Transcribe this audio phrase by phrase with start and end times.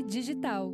[0.00, 0.72] Digital.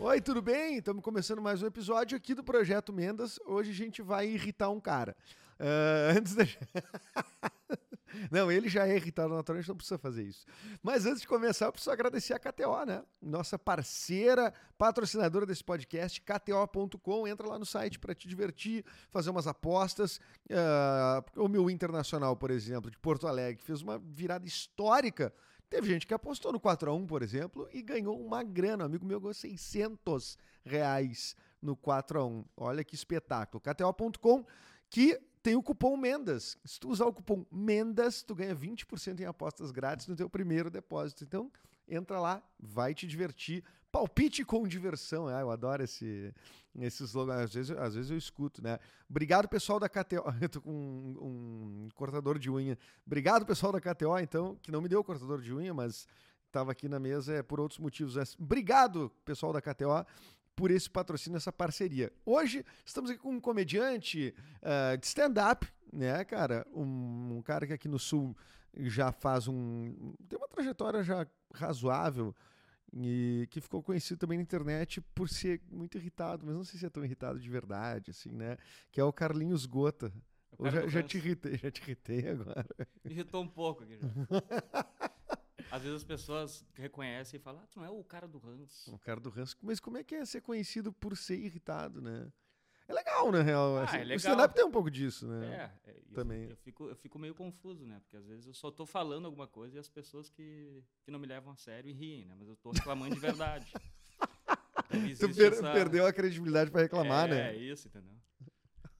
[0.00, 0.78] Oi, tudo bem?
[0.78, 3.38] Estamos começando mais um episódio aqui do Projeto Mendas.
[3.44, 5.16] Hoje a gente vai irritar um cara.
[5.60, 6.44] Uh, antes da.
[8.30, 10.46] Não, ele já é irritado naturalmente, não precisa fazer isso.
[10.82, 13.02] Mas antes de começar, eu preciso agradecer a KTO, né?
[13.20, 17.26] Nossa parceira, patrocinadora desse podcast, KTO.com.
[17.26, 20.18] Entra lá no site para te divertir, fazer umas apostas.
[20.50, 25.32] Uh, o meu Internacional, por exemplo, de Porto Alegre, fez uma virada histórica
[25.74, 28.84] Teve gente que apostou no 4x1, por exemplo, e ganhou uma grana.
[28.84, 32.44] Um amigo meu ganhou 600 reais no 4x1.
[32.56, 33.60] Olha que espetáculo.
[33.60, 34.44] KTO.com,
[34.88, 36.56] que tem o cupom MENDAS.
[36.64, 40.70] Se tu usar o cupom MENDAS, tu ganha 20% em apostas grátis no teu primeiro
[40.70, 41.22] depósito.
[41.22, 41.52] Então,
[41.86, 43.62] entra lá, vai te divertir.
[43.92, 45.28] Palpite com diversão.
[45.28, 46.34] Ah, eu adoro esse,
[46.80, 47.34] esse slogan.
[47.34, 48.78] Às vezes, às vezes eu escuto, né?
[49.08, 50.24] Obrigado, pessoal da KTO.
[50.40, 52.78] Eu tô com um, um, cortador de unha.
[53.06, 56.08] Obrigado, pessoal da KTO, então, que não me deu o cortador de unha, mas
[56.46, 58.16] estava aqui na mesa é, por outros motivos.
[58.38, 60.06] Obrigado, pessoal da KTO,
[60.56, 62.12] por esse patrocínio, essa parceria.
[62.24, 66.66] Hoje estamos aqui com um comediante uh, de stand-up, né, cara?
[66.72, 68.36] Um, um, cara que aqui no Sul
[68.76, 70.14] já faz um.
[70.28, 72.34] tem uma trajetória já razoável
[72.92, 76.86] e que ficou conhecido também na internet por ser muito irritado, mas não sei se
[76.86, 78.56] é tão irritado de verdade, assim, né?
[78.92, 80.12] Que é o Carlinhos Gota.
[80.56, 82.66] Ou já, já te irritei, já te irritei agora.
[83.04, 84.08] Irritou um pouco aqui já.
[85.74, 88.94] Às vezes as pessoas reconhecem e falam, ah, tu não é o cara do ranço.
[88.94, 89.56] O cara do ranço.
[89.60, 92.32] Mas como é que é ser conhecido por ser irritado, né?
[92.86, 93.78] É legal, na real.
[93.78, 93.96] Ah, assim.
[93.96, 94.14] é legal.
[94.14, 95.72] O stand-up tem um pouco disso, né?
[95.84, 96.44] É, é Também.
[96.44, 97.98] Eu, eu, fico, eu fico meio confuso, né?
[98.04, 101.18] Porque às vezes eu só tô falando alguma coisa e as pessoas que, que não
[101.18, 102.36] me levam a sério e riem, né?
[102.38, 103.66] Mas eu tô reclamando de verdade.
[104.92, 105.72] Então, tu per essa...
[105.72, 107.54] perdeu a credibilidade para reclamar, é, né?
[107.54, 108.14] É, isso, entendeu?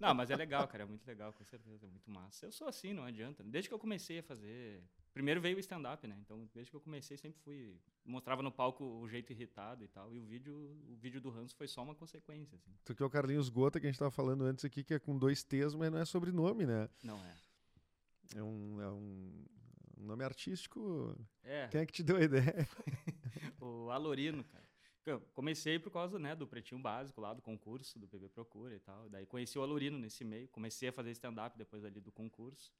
[0.01, 0.83] Não, mas é legal, cara.
[0.83, 1.87] É muito legal, com certeza.
[1.87, 2.47] É muito massa.
[2.47, 3.45] Eu sou assim, não adianta.
[3.45, 4.83] Desde que eu comecei a fazer
[5.15, 6.19] Primeiro veio o stand-up, né?
[6.21, 7.79] Então, desde que eu comecei, sempre fui.
[8.05, 10.13] Mostrava no palco o jeito irritado e tal.
[10.13, 12.57] E o vídeo, o vídeo do Hans foi só uma consequência.
[12.57, 12.73] Assim.
[12.85, 14.99] Tu que é o Carlinhos Gota, que a gente estava falando antes aqui, que é
[14.99, 16.89] com dois T's, mas não é sobrenome, né?
[17.05, 17.37] Não é.
[18.35, 19.45] É um, é um
[19.99, 21.17] nome artístico.
[21.45, 21.69] É.
[21.69, 22.69] Quem é que te deu a ideia?
[23.61, 24.65] o Alorino, cara.
[25.07, 28.81] Eu comecei por causa né, do pretinho básico lá, do concurso, do PB Procura e
[28.81, 29.09] tal.
[29.09, 30.49] Daí conheci o Alorino nesse meio.
[30.49, 32.73] Comecei a fazer stand-up depois ali do concurso.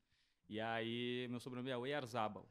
[0.49, 2.47] E aí, meu sobrenome é Oyarzabal.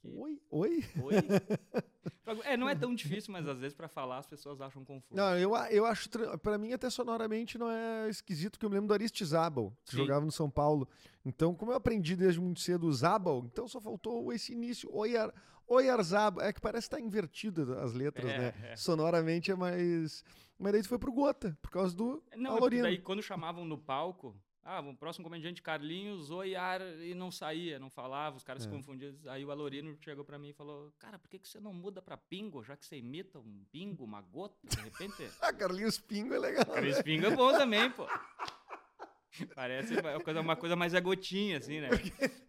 [0.00, 0.16] Que...
[0.16, 0.40] Oi?
[0.50, 0.84] Oi?
[1.02, 1.14] Oi?
[2.44, 5.16] é, não é tão difícil, mas às vezes para falar as pessoas acham confuso.
[5.16, 6.08] Não, eu, eu acho,
[6.42, 9.98] para mim até sonoramente não é esquisito, porque eu me lembro do Aristizábal, que Sim.
[9.98, 10.88] jogava no São Paulo.
[11.24, 15.32] Então, como eu aprendi desde muito cedo o Zabal, então só faltou esse início, Oyar,
[15.66, 16.44] Oyarzabal.
[16.44, 18.54] É que parece que tá invertido as letras, é, né?
[18.70, 18.76] É.
[18.76, 20.24] Sonoramente é mais...
[20.58, 22.82] Mas daí tu foi pro Gota, por causa do Não, Alorino.
[22.82, 24.36] daí quando chamavam no palco,
[24.68, 28.66] ah, o próximo comediante Carlinhos, Oiar, e não saía, não falava, os caras é.
[28.66, 29.14] se confundiam.
[29.28, 32.02] Aí o Alorino chegou para mim e falou: Cara, por que, que você não muda
[32.02, 35.26] para Pingo, já que você imita um pingo, uma gota, de repente?
[35.40, 36.66] ah, Carlinhos Pingo é legal.
[36.66, 38.06] Carlinhos Pingo é bom também, pô.
[39.54, 41.88] Parece uma coisa, uma coisa mais a gotinha, assim, né?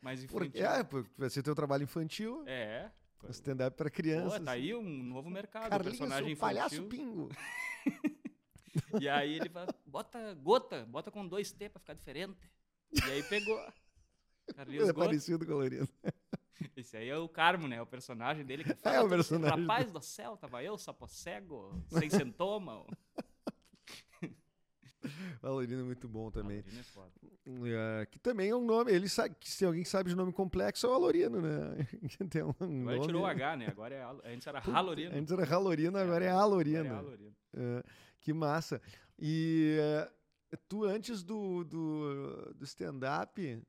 [0.01, 0.39] Mais infantil.
[0.39, 2.43] Porque, é, porque vai ser teu trabalho infantil.
[2.45, 2.91] É.
[3.29, 4.39] Stand-up para crianças.
[4.39, 5.69] Pô, tá aí um novo mercado.
[5.69, 7.29] Carlinhos, personagem o palhaço Pingo.
[8.99, 12.49] E aí ele fala, bota gota, bota com dois T pra ficar diferente.
[12.93, 13.59] E aí pegou.
[14.55, 15.05] Carlinhos é Gota.
[15.05, 15.87] parecido com o Lorena.
[16.75, 17.81] Esse aí é o Carmo, né?
[17.81, 18.97] O personagem dele que fala.
[18.97, 19.61] É o personagem.
[19.61, 22.85] Rapaz do céu, tava eu, sapo cego, sem sintoma.
[25.41, 26.59] Valorino é muito bom também.
[26.59, 27.11] é foda.
[27.65, 28.91] É, que também é um nome.
[28.91, 31.87] Ele sabe que se alguém sabe de nome complexo é o Alorino, né?
[32.29, 33.01] Tem um agora nome...
[33.01, 33.67] tirou o H, né?
[33.67, 35.15] Agora é antes era Halorino.
[35.15, 36.79] Antes era Halorino, agora é, é Alorino.
[36.79, 37.35] Agora é Alorino.
[37.53, 37.83] É,
[38.19, 38.81] que massa.
[39.17, 43.63] E é, tu antes do, do, do stand-up,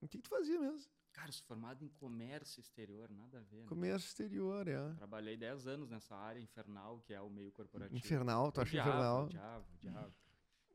[0.00, 0.90] o que, que tu fazia mesmo?
[1.12, 3.62] Cara, sou formado em comércio exterior, nada a ver.
[3.62, 3.66] Né?
[3.68, 4.94] Comércio exterior, é.
[4.94, 7.98] Trabalhei 10 anos nessa área infernal, que é o meio corporativo.
[7.98, 9.26] Infernal, tu acha infernal?
[9.28, 10.14] Diabo, diabo.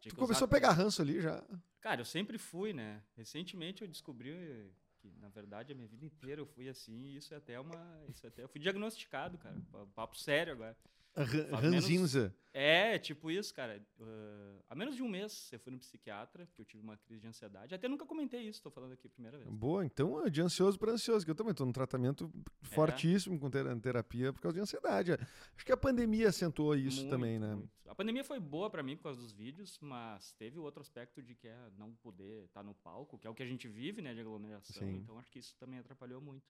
[0.01, 1.41] Tu começou a pegar ranço ali já?
[1.79, 3.01] Cara, eu sempre fui, né?
[3.15, 7.33] Recentemente eu descobri que, na verdade, a minha vida inteira eu fui assim, e isso
[7.33, 8.05] é até uma.
[8.09, 9.55] Isso é até, eu fui diagnosticado, cara.
[9.95, 10.77] Papo sério agora.
[11.15, 12.35] Ranzinza.
[12.53, 13.81] É, tipo isso, cara.
[13.99, 17.21] Uh, há menos de um mês eu fui no psiquiatra, porque eu tive uma crise
[17.21, 17.73] de ansiedade.
[17.73, 19.49] Até nunca comentei isso, estou falando aqui a primeira vez.
[19.49, 22.31] Boa, então é de ansioso para ansioso, que eu também estou num tratamento
[22.61, 22.65] é.
[22.67, 25.13] fortíssimo com terapia por causa de ansiedade.
[25.13, 27.55] Acho que a pandemia acentuou isso muito, também, né?
[27.55, 27.71] Muito.
[27.87, 31.23] A pandemia foi boa para mim por causa dos vídeos, mas teve o outro aspecto
[31.23, 33.67] de que é não poder estar tá no palco, que é o que a gente
[33.67, 34.87] vive, né, de aglomeração.
[34.87, 34.97] Sim.
[34.97, 36.43] Então acho que isso também atrapalhou muito.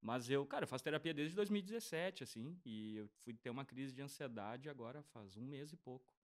[0.00, 3.92] Mas eu, cara, eu faço terapia desde 2017, assim, e eu fui ter uma crise
[3.92, 6.14] de ansiedade agora faz um mês e pouco.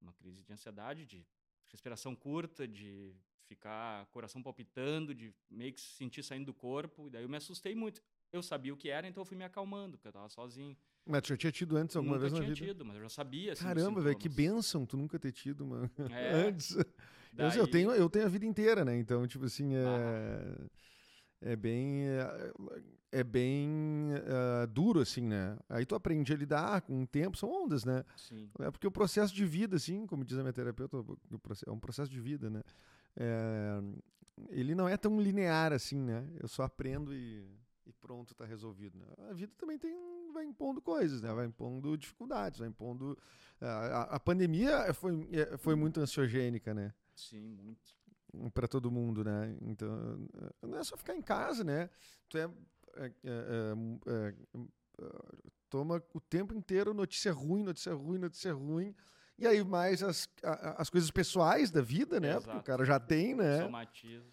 [0.00, 1.24] Uma crise de ansiedade, de
[1.68, 3.14] respiração curta, de
[3.46, 7.06] ficar coração palpitando, de meio que se sentir saindo do corpo.
[7.06, 8.02] E daí eu me assustei muito.
[8.32, 10.76] Eu sabia o que era, então eu fui me acalmando, porque eu tava sozinho.
[11.06, 12.66] Mas tu já tinha tido antes alguma nunca vez na tinha vida?
[12.66, 13.52] tido, mas eu já sabia.
[13.52, 15.90] Assim, Caramba, velho, que bênção tu nunca ter tido, mano.
[16.12, 16.76] É, antes.
[16.76, 16.84] Eu,
[17.32, 18.96] daí- eu tenho, eu tenho a vida inteira, né?
[18.98, 20.68] Então, tipo assim, é,
[21.40, 22.06] é bem.
[22.08, 22.52] É,
[23.10, 25.58] é bem é, duro, assim, né?
[25.68, 28.04] Aí tu aprende a lidar com o tempo, são ondas, né?
[28.16, 28.50] Sim.
[28.60, 30.98] É porque o processo de vida, assim, como diz a minha terapeuta,
[31.66, 32.62] é um processo de vida, né?
[33.16, 33.80] É,
[34.50, 36.28] ele não é tão linear assim, né?
[36.38, 37.44] Eu só aprendo e,
[37.86, 38.98] e pronto, tá resolvido.
[38.98, 39.06] Né?
[39.30, 41.32] A vida também tem, vai impondo coisas, né?
[41.32, 43.16] Vai impondo dificuldades, vai impondo.
[43.60, 45.12] A, a- pandemia foi,
[45.58, 46.92] foi muito ansiogênica, né?
[47.16, 47.97] Sim, muito.
[48.52, 49.56] Para todo mundo, né?
[49.62, 50.28] Então,
[50.62, 51.88] não é só ficar em casa, né?
[52.28, 52.44] Tu é,
[52.96, 53.12] é, é,
[54.06, 54.34] é,
[54.98, 55.04] é,
[55.70, 58.94] toma o tempo inteiro notícia ruim, notícia ruim, notícia ruim.
[59.38, 62.34] E aí mais as, a- as coisas pessoais da vida, né?
[62.34, 62.64] Porque o Exato.
[62.64, 63.62] cara já tem, né?
[63.62, 64.26] Somatiza.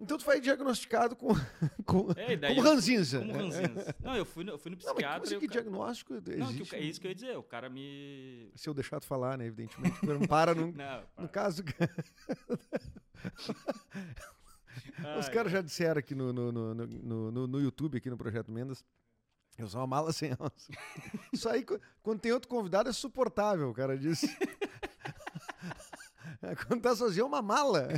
[0.00, 1.28] Então tu foi diagnosticado com,
[1.84, 3.18] com É, daí como eu- ranzinza.
[3.18, 3.94] Como ranzinza.
[4.00, 5.24] Não, eu fui no, eu fui no Não, mas psiquiatra.
[5.24, 6.74] assim e o que cara- diagnóstico Não, que existe?
[6.74, 7.36] o é isso que eu ia dizer.
[7.36, 8.50] O cara me.
[8.54, 9.46] Se eu deixar tu falar, né?
[9.46, 9.98] Evidentemente.
[10.06, 11.28] Não para no, Não, no para.
[11.28, 11.64] caso...
[15.18, 18.50] Os caras já disseram aqui no, no, no, no, no, no YouTube, aqui no Projeto
[18.52, 18.84] Mendas,
[19.58, 20.72] eu sou uma mala sem alça.
[21.32, 24.28] Isso aí, qu- quando tem outro convidado, é suportável, o cara disse.
[26.68, 27.88] Quando tá sozinho, é uma mala.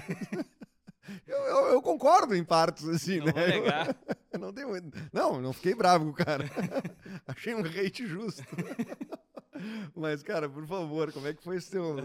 [1.27, 3.33] Eu, eu, eu concordo em partes, assim, Não né?
[3.33, 3.97] vou negar.
[4.33, 4.69] Eu não, tenho,
[5.13, 6.45] não, não fiquei bravo com o cara.
[7.27, 8.43] Achei um hate justo.
[9.95, 11.97] Mas, cara, por favor, como é que foi esse teu.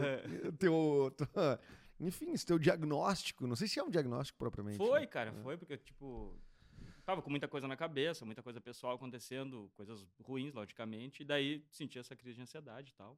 [0.59, 1.59] teu tua-
[1.99, 3.47] enfim, esse teu diagnóstico?
[3.47, 4.77] Não sei se é um diagnóstico propriamente.
[4.77, 5.07] Foi, né?
[5.07, 6.35] cara, foi, porque, tipo,
[7.05, 11.63] tava com muita coisa na cabeça, muita coisa pessoal acontecendo, coisas ruins, logicamente, e daí
[11.71, 13.17] senti essa crise de ansiedade e tal.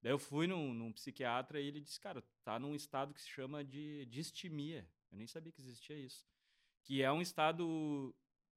[0.00, 3.28] Daí eu fui num, num psiquiatra e ele disse, cara, tá num estado que se
[3.28, 4.86] chama de distimia.
[5.12, 6.26] Eu nem sabia que existia isso.
[6.82, 8.14] Que é um estado.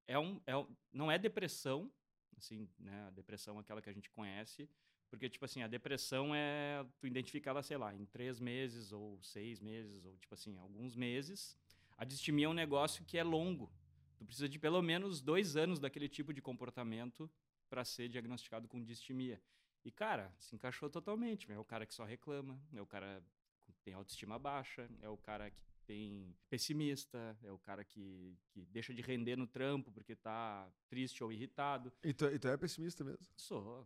[0.08, 1.92] É um, é um, não é depressão,
[2.38, 3.08] assim, né?
[3.08, 4.70] A depressão é aquela que a gente conhece.
[5.10, 6.86] Porque, tipo assim, a depressão é.
[7.00, 10.96] Tu identifica ela, sei lá, em três meses, ou seis meses, ou, tipo assim, alguns
[10.96, 11.58] meses.
[11.98, 13.72] A distimia é um negócio que é longo.
[14.18, 17.30] Tu precisa de pelo menos dois anos daquele tipo de comportamento
[17.70, 19.42] para ser diagnosticado com distimia.
[19.84, 21.52] E, cara, se encaixou totalmente.
[21.52, 23.24] É o cara que só reclama, é o cara
[23.66, 28.66] que tem autoestima baixa, é o cara que tem pessimista, é o cara que, que
[28.66, 31.92] deixa de render no trampo porque tá triste ou irritado.
[32.04, 33.26] E tu, e tu é pessimista mesmo?
[33.38, 33.86] Sou.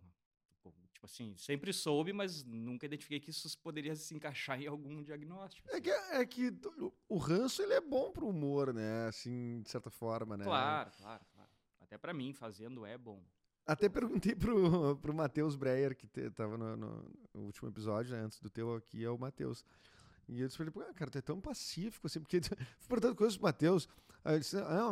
[0.93, 5.69] Tipo, assim, sempre soube, mas nunca identifiquei que isso poderia se encaixar em algum diagnóstico.
[5.69, 5.81] É assim.
[5.81, 6.53] que, é que
[7.07, 9.07] o ranço ele é bom pro humor, né?
[9.07, 10.43] Assim, de certa forma, né?
[10.43, 11.49] Claro, claro, claro.
[11.79, 13.23] Até pra mim, fazendo é bom.
[13.65, 18.19] Até perguntei pro, pro Matheus Breyer, que te, tava no, no- no último episódio, né?
[18.21, 19.63] Antes do teu aqui, é o Matheus.
[20.29, 22.39] E eu disse pra ele, "Pô, cara, tu é tão pacífico, assim, porque
[22.87, 23.87] perguntando coisas pro Matheus.
[24.23, 24.91] Aí ele disse, ah,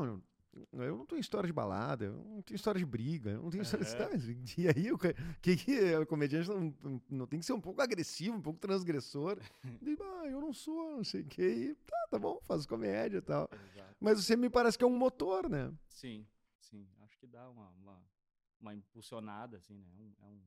[0.73, 3.49] não, eu não tenho história de balada, eu não tenho história de briga, eu não
[3.51, 3.91] tenho história de...
[3.93, 4.09] Aham.
[4.09, 7.81] Tá, E aí, o que, que o comediante não, não tem que ser um pouco
[7.81, 9.37] agressivo, um pouco transgressor?
[9.81, 11.47] Ele, ah, eu não sou, não sei o quê.
[11.71, 13.47] E, tá, tá bom, faz comédia e tal.
[13.71, 13.95] Exato.
[13.99, 15.71] Mas você me parece que é um motor, né?
[15.89, 16.25] Sim,
[16.59, 16.87] sim.
[17.01, 18.01] Acho que dá uma, uma,
[18.59, 19.91] uma impulsionada, assim, né?
[19.99, 20.41] Um- é um,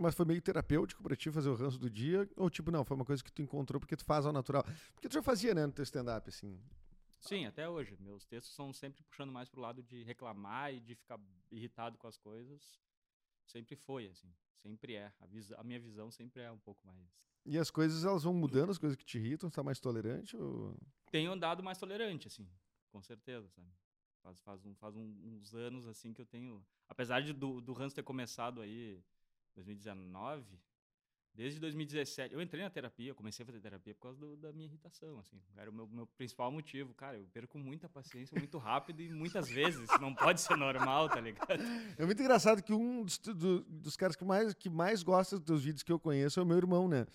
[0.00, 2.26] Mas foi meio terapêutico pra ti fazer o ranço do dia?
[2.36, 4.64] Ou tipo, não, foi uma coisa que tu encontrou porque tu faz ao natural?
[4.94, 6.58] Porque tu já fazia, né, no teu stand-up, assim.
[7.18, 7.98] Sim, até hoje.
[8.00, 12.06] Meus textos são sempre puxando mais pro lado de reclamar e de ficar irritado com
[12.06, 12.80] as coisas.
[13.44, 14.32] Sempre foi, assim.
[14.56, 15.12] Sempre é.
[15.20, 16.98] A, visa- a minha visão sempre é um pouco mais.
[17.44, 20.34] E as coisas, elas vão mudando, as coisas que te irritam, tu tá mais tolerante
[20.36, 20.78] ou...
[21.10, 22.48] Tenho andado mais tolerante, assim.
[22.90, 23.68] Com certeza, sabe?
[24.22, 26.64] Faz, faz, um, faz um- uns anos, assim, que eu tenho.
[26.88, 29.02] Apesar de do, do Hans ter começado aí
[29.64, 30.44] 2019,
[31.34, 32.34] desde 2017.
[32.34, 35.40] Eu entrei na terapia, comecei a fazer terapia por causa do- da minha irritação, assim.
[35.56, 36.92] Era o meu, meu principal motivo.
[36.94, 39.80] Cara, eu perco muita paciência muito rápido e muitas vezes.
[39.82, 41.48] Isso não pode ser normal, tá ligado?
[41.98, 45.44] É muito engraçado que um dos, do- dos caras que mais, que mais gosta dos
[45.46, 47.06] teus vídeos que eu conheço é o meu irmão, né?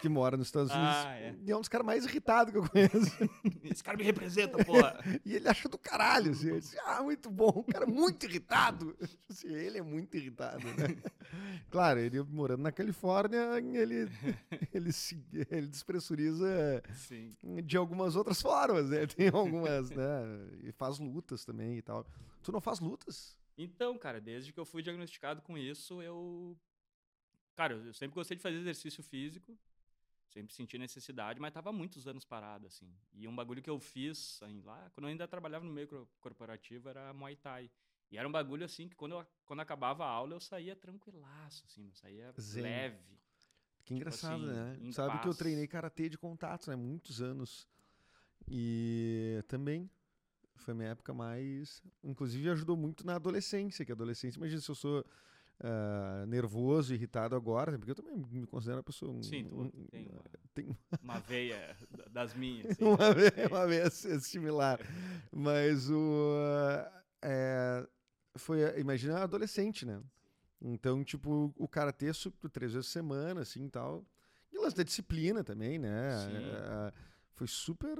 [0.00, 0.94] Que mora nos Estados Unidos.
[0.94, 1.34] Ah, é.
[1.42, 2.90] E é um dos caras mais irritados que eu conheço.
[3.64, 4.98] Esse cara me representa, porra.
[5.24, 6.58] E ele acha do caralho, assim.
[6.58, 8.96] Diz, ah, muito bom, um cara muito irritado.
[9.30, 10.96] Assim, ele é muito irritado, né?
[11.70, 14.10] Claro, ele morando na Califórnia, ele,
[14.74, 17.36] ele, se, ele despressuriza Sim.
[17.64, 19.06] de algumas outras formas, né?
[19.06, 20.22] Tem algumas, né?
[20.64, 22.04] E faz lutas também e tal.
[22.42, 23.38] Tu não faz lutas?
[23.56, 26.56] Então, cara, desde que eu fui diagnosticado com isso, eu.
[27.54, 29.56] Cara, eu sempre gostei de fazer exercício físico,
[30.30, 32.90] sempre senti necessidade, mas tava muitos anos parado, assim.
[33.12, 36.08] E um bagulho que eu fiz assim, lá, quando eu ainda trabalhava no meio cor-
[36.20, 37.70] corporativo, era Muay Thai.
[38.10, 41.64] E era um bagulho assim que quando, eu, quando acabava a aula eu saía tranquilaço,
[41.66, 42.62] assim, eu saía Zen.
[42.62, 43.18] leve.
[43.84, 44.92] Que engraçado, assim, né?
[44.92, 45.38] Sabe que eu paz.
[45.38, 46.76] treinei karatê de contato, né?
[46.76, 47.68] Muitos anos.
[48.48, 49.90] E também
[50.56, 51.82] foi minha época mais.
[52.02, 55.04] Inclusive ajudou muito na adolescência, que a adolescência, imagina se eu sou
[55.60, 59.12] uh, nervoso, irritado agora, porque eu também me considero uma pessoa.
[59.12, 60.22] Um, Sim, tu, um, tem, uma,
[60.54, 61.76] tem uma veia
[62.10, 62.70] das minhas.
[62.72, 64.80] Assim, uma, veia, uma veia similar.
[65.30, 65.98] Mas o.
[65.98, 67.86] Uh, é,
[68.36, 70.00] foi, imagina adolescente, né?
[70.62, 72.12] Então, tipo, o karatê
[72.50, 74.04] três vezes por semana, assim e tal.
[74.52, 76.10] E lance da disciplina também, né?
[76.34, 76.92] É,
[77.32, 77.98] foi super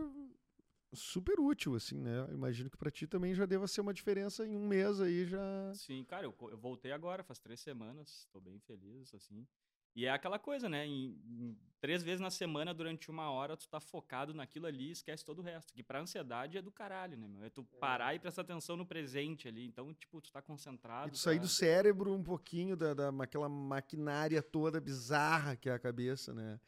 [0.92, 2.26] super útil, assim, né?
[2.28, 5.26] Eu imagino que para ti também já deva ser uma diferença em um mês aí
[5.26, 5.73] já.
[5.75, 9.47] Sim, cara, eu, eu voltei agora, faz três semanas, estou bem feliz, assim.
[9.94, 10.87] E é aquela coisa, né?
[10.87, 14.92] Em, em, três vezes na semana, durante uma hora, tu tá focado naquilo ali e
[14.92, 15.73] esquece todo o resto.
[15.73, 17.42] Que pra ansiedade é do caralho, né, meu?
[17.42, 18.16] É tu parar é.
[18.16, 19.66] e prestar atenção no presente ali.
[19.66, 21.09] Então, tipo, tu tá concentrado.
[21.09, 25.73] E tu sair do cérebro um pouquinho da, da, daquela maquinária toda bizarra que é
[25.73, 26.61] a cabeça, né?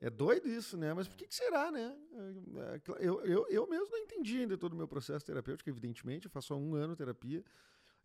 [0.00, 0.92] É doido isso, né?
[0.92, 1.96] Mas por que, que será, né?
[2.12, 6.26] É, eu, eu, eu mesmo não entendi ainda todo o meu processo terapêutico, evidentemente.
[6.26, 7.44] Eu faço há um ano terapia.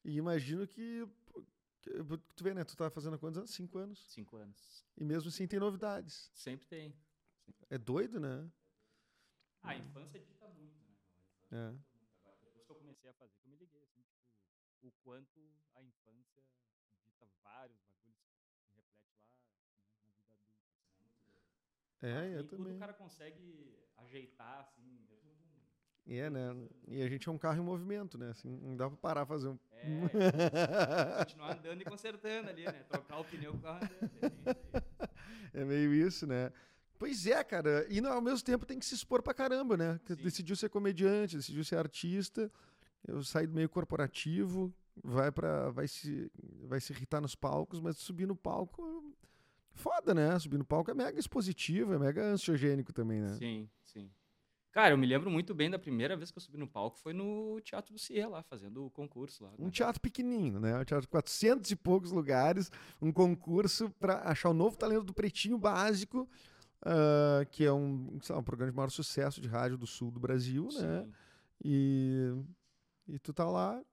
[0.05, 1.05] E imagino que
[1.81, 2.63] Tu vê, né?
[2.63, 3.51] Tu tá fazendo há quantos anos?
[3.51, 3.99] Cinco anos.
[4.09, 4.85] Cinco anos.
[4.97, 6.29] E mesmo assim tem novidades.
[6.33, 6.93] Sempre tem.
[7.69, 8.49] É doido, né?
[9.61, 10.95] Ah, a infância dita muito, né?
[11.51, 11.75] É.
[12.23, 15.39] Agora, depois que eu comecei a fazer, que eu me liguei, assim, tipo, o quanto
[15.75, 16.43] a infância
[17.03, 19.41] dita vários bagulhos que reflete lá né,
[20.05, 20.77] na vida adulta.
[20.85, 22.75] Assim, é, é eu tudo também.
[22.75, 25.19] o cara consegue ajeitar, assim, mesmo
[26.09, 26.55] é, né?
[26.87, 28.29] E a gente é um carro em movimento, né?
[28.31, 29.59] Assim, não dá pra parar fazer um.
[29.73, 32.83] É, continuar andando e consertando ali, né?
[32.89, 34.33] Trocar o pneu com o carro andando.
[35.53, 36.51] É, é meio isso, né?
[36.97, 37.85] Pois é, cara.
[37.89, 39.99] E ao mesmo tempo tem que se expor pra caramba, né?
[40.07, 40.15] Sim.
[40.15, 42.51] Decidiu ser comediante, decidiu ser artista.
[43.07, 46.31] Eu saí do meio corporativo, vai para vai se
[46.63, 49.15] vai se irritar nos palcos, mas subir no palco
[49.79, 50.37] foda, né?
[50.39, 53.33] Subir no palco é mega expositivo, é mega ansiogênico também, né?
[53.35, 54.11] Sim, sim.
[54.71, 57.11] Cara, eu me lembro muito bem da primeira vez que eu subi no palco foi
[57.11, 59.49] no Teatro do Cia lá, fazendo o concurso lá.
[59.51, 59.57] Né?
[59.59, 60.77] Um teatro pequenininho, né?
[60.77, 62.71] Um teatro de 400 e poucos lugares,
[63.01, 66.29] um concurso para achar o novo talento do Pretinho Básico,
[66.83, 70.19] uh, que é um, lá, um programa de maior sucesso de rádio do sul do
[70.19, 70.71] Brasil, né?
[70.71, 70.87] Sim.
[70.87, 71.07] né?
[71.65, 72.33] E,
[73.07, 73.83] e tu tá lá,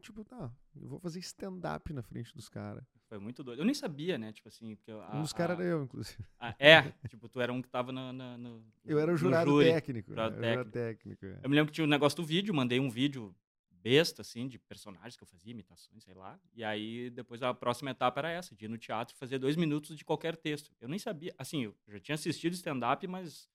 [0.00, 2.84] tipo, tá, eu vou fazer stand-up na frente dos caras.
[3.12, 3.58] Foi muito doido.
[3.58, 4.32] Eu nem sabia, né?
[4.32, 4.74] Tipo assim.
[4.74, 6.24] Que eu, a, um dos caras era eu, inclusive.
[6.40, 8.10] A, é, tipo, tu era um que tava no.
[8.10, 10.08] no, no eu era o jurado júri, técnico.
[10.08, 10.70] Jurado técnico.
[10.70, 11.40] técnico é.
[11.42, 13.36] Eu me lembro que tinha um negócio do vídeo, mandei um vídeo
[13.70, 16.40] besta, assim, de personagens que eu fazia, imitações, sei lá.
[16.54, 19.56] E aí, depois, a próxima etapa era essa, de ir no teatro e fazer dois
[19.56, 20.70] minutos de qualquer texto.
[20.80, 21.34] Eu nem sabia.
[21.36, 23.46] Assim, eu já tinha assistido stand-up, mas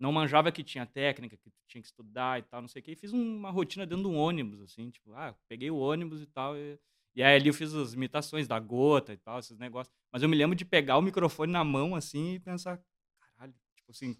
[0.00, 2.90] não manjava que tinha técnica, que tinha que estudar e tal, não sei o quê.
[2.90, 6.26] E fiz uma rotina dentro de um ônibus, assim, tipo, ah, peguei o ônibus e
[6.26, 6.56] tal.
[6.56, 6.76] E
[7.16, 9.90] e aí ali eu fiz as imitações da gota e tal, esses negócios.
[10.12, 12.78] Mas eu me lembro de pegar o microfone na mão assim e pensar,
[13.18, 14.14] caralho, tipo assim,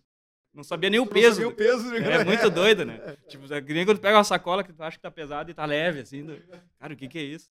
[0.55, 1.43] não sabia nem o peso.
[1.43, 2.13] Não sabia o peso, né?
[2.13, 2.99] É muito doido, né?
[3.29, 5.55] tipo, é nem quando tu pega uma sacola que tu acha que tá pesado e
[5.55, 6.25] tá leve, assim.
[6.25, 6.43] Do...
[6.79, 7.53] Cara, o que que é isso?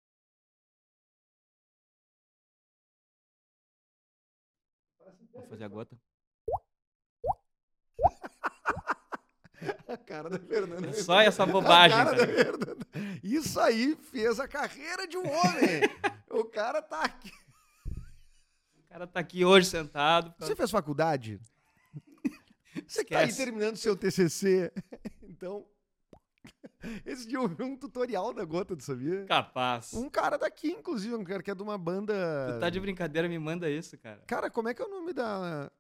[5.31, 5.97] Vou fazer a gota.
[9.87, 10.87] A cara da Fernanda.
[10.87, 11.99] É só essa bobagem.
[11.99, 12.78] A cara da Fernanda.
[13.35, 15.81] Isso aí fez a carreira de um homem.
[16.31, 17.31] o cara tá aqui.
[18.75, 20.33] O cara tá aqui hoje sentado.
[20.39, 21.39] Você fez faculdade?
[22.87, 24.71] Você que tá aí terminando seu TCC.
[25.39, 25.65] Então,
[27.05, 29.23] esse dia eu vi um tutorial da gota, tu sabia?
[29.25, 29.93] Capaz.
[29.93, 32.13] Um cara daqui, inclusive, um cara que é de uma banda.
[32.51, 34.21] Tu tá de brincadeira, me manda isso, cara.
[34.27, 35.71] Cara, como é que é o nome da.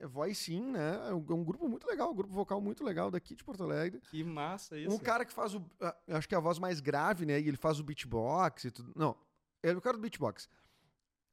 [0.00, 1.08] É Voice Sim, né?
[1.08, 3.62] É um, é um, grupo muito legal, um grupo vocal muito legal daqui de Porto
[3.62, 4.00] Alegre.
[4.00, 4.94] Que massa isso.
[4.94, 5.64] Um cara que faz o.
[6.08, 7.40] Acho que é a voz mais grave, né?
[7.40, 8.92] E ele faz o beatbox e tudo.
[8.94, 9.16] Não,
[9.62, 10.48] ele é o cara do beatbox.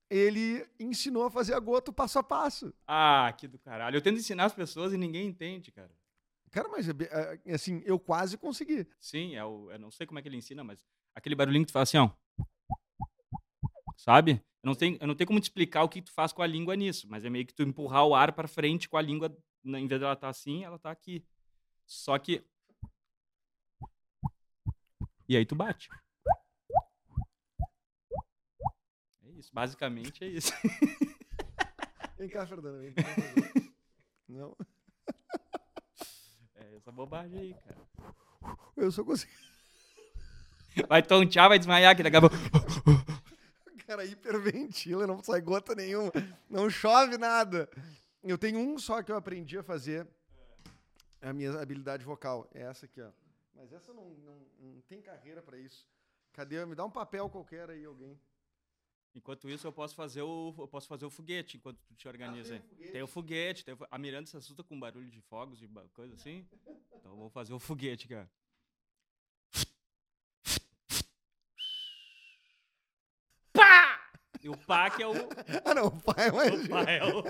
[0.10, 2.74] Ele ensinou a fazer a gota passo a passo.
[2.88, 3.98] Ah, que do caralho.
[3.98, 5.92] Eu tento ensinar as pessoas e ninguém entende, cara.
[6.52, 8.88] Cara, mas é, assim, eu quase consegui.
[9.00, 11.72] Sim, é o, eu não sei como é que ele ensina, mas aquele barulhinho que
[11.72, 12.10] tu faz assim, ó.
[13.98, 14.42] Sabe?
[14.66, 16.48] Eu não, tenho, eu não tenho como te explicar o que tu faz com a
[16.48, 19.32] língua nisso, mas é meio que tu empurrar o ar para frente com a língua,
[19.64, 21.24] em vez dela estar tá assim, ela tá aqui.
[21.86, 22.44] Só que.
[25.30, 25.88] E aí tu bate.
[29.22, 30.52] É isso, basicamente é isso.
[32.18, 32.82] Vem cá, Fernando.
[32.82, 33.04] Vem cá,
[34.28, 34.58] Não.
[36.56, 38.58] É essa bobagem aí, cara.
[38.76, 39.32] Eu só consigo.
[40.90, 42.36] Vai tontear, vai desmaiar, que daqui a pouco
[43.86, 46.12] cara hiperventila, não sai gota nenhuma,
[46.50, 47.70] não chove nada.
[48.24, 50.08] Eu tenho um só que eu aprendi a fazer,
[51.22, 53.12] a minha habilidade vocal, é essa aqui, ó.
[53.54, 55.88] Mas essa não, não, não tem carreira para isso.
[56.34, 56.66] Cadê?
[56.66, 58.20] Me dá um papel qualquer aí, alguém.
[59.16, 62.58] Enquanto isso, eu posso fazer o, eu posso fazer o foguete enquanto tu te organiza.
[62.58, 62.92] Ah, tem, o foguete.
[62.92, 63.66] tem o foguete.
[63.66, 63.78] Tem o...
[63.90, 66.46] A Miranda se assusta com barulho de fogos e coisa assim.
[66.98, 68.28] Então eu vou fazer o foguete, cara.
[74.46, 75.14] E o pá que é o.
[75.66, 76.66] Ah, não, o pá é mais.
[76.66, 77.24] O pá é o.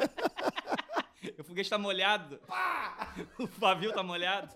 [1.40, 2.40] o foguete tá molhado.
[2.40, 3.16] Pá!
[3.40, 4.54] O pavio tá molhado.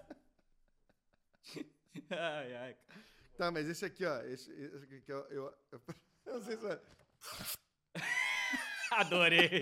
[2.09, 2.77] Ai, ai.
[3.37, 4.19] Tá, mas esse aqui, ó.
[4.23, 5.81] Esse, esse aqui, ó, eu, eu,
[6.25, 6.81] eu não sei se é.
[8.91, 9.61] Adorei.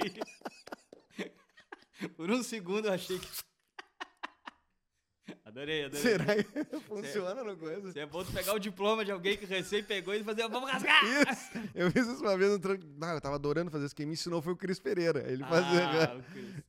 [2.15, 3.27] Por um segundo eu achei que.
[5.57, 6.01] Adorei, adorei.
[6.03, 7.91] Será que funciona no coisa?
[7.91, 10.69] Você é bom tu pegar o diploma de alguém que recém pegou e fazer, vamos
[10.69, 11.03] rasgar!
[11.03, 11.49] Isso!
[11.73, 12.85] Eu fiz isso uma vez no tranco.
[13.01, 13.95] Ah, eu tava adorando fazer isso.
[13.95, 15.27] Quem me ensinou foi o Cris Pereira.
[15.27, 16.13] Ele fazia.
[16.13, 16.21] Ah,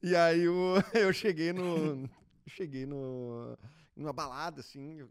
[0.03, 2.09] e aí eu, eu cheguei no.
[2.47, 3.59] cheguei no
[3.95, 5.07] numa balada, assim,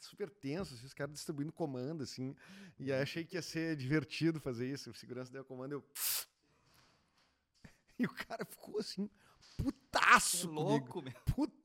[0.00, 2.36] super tenso, assim, os caras distribuindo comando, assim.
[2.78, 4.90] E aí achei que ia ser divertido fazer isso.
[4.90, 5.84] O segurança deu comando, eu.
[8.00, 9.10] E o cara ficou assim,
[9.58, 11.16] putaço é louco, comigo.
[11.26, 11.34] Meu.
[11.34, 11.57] Putaço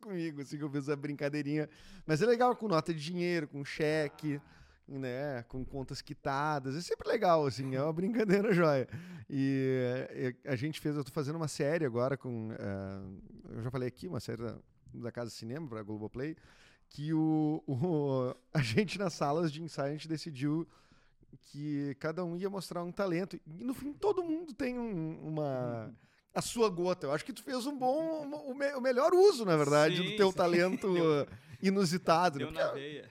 [0.00, 1.68] comigo, assim, que eu fiz a brincadeirinha.
[2.06, 4.40] Mas é legal com nota de dinheiro, com cheque,
[4.86, 5.42] né?
[5.48, 6.76] Com contas quitadas.
[6.76, 8.88] É sempre legal, assim, é uma brincadeira jóia.
[9.28, 12.50] E a gente fez, eu tô fazendo uma série agora com.
[12.50, 14.56] Uh, eu já falei aqui, uma série da,
[14.92, 16.36] da Casa Cinema para Globoplay,
[16.88, 20.66] que o, o, a gente nas salas de ensaio a gente decidiu
[21.36, 23.38] que cada um ia mostrar um talento.
[23.46, 25.92] E no fim todo mundo tem um, uma
[26.34, 27.06] a sua gota.
[27.06, 30.10] Eu acho que tu fez um bom, o, me, o melhor uso, na verdade, sim,
[30.10, 30.36] do teu sim.
[30.36, 31.26] talento Deu,
[31.62, 32.38] inusitado.
[32.38, 33.10] Deu na veia.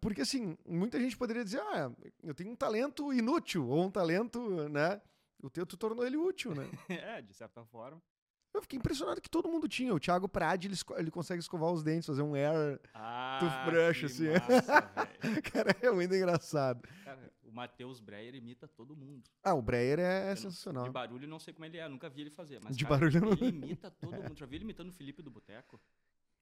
[0.00, 1.90] Porque assim, muita gente poderia dizer, ah,
[2.22, 5.00] eu tenho um talento inútil ou um talento, né?
[5.42, 6.68] O teu tu tornou ele útil, né?
[6.88, 8.00] é, de certa forma.
[8.54, 9.94] Eu fiquei impressionado que todo mundo tinha.
[9.94, 14.30] O Thiago Prade, ele, ele consegue escovar os dentes, fazer um air ah, toothbrush, assim.
[14.30, 14.82] Massa,
[15.52, 16.82] cara, é muito engraçado.
[17.04, 19.30] Cara, o Matheus Breyer imita todo mundo.
[19.42, 20.84] Ah, o Breyer é sensacional.
[20.84, 22.60] De barulho não sei como ele é, nunca vi ele fazer.
[22.62, 23.32] Mas, de cara, barulho não...
[23.32, 24.36] ele imita todo mundo.
[24.36, 25.80] Já vi ele imitando o Felipe do Boteco?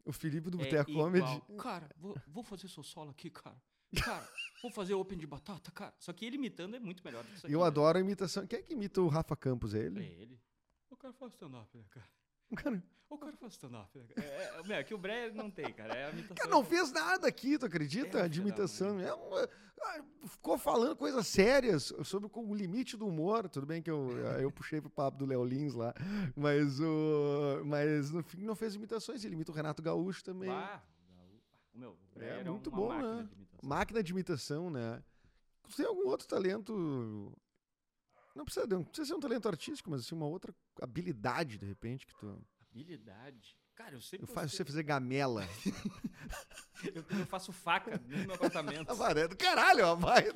[0.04, 1.42] O Felipe do Boteco é Comedy?
[1.58, 3.60] Cara, vou, vou fazer seu solo aqui, cara.
[4.02, 4.28] Cara,
[4.60, 5.94] vou fazer open de batata, cara.
[5.98, 7.66] Só que ele imitando é muito melhor do que isso aqui, Eu né?
[7.66, 8.46] adoro a imitação.
[8.46, 9.74] Quem é que imita o Rafa Campos?
[9.74, 10.00] É ele?
[10.00, 10.40] É ele.
[10.90, 12.06] O cara faz stand-up, né, cara?
[12.50, 12.82] O cara,
[13.14, 13.98] o cara faz stand-up.
[13.98, 14.06] Né?
[14.16, 15.96] É, é, que o Breyer não tem, cara.
[15.96, 16.36] É imitação.
[16.36, 18.20] Cara, não fez nada aqui, tu acredita?
[18.20, 18.98] É, de imitação.
[19.00, 19.48] É uma,
[19.80, 23.48] ah, ficou falando coisas sérias sobre o limite do humor.
[23.48, 25.94] Tudo bem que eu, eu puxei pro papo do Léo Lins lá.
[26.34, 29.24] Mas, o, mas no fim não fez imitações.
[29.24, 30.50] Ele imita o Renato Gaúcho também.
[30.50, 30.82] Ah,
[31.74, 33.28] o meu, o é, muito bom, né?
[33.60, 35.02] De máquina de imitação, né?
[35.68, 37.32] Você tem algum outro talento
[38.36, 42.06] não precisa, não precisa ser um talento artístico, mas assim, uma outra habilidade, de repente,
[42.06, 42.38] que tu.
[42.76, 43.56] Habilidade?
[43.74, 44.24] Cara, eu sempre.
[44.24, 45.48] Eu faço você fazer gamela.
[46.94, 48.90] eu, eu, faço faca no meu apartamento.
[48.90, 50.28] A do caralho, ó, vai.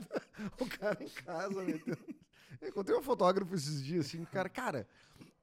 [0.59, 1.99] O cara em casa, metendo.
[2.59, 4.89] Eu encontrei um fotógrafo esses dias, assim, cara, cara,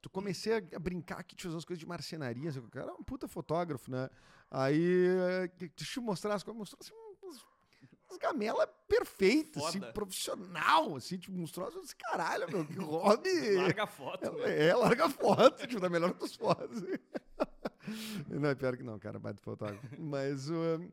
[0.01, 2.93] tu comecei a brincar aqui, de fazer umas coisas de marcenaria, assim, o cara é
[2.93, 4.10] um puta fotógrafo, né?
[4.49, 5.07] Aí,
[5.75, 6.93] deixa eu mostrar as coisas, mostrou assim,
[8.17, 13.56] as gamelas perfeitas, assim, profissional, assim, tipo, uns troços desse caralho, meu, que hobby.
[13.56, 14.67] larga foto, é?
[14.67, 16.82] É, larga foto, tipo, tá melhor as fotos.
[18.27, 19.88] não, é pior que não, cara, bate fotógrafo.
[19.99, 20.91] Mas, uh,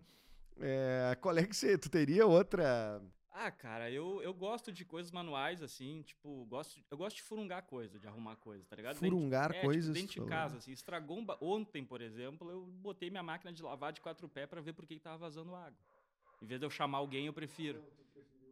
[0.61, 3.01] é, qual é que você, tu teria outra...
[3.37, 7.63] Ah, cara, eu, eu gosto de coisas manuais, assim, tipo, gosto, eu gosto de furungar
[7.63, 8.95] coisa, de arrumar coisa, tá ligado?
[8.95, 9.91] Furungar dentro, coisas?
[9.91, 13.53] É, tipo, dentro de casa, assim, estragou um Ontem, por exemplo, eu botei minha máquina
[13.53, 15.77] de lavar de quatro pés para ver por que tava vazando água.
[16.45, 17.83] Em vez de eu chamar alguém, eu prefiro.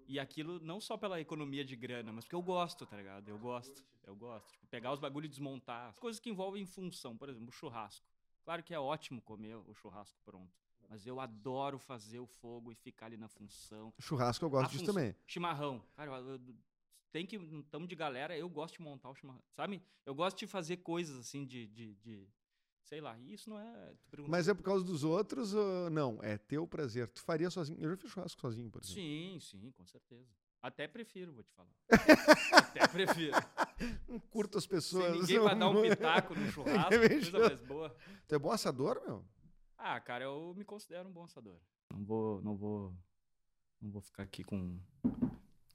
[0.09, 3.28] E aquilo não só pela economia de grana, mas porque eu gosto, tá ligado?
[3.28, 3.85] Eu gosto.
[4.02, 4.50] Eu gosto.
[4.50, 5.90] Tipo, pegar os bagulhos e desmontar.
[5.90, 7.14] As coisas que envolvem função.
[7.14, 8.07] Por exemplo, o churrasco.
[8.44, 10.50] Claro que é ótimo comer o churrasco pronto.
[10.88, 13.92] Mas eu adoro fazer o fogo e ficar ali na função.
[14.00, 15.14] Churrasco eu gosto disso também.
[15.26, 15.83] Chimarrão.
[15.94, 16.40] Cara, eu, eu,
[17.12, 17.37] tem que.
[17.37, 19.42] Estamos de galera, eu gosto de montar o chimarrão.
[19.55, 19.83] Sabe?
[20.07, 22.26] Eu gosto de fazer coisas assim de, de, de
[22.84, 23.94] Sei lá, isso não é.
[24.28, 25.54] Mas é por causa dos outros?
[25.54, 25.88] Ou...
[25.90, 27.08] Não, é teu prazer.
[27.08, 27.80] Tu faria sozinho?
[27.80, 29.00] Eu já fiz churrasco sozinho, por exemplo.
[29.00, 30.28] Sim, sim, com certeza.
[30.60, 31.74] Até prefiro, vou te falar.
[32.52, 33.36] Até prefiro.
[34.06, 35.12] Não curto as pessoas.
[35.12, 37.96] Sem ninguém pra dar um pitaco no churrasco, coisa mais boa.
[38.28, 39.24] Tu é bom assador, meu?
[39.76, 41.58] Ah, cara, eu me considero um bom assador.
[41.92, 42.96] Não vou, não vou,
[43.80, 44.78] não vou ficar aqui com...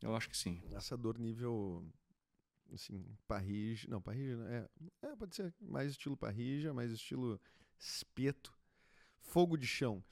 [0.01, 0.61] Eu acho que sim.
[0.73, 1.85] Assador nível
[2.73, 3.87] assim, parrija.
[3.89, 7.39] Não, parrija, é, é, pode ser mais estilo parrija, mais estilo
[7.79, 8.53] espeto.
[9.19, 10.03] Fogo de chão.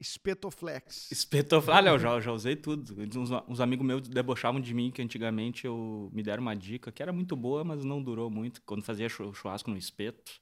[0.00, 1.10] Espetoflex.
[1.12, 1.76] Espetoflex.
[1.76, 2.96] Ah, Léo, já, já usei tudo.
[3.18, 7.02] Uns, uns, amigos meus debochavam de mim que antigamente eu me deram uma dica que
[7.02, 8.62] era muito boa, mas não durou muito.
[8.62, 10.40] Quando fazia churrasco no espeto,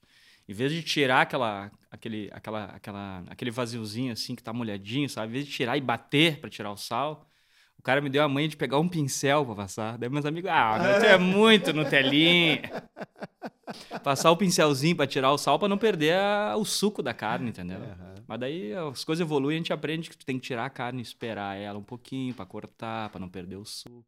[0.49, 5.29] em vez de tirar aquela, aquele, aquela, aquela, aquele vaziozinho assim que tá molhadinho, sabe?
[5.29, 7.29] Em vez de tirar e bater para tirar o sal,
[7.79, 9.97] O cara me deu a manha de pegar um pincel pra passar.
[9.97, 12.63] Daí meus amigos, ah, mas é muito Nutelinha.
[14.03, 17.51] Passar o pincelzinho pra tirar o sal pra não perder a, o suco da carne,
[17.51, 17.79] entendeu?
[17.79, 18.15] Uhum.
[18.27, 21.01] Mas daí as coisas evoluem, a gente aprende que tu tem que tirar a carne
[21.01, 24.05] e esperar ela um pouquinho pra cortar, pra não perder o suco.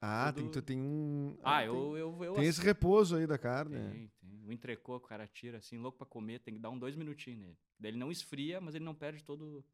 [0.00, 0.42] Ah, Tudo...
[0.42, 1.36] tem, tu tem um.
[1.42, 2.34] Ah, tem, eu, eu, eu.
[2.34, 3.76] Tem esse repouso aí da carne.
[3.76, 4.46] Tem, tem.
[4.46, 6.94] O entrecô que o cara tira, assim, louco pra comer, tem que dar um dois
[6.94, 7.58] minutinhos nele.
[7.80, 9.64] Daí ele não esfria, mas ele não perde todo,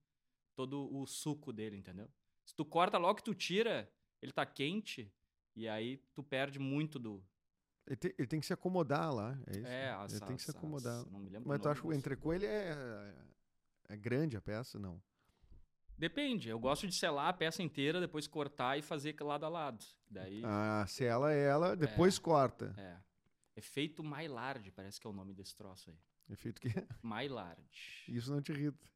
[0.54, 2.08] todo o suco dele, entendeu?
[2.52, 5.10] Se tu corta logo que tu tira, ele tá quente,
[5.56, 7.24] e aí tu perde muito do.
[7.86, 9.66] Ele tem, ele tem que se acomodar lá, é isso?
[9.66, 11.00] É, assa, Ele tem que se acomodar.
[11.00, 13.14] Assa, não me lembro mas tu acha que o entrecô, ele é,
[13.88, 14.78] é grande a peça?
[14.78, 15.02] Não.
[15.96, 16.50] Depende.
[16.50, 19.82] Eu gosto de selar a peça inteira, depois cortar e fazer lado a lado.
[20.10, 20.42] Daí...
[20.44, 22.74] Ah, sela ela, depois é, corta.
[22.76, 22.98] É.
[23.56, 25.98] Efeito Maillard, parece que é o nome desse troço aí.
[26.28, 26.68] Efeito que?
[27.00, 27.62] Maillard.
[28.06, 28.86] Isso não te irrita.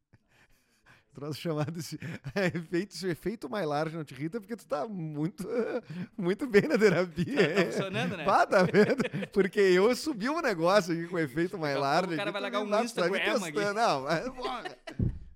[1.17, 1.99] Troço chamado esse
[2.35, 5.49] é, efeito, esse efeito Maillard não te irrita porque tu tá muito,
[6.15, 7.49] muito bem na terapia.
[7.49, 8.25] Tá, tá funcionando, né?
[8.27, 9.29] Pá, tá vendo?
[9.33, 12.13] Porque eu subi um negócio aqui com o efeito Maillard.
[12.13, 13.75] O cara vai largar um Instagram aqui.
[13.75, 14.25] Não, mas...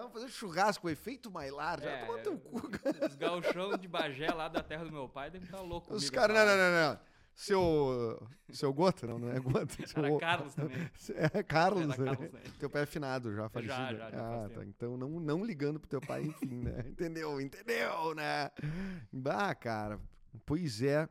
[0.00, 1.86] Vamos fazer churrasco, efeito Maillard.
[1.86, 3.06] É, toma teu cu, cara.
[3.06, 5.94] Os gauchão de Bagé lá da terra do meu pai devem estar tá loucos.
[5.94, 7.00] Os caras, não, não, não, não.
[7.40, 8.28] Seu.
[8.52, 9.06] Seu Gota?
[9.06, 9.86] Não, não é Gota.
[9.86, 10.04] Seu...
[10.04, 10.76] Era Carlos também.
[11.32, 12.40] É Carlos, Era Carlos né?
[12.58, 13.78] Teu pai é afinado já, falecido.
[13.78, 14.64] Já, já, já ah, tá.
[14.66, 16.84] Então não, não ligando pro teu pai, enfim, né?
[16.86, 17.40] Entendeu?
[17.40, 18.50] Entendeu, né?
[19.10, 19.98] Bah, cara.
[20.44, 21.08] Pois é.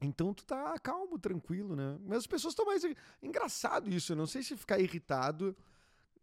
[0.00, 1.98] Então tu tá calmo, tranquilo, né?
[2.00, 2.82] Mas as pessoas estão mais.
[3.22, 4.12] Engraçado isso.
[4.12, 5.54] Eu não sei se ficar irritado,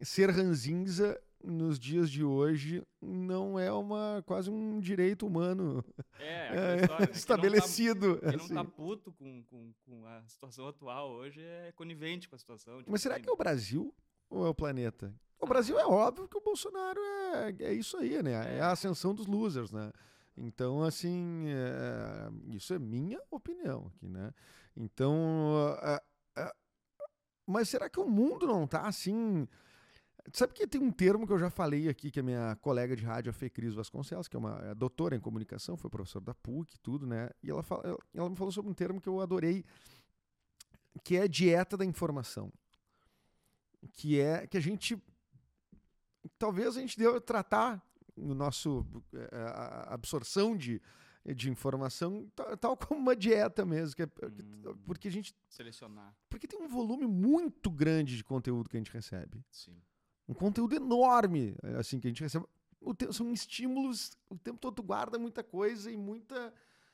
[0.02, 5.84] ser ranzinza nos dias de hoje não é uma quase um direito humano
[6.20, 7.12] é, história, né?
[7.14, 8.00] estabelecido.
[8.00, 8.54] Quem não, tá, quem assim.
[8.54, 12.78] não tá puto com, com, com, a situação atual hoje é conivente com a situação.
[12.80, 13.94] Tipo, Mas será que é o Brasil
[14.30, 15.14] ou é o planeta?
[15.40, 18.56] O Brasil é óbvio que o Bolsonaro é, é isso aí, né?
[18.56, 18.58] É.
[18.58, 19.92] é a ascensão dos losers, né?
[20.36, 24.34] Então, assim, é, isso é minha opinião aqui, né?
[24.76, 26.02] Então, é,
[27.50, 29.48] mas será que o mundo não tá assim
[30.34, 33.04] Sabe que tem um termo que eu já falei aqui, que a minha colega de
[33.04, 36.34] rádio, a Fê Cris Vasconcelos, que é uma é doutora em comunicação, foi professora da
[36.36, 37.30] PUC e tudo, né?
[37.42, 39.66] E ela, fala, ela me falou sobre um termo que eu adorei,
[41.04, 42.52] que é dieta da informação.
[43.94, 45.02] Que é que a gente.
[46.38, 47.82] Talvez a gente deva tratar
[48.16, 50.82] no nosso é, a absorção de,
[51.26, 56.14] de informação tal, como uma dieta mesmo, que é, hum, porque a gente selecionar.
[56.30, 59.44] Porque tem um volume muito grande de conteúdo que a gente recebe.
[59.50, 59.82] Sim
[60.30, 62.46] um conteúdo enorme, é, assim, que a gente recebe.
[63.12, 66.54] São estímulos, o tempo todo guarda muita coisa e muita.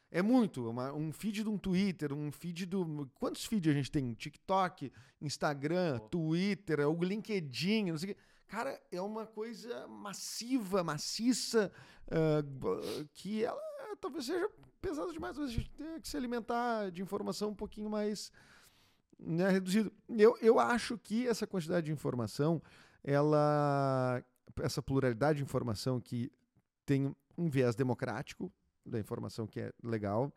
[0.09, 0.69] É muito.
[0.69, 3.11] Uma, um feed de um Twitter, um feed do.
[3.15, 4.13] Quantos feeds a gente tem?
[4.13, 6.07] TikTok, Instagram, oh.
[6.07, 8.21] Twitter, o LinkedIn, não sei o quê.
[8.47, 11.71] Cara, é uma coisa massiva, maciça,
[12.07, 13.59] uh, que ela
[13.99, 14.49] talvez seja
[14.81, 15.37] pesada demais.
[15.37, 18.31] A gente tem que se alimentar de informação um pouquinho mais
[19.19, 19.91] né, reduzido.
[20.09, 22.61] Eu, eu acho que essa quantidade de informação
[23.05, 24.23] ela
[24.61, 26.31] essa pluralidade de informação que
[26.85, 28.51] tem um viés democrático
[28.85, 30.31] da informação que é legal,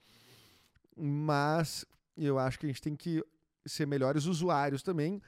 [0.96, 1.84] mas
[2.16, 3.24] eu acho que a gente tem que
[3.66, 5.22] ser melhores usuários também.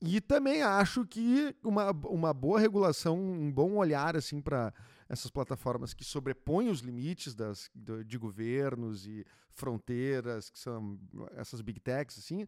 [0.00, 4.72] E também acho que uma, uma boa regulação, um bom olhar assim para
[5.08, 7.70] essas plataformas que sobrepõem os limites das,
[8.04, 10.98] de governos e fronteiras, que são
[11.34, 12.46] essas big techs, assim,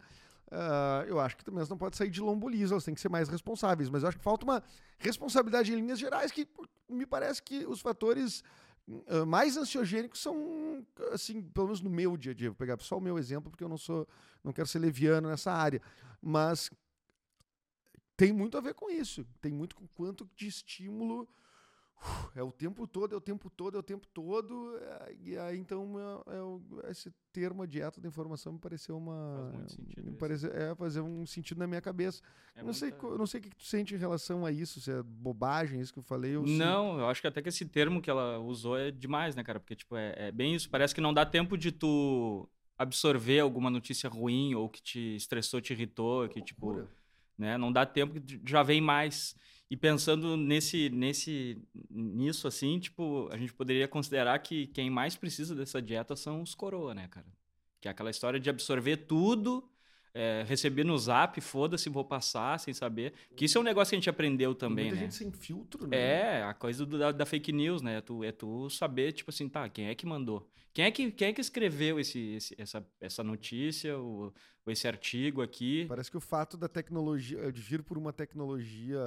[0.50, 3.00] Uh, eu acho que também elas não podem sair de lombo liso, elas têm que
[3.00, 3.90] ser mais responsáveis.
[3.90, 4.62] Mas eu acho que falta uma
[4.98, 6.48] responsabilidade em linhas gerais que
[6.88, 8.42] me parece que os fatores
[8.88, 12.48] uh, mais ansiogênicos são, assim, pelo menos no meu dia a dia.
[12.48, 14.08] Vou pegar só o meu exemplo, porque eu não sou,
[14.42, 15.82] não quero ser leviano nessa área.
[16.20, 16.70] Mas
[18.16, 19.26] tem muito a ver com isso.
[19.40, 21.28] Tem muito com quanto de estímulo
[22.34, 24.78] é o tempo todo, é o tempo todo, é o tempo todo.
[25.20, 29.40] E aí, então, é, é, esse termo, a dieta da informação, me pareceu uma.
[29.42, 30.10] Faz muito sentido.
[30.10, 32.22] Me parece, é fazer um sentido na minha cabeça.
[32.54, 32.78] É não, muita...
[32.78, 35.92] sei, não sei o que tu sente em relação a isso, se é bobagem, isso
[35.92, 36.36] que eu falei.
[36.36, 39.58] Não, eu acho que até que esse termo que ela usou é demais, né, cara?
[39.58, 40.70] Porque, tipo, é, é bem isso.
[40.70, 45.60] Parece que não dá tempo de tu absorver alguma notícia ruim ou que te estressou,
[45.60, 46.86] te irritou, que, tipo.
[47.36, 47.56] Né?
[47.56, 49.36] Não dá tempo que já vem mais.
[49.70, 55.54] E pensando nesse, nesse, nisso, assim, tipo, a gente poderia considerar que quem mais precisa
[55.54, 57.26] dessa dieta são os coroa, né, cara?
[57.80, 59.68] Que é aquela história de absorver tudo,
[60.18, 63.12] é, receber no zap, foda-se, vou passar sem saber.
[63.36, 65.02] Que isso é um negócio que a gente aprendeu também, muita né?
[65.02, 65.96] gente sem filtro, né?
[65.96, 67.98] É, a coisa do, da, da, fake news, né?
[67.98, 70.50] É tu, é tu saber, tipo assim, tá, quem é que mandou?
[70.74, 74.34] Quem é que, quem é que escreveu esse, esse essa, essa notícia, ou,
[74.66, 75.86] ou, esse artigo aqui?
[75.86, 78.98] Parece que o fato da tecnologia, de vir por uma tecnologia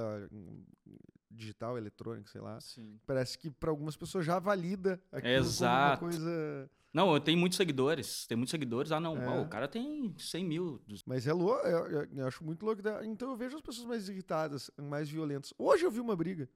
[1.30, 2.58] digital, eletrônico, sei lá.
[2.58, 2.98] Sim.
[3.06, 6.04] Parece que para algumas pessoas já valida aquilo Exato.
[6.04, 6.70] uma coisa.
[6.92, 8.26] Não, eu tenho muitos seguidores.
[8.26, 8.92] Tem muitos seguidores.
[8.92, 9.16] Ah, não.
[9.16, 9.24] É.
[9.24, 10.82] pô, o cara tem 100 mil.
[11.06, 12.82] Mas é louco, eu, eu- eu acho muito louco.
[12.82, 15.54] da- Então eu vejo as pessoas mais irritadas, mais violentas.
[15.58, 16.48] Hoje eu vi uma briga.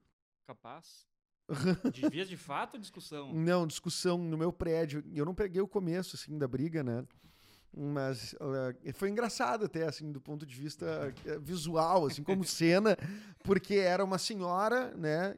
[0.45, 1.07] Capaz.
[1.93, 3.33] De vias de fato ou discussão?
[3.33, 5.03] Não, discussão no meu prédio.
[5.13, 7.05] Eu não peguei o começo, assim, da briga, né?
[7.73, 8.33] Mas
[8.83, 12.97] eh, foi engraçado até, assim, do ponto de vista eh, visual, assim, como cena,
[13.43, 15.37] porque era uma senhora, né,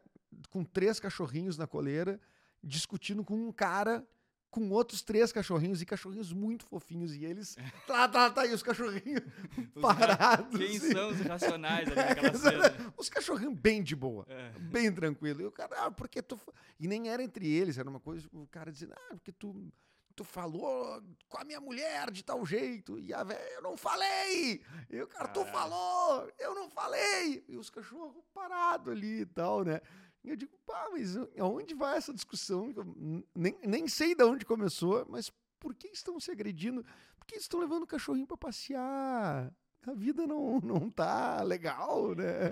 [0.49, 2.19] com três cachorrinhos na coleira,
[2.63, 4.05] discutindo com um cara
[4.51, 7.13] com outros três cachorrinhos e cachorrinhos muito fofinhos.
[7.15, 9.21] E eles, tá, tá, tá, e os cachorrinhos
[9.75, 10.57] Os parados.
[10.57, 10.91] Quem assim.
[10.91, 12.93] são os irracionais ali naquela cena?
[12.97, 14.51] Os cachorrinhos bem de boa É.
[14.59, 15.41] bem tranquilo.
[15.41, 16.35] E o cara, ah, porque tu.
[16.37, 19.71] fa-" E nem era entre eles, era uma coisa, o cara dizendo, ah, porque tu,
[20.15, 22.97] tu falou com a minha mulher de tal jeito.
[22.99, 24.61] E a velha, eu não falei!
[24.89, 26.29] E o cara, tu falou!
[26.39, 27.43] Eu não falei!
[27.47, 29.79] E os cachorros parados ali e tal, né?
[30.23, 32.71] E eu digo, pá, mas aonde vai essa discussão?
[32.75, 36.83] Eu Nem, nem sei de onde começou, mas por que estão se agredindo?
[37.17, 39.53] Por que estão levando o cachorrinho pra passear?
[39.87, 42.51] A vida não, não tá legal, né?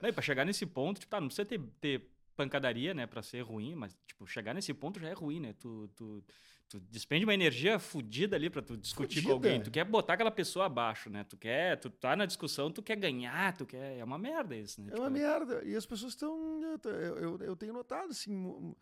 [0.00, 3.22] Não, e pra chegar nesse ponto, tipo, tá, não precisa ter, ter pancadaria, né, pra
[3.22, 5.52] ser ruim, mas, tipo, chegar nesse ponto já é ruim, né?
[5.58, 6.24] Tu, tu,
[6.72, 9.32] tu despende uma energia fodida ali pra tu discutir com Fudida.
[9.34, 9.62] alguém.
[9.62, 11.22] Tu quer botar aquela pessoa abaixo, né?
[11.24, 13.98] Tu quer, tu tá na discussão, tu quer ganhar, tu quer...
[13.98, 14.90] É uma merda isso, né?
[14.92, 15.64] É uma Tipo, merda.
[15.64, 16.60] E as pessoas estão.
[16.84, 18.74] Eu, eu, eu tenho notado, assim.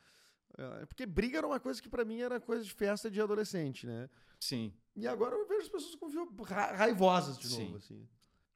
[0.56, 3.86] é, Porque briga era uma coisa que pra mim era coisa de festa de adolescente,
[3.86, 4.08] né?
[4.38, 4.72] Sim.
[4.96, 7.64] E agora eu vejo as pessoas com ra- raivosas de Sim.
[7.64, 8.08] novo, assim.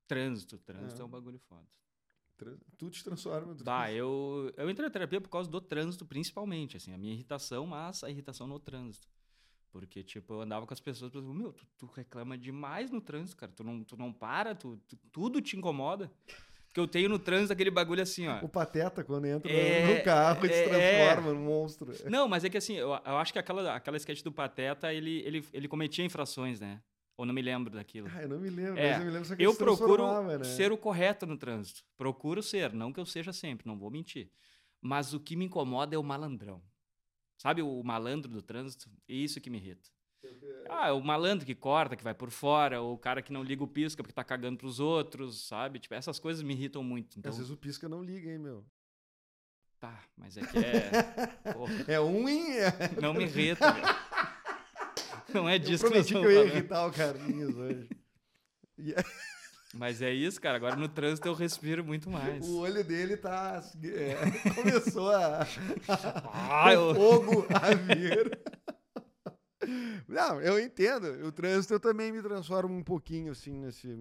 [0.06, 1.04] Trânsito, trânsito é, É.
[1.06, 1.66] um bagulho foda.
[2.76, 3.54] Tu te transforma.
[3.54, 7.14] tu- Bah, eu, eu entrei na terapia por causa do trânsito, principalmente, assim, a minha
[7.14, 9.08] irritação, mas a irritação no trânsito.
[9.74, 13.36] Porque, tipo, eu andava com as pessoas, e meu, tu, tu reclama demais no trânsito,
[13.36, 16.12] cara, tu não, tu não para, tu, tu- tudo te incomoda.
[16.68, 18.38] Porque eu tenho no trânsito aquele bagulho assim, ó.
[18.40, 21.92] O pateta, quando entra É, no carro, ele se é, transforma num monstro.
[22.08, 25.18] Não, mas é que assim, eu, eu acho que aquela, aquela sketch do Pateta, ele,
[25.26, 26.80] ele, ele cometia infrações, né?
[27.16, 28.08] Ou não me lembro daquilo.
[28.14, 30.04] Ah, eu não me lembro, É, mas eu me lembro só que Eu procuro
[30.38, 30.44] né?
[30.44, 31.82] ser o correto no trânsito.
[31.96, 34.30] Procuro ser, não que eu seja sempre, não vou mentir.
[34.80, 36.62] Mas o que me incomoda é o malandrão.
[37.44, 38.88] Sabe o malandro do trânsito?
[39.06, 39.90] Isso que me irrita.
[40.66, 43.62] Ah, o malandro que corta, que vai por fora, ou o cara que não liga
[43.62, 45.78] o pisca porque tá cagando pros outros, sabe?
[45.78, 47.18] Tipo, essas coisas me irritam muito.
[47.18, 48.64] Então, Às vezes o pisca não liga, hein, meu?
[49.78, 51.52] tá, mas é que é.
[51.52, 52.56] Porra, É um em.
[52.56, 52.72] É...
[53.02, 53.66] não me irrita.
[55.34, 57.88] Não é Eu disso que prometi nós que eu ia irritar o Carlinhos hoje.
[58.78, 59.04] E é-
[59.76, 60.56] Mas é isso, cara.
[60.56, 62.46] Agora no trânsito eu respiro muito mais.
[62.46, 63.62] o olho dele tá.
[63.84, 65.46] é, começou a.
[66.32, 68.38] Ah, eu- o fogo a vir.
[70.06, 71.06] Não, eu entendo.
[71.26, 73.96] O trânsito eu também me transformo um pouquinho, assim, nesse.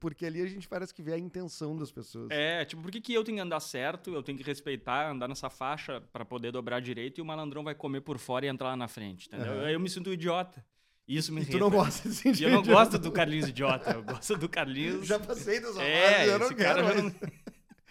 [0.00, 2.28] Porque ali a gente parece que vê a intenção das pessoas.
[2.30, 5.28] É, tipo, por que, que eu tenho que andar certo, eu tenho que respeitar, andar
[5.28, 8.68] nessa faixa pra poder dobrar direito e o malandrão vai comer por fora e entrar
[8.70, 9.52] lá na frente, entendeu?
[9.52, 9.64] Aham.
[9.66, 10.64] Aí eu me sinto um idiota.
[11.06, 11.58] Isso me E irrita.
[11.58, 14.48] tu não gosta de sentir E eu não gosto do Carlinhos idiota, eu gosto do
[14.48, 15.06] Carlinhos...
[15.06, 17.14] Já passei dessa fase, É, eu não quero mais.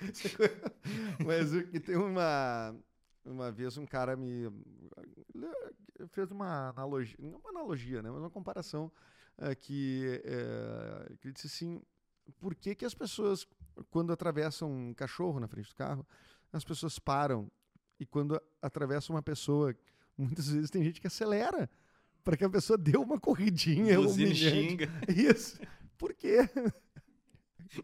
[1.25, 2.75] Mas o que tem uma.
[3.25, 4.49] Uma vez um cara me.
[6.09, 7.15] fez uma analogia.
[7.19, 8.09] Não uma analogia, né?
[8.11, 8.91] Mas uma comparação
[9.37, 11.81] eh, que, eh, que ele disse assim:
[12.39, 13.47] por que, que as pessoas,
[13.89, 16.05] quando atravessam um cachorro na frente do carro,
[16.51, 17.49] as pessoas param
[17.99, 19.73] e quando atravessa uma pessoa,
[20.17, 21.69] muitas vezes tem gente que acelera
[22.23, 23.93] para que a pessoa dê uma corridinha.
[23.93, 24.35] E humilhante.
[24.35, 24.89] xinga.
[25.09, 25.59] Isso.
[25.97, 26.49] Por quê?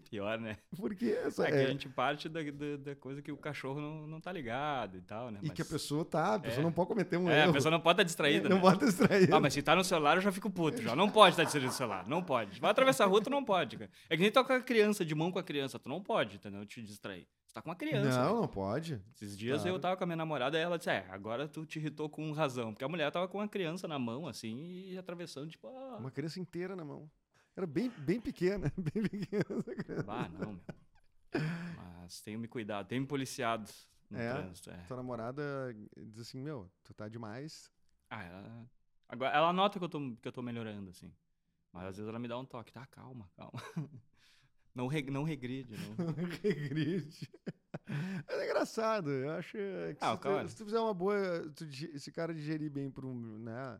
[0.07, 0.57] Pior, né?
[0.77, 1.17] Por quê?
[1.25, 4.05] Essa, É que é, a gente parte da, da, da coisa que o cachorro não,
[4.05, 5.39] não tá ligado e tal, né?
[5.41, 6.63] E que a pessoa tá, a pessoa É.
[6.63, 7.49] não pode cometer um É, erro.
[7.49, 8.61] a pessoa não pode estar distraída, não né?
[8.61, 9.33] pode distrair.
[9.33, 10.79] Ah, mas se tá no celular, eu já fico puto.
[10.83, 12.07] Já não pode estar distraído no celular.
[12.07, 12.59] Não pode.
[12.59, 13.89] Vai atravessar a rua, tu não pode, cara.
[14.07, 15.79] É que nem tá com a criança, de mão com a criança.
[15.79, 16.63] Tu não pode, entendeu?
[16.67, 17.27] Te distrair.
[17.49, 18.09] Você tá com uma criança.
[18.25, 18.41] Não, né?
[18.41, 19.01] não pode.
[19.15, 19.75] Esses dias Claro.
[19.75, 22.31] eu tava com a minha namorada e ela disse: É, agora tu te irritou com
[22.31, 22.71] razão.
[22.71, 24.55] Porque a mulher tava com uma criança na mão, assim,
[24.91, 27.09] e atravessando, tipo, ah, Uma criança inteira na mão.
[27.55, 29.43] Era bem, bem pequena, bem pequena.
[29.49, 30.03] essa criança.
[30.03, 30.61] bah, não, meu.
[31.75, 33.67] Mas tenho me cuidado, tenho me policiado
[34.11, 34.31] no É?
[34.31, 34.69] trânsito.
[34.69, 34.77] É.
[34.87, 35.43] Tua namorada
[35.97, 37.71] diz assim, meu, tu tá demais.
[38.11, 38.69] Ah, ela.
[39.07, 41.11] Agora, ela nota que eu, tô, que eu tô melhorando, assim.
[41.73, 42.85] Mas às vezes ela me dá um toque, tá?
[42.85, 43.53] Calma, calma.
[44.73, 46.13] Não, re, não regride, não.
[46.43, 47.29] Regride.
[48.27, 50.43] Mas é engraçado, eu acho que Ah, se, cara.
[50.43, 51.17] tu, se tu fizer uma boa,
[51.55, 53.79] tu cara digerir bem para um, né,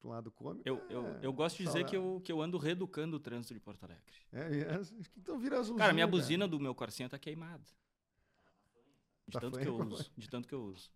[0.00, 0.68] pra um lado cômico.
[0.68, 3.20] Eu, eu, é, eu gosto de só dizer que eu, que eu ando reeducando o
[3.20, 4.02] trânsito de Porto Alegre.
[4.32, 4.80] É, é,
[5.16, 5.78] então vira azulzinho.
[5.78, 7.64] Cara, minha buzina do meu Corsinha tá queimada.
[9.28, 10.10] De Tá tanto que eu uso.
[10.16, 10.90] De tanto que eu uso.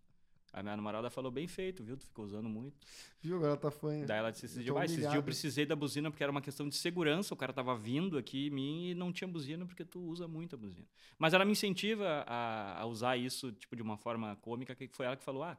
[0.53, 1.95] A minha namorada falou bem feito, viu?
[1.95, 2.75] Tu ficou usando muito.
[3.21, 3.37] Viu?
[3.37, 4.05] Agora tá fanha.
[4.05, 6.41] Daí ela disse esses dias, ah, esses dias eu precisei da buzina porque era uma
[6.41, 7.33] questão de segurança.
[7.33, 10.55] O cara tava vindo aqui em mim e não tinha buzina porque tu usa muito
[10.55, 10.87] a buzina.
[11.17, 15.05] Mas ela me incentiva a, a usar isso, tipo, de uma forma cômica, que foi
[15.05, 15.57] ela que falou, ah,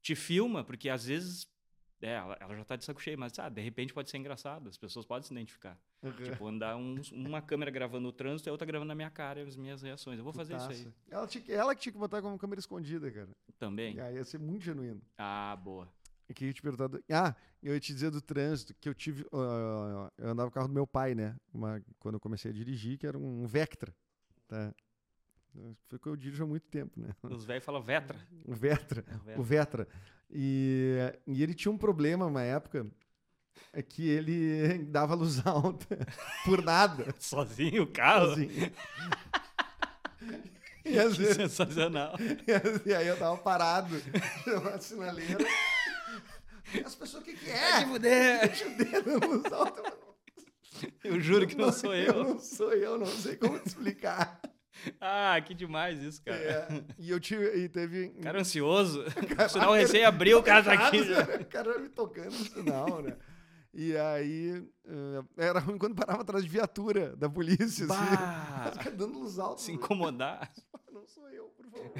[0.00, 1.46] te filma, porque às vezes
[2.02, 4.68] é, ela, ela, já tá de saco cheio, mas ah, de repente pode ser engraçado,
[4.68, 5.78] as pessoas podem se identificar.
[6.02, 6.12] Uhum.
[6.12, 9.56] Tipo, andar um, uma câmera gravando o trânsito e outra gravando na minha cara as
[9.56, 10.18] minhas reações.
[10.18, 10.72] Eu vou fazer Putaça.
[10.72, 10.94] isso aí.
[11.10, 13.28] Ela, tinha, ela que tinha que botar como câmera escondida, cara.
[13.58, 13.96] Também.
[13.96, 15.02] E aí ia ser muito genuíno.
[15.18, 15.88] Ah, boa.
[16.28, 16.86] E que eu ia te perguntar.
[16.86, 17.02] Do...
[17.10, 19.22] Ah, eu ia te dizer do trânsito, que eu tive.
[19.24, 21.36] Uh, eu andava no carro do meu pai, né?
[21.52, 23.94] Uma, quando eu comecei a dirigir, que era um Vectra.
[24.48, 24.72] Tá?
[25.88, 27.14] Foi que eu dirijo há muito tempo, né?
[27.22, 28.18] Os velhos falam Vetra.
[28.44, 29.04] O Vetra.
[29.06, 29.40] É o Vetra.
[29.40, 29.88] O Vetra.
[30.30, 32.86] E, e ele tinha um problema uma época
[33.72, 35.98] é que ele dava luz alta
[36.44, 37.14] por nada.
[37.18, 38.28] Sozinho o carro?
[38.28, 38.72] Sozinho.
[40.82, 42.14] E às vezes, Sensacional.
[42.86, 43.94] E aí eu tava parado
[44.64, 45.44] na sinaleira.
[46.84, 47.54] As pessoas, o que, que é?
[47.54, 48.50] É de fuder.
[48.94, 49.92] É luz alta.
[51.04, 52.24] Eu juro que não, não sou eu.
[52.24, 54.40] Não sou eu, não sei como te explicar.
[55.00, 56.38] Ah, que demais isso, cara.
[56.38, 56.84] É.
[56.98, 57.44] E eu tive.
[57.56, 58.08] E teve.
[58.22, 59.02] Cara ansioso.
[59.02, 61.04] O sinal recém abriu, o cara tá aqui.
[61.04, 61.22] Já.
[61.22, 63.16] O cara me tocando no sinal, né?
[63.72, 64.58] E aí.
[64.84, 67.84] Uh, era ruim quando parava atrás de viatura da polícia.
[67.84, 68.72] Assim, bah.
[68.96, 69.62] dando luz alta.
[69.62, 70.50] Se incomodar.
[70.92, 71.92] Não sou eu, por favor.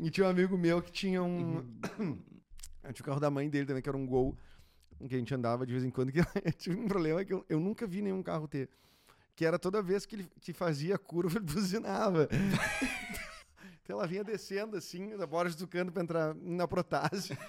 [0.00, 1.58] e tinha um amigo meu que tinha um.
[1.98, 2.18] Uhum.
[2.92, 4.36] tinha o carro da mãe dele também, que era um gol.
[5.06, 6.10] Que a gente andava de vez em quando.
[6.10, 8.70] Que tive um problema que eu, eu nunca vi nenhum carro ter
[9.36, 12.28] que era toda vez que ele que fazia curva, ele buzinava.
[13.82, 17.36] então ela vinha descendo assim, da Borges do Cano para entrar na Protásio.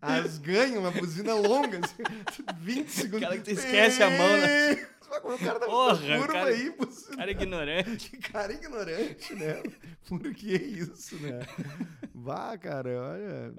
[0.00, 2.02] As ganham uma buzina longa, assim,
[2.60, 3.22] 20 segundos.
[3.24, 4.86] Aquela que tu esquece a mão, né?
[5.24, 6.72] O cara tá Porra, curva cara, aí.
[7.16, 8.10] Cara ignorante.
[8.10, 9.62] Que cara ignorante, né?
[10.06, 11.40] Por que isso, né?
[12.14, 13.54] Vá, cara, olha.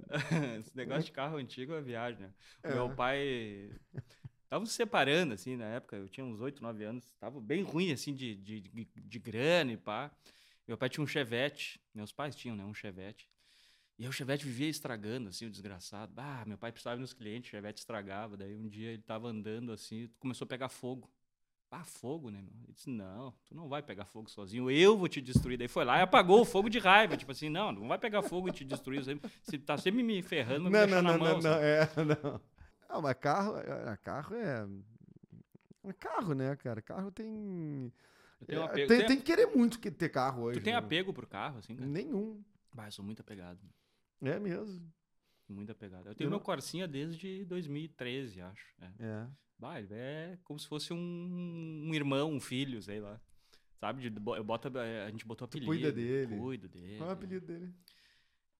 [0.59, 2.33] Esse negócio de carro antigo é viagem, né?
[2.63, 2.73] É.
[2.73, 3.71] Meu pai.
[4.49, 5.95] Tava se separando, assim, na época.
[5.95, 7.13] Eu tinha uns 8, 9 anos.
[7.19, 10.11] Tava bem ruim, assim, de, de, de, de grana e pá.
[10.67, 11.79] Meu pai tinha um Chevette.
[11.93, 12.63] Meus pais tinham, né?
[12.63, 13.29] Um Chevette.
[13.99, 16.13] E o Chevette vivia estragando, assim, o desgraçado.
[16.15, 18.37] Ah, meu pai precisava ir nos clientes, o Chevette estragava.
[18.37, 21.11] Daí um dia ele tava andando assim, começou a pegar fogo.
[21.71, 22.51] Ah, fogo, né, meu?
[22.63, 25.57] Ele disse, não, tu não vai pegar fogo sozinho, eu vou te destruir.
[25.57, 27.15] Daí foi lá e apagou o fogo de raiva.
[27.15, 29.03] Tipo assim, não, não vai pegar fogo e te destruir.
[29.03, 31.33] Você tá sempre me ferrando, não, me não, não, mão.
[31.33, 31.87] Não, não, é,
[32.23, 32.41] não.
[32.87, 34.67] Ah, mas carro, é, carro é...
[35.83, 35.93] é...
[35.93, 36.81] Carro, né, cara?
[36.81, 37.93] Carro tem...
[38.47, 40.59] É, tem, tem, tem, que querer muito ter carro hoje.
[40.59, 40.79] Tu tem né?
[40.79, 41.87] apego pro carro, assim, cara?
[41.87, 42.41] Nenhum.
[42.77, 43.59] Eu sou muito apegado.
[44.21, 44.81] É mesmo.
[45.49, 46.07] Muito apegado.
[46.07, 46.39] Eu tenho eu meu.
[46.39, 48.65] Corsinha desde 2013, acho.
[48.79, 48.91] É.
[48.99, 49.27] é.
[49.57, 53.19] Bah, ele é como se fosse um, um irmão, um filho, sei lá.
[53.79, 54.05] Sabe?
[54.07, 55.71] eu boto, a gente botou apelido.
[55.71, 56.37] Tu cuida dele.
[56.37, 56.97] Cuido dele.
[56.97, 57.73] Qual é o apelido dele?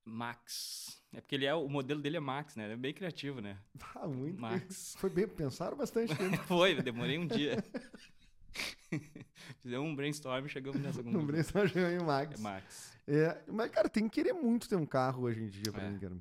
[0.04, 1.02] Max.
[1.14, 2.72] É porque ele é, o modelo dele é Max, né?
[2.72, 3.58] É bem criativo, né?
[3.96, 4.40] Ah, muito.
[4.40, 4.96] Max.
[4.98, 6.38] Foi bem, pensaram bastante tempo.
[6.48, 7.64] Foi, demorei um dia.
[9.62, 11.22] Fizemos um brainstorm e chegamos nessa conclusão.
[11.22, 12.40] Um brainstorm chegou em Max.
[12.40, 13.00] É Max.
[13.08, 15.90] É, mas, cara, tem que querer muito ter um carro hoje em dia pra é.
[15.90, 16.18] mim, cara.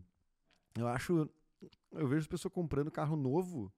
[0.78, 1.28] Eu acho.
[1.92, 3.72] Eu vejo as pessoas comprando carro novo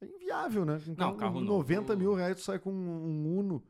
[0.00, 0.80] é inviável, né?
[0.86, 1.98] Então, não, carro 90 novo...
[1.98, 3.62] mil reais tu sai com um Uno.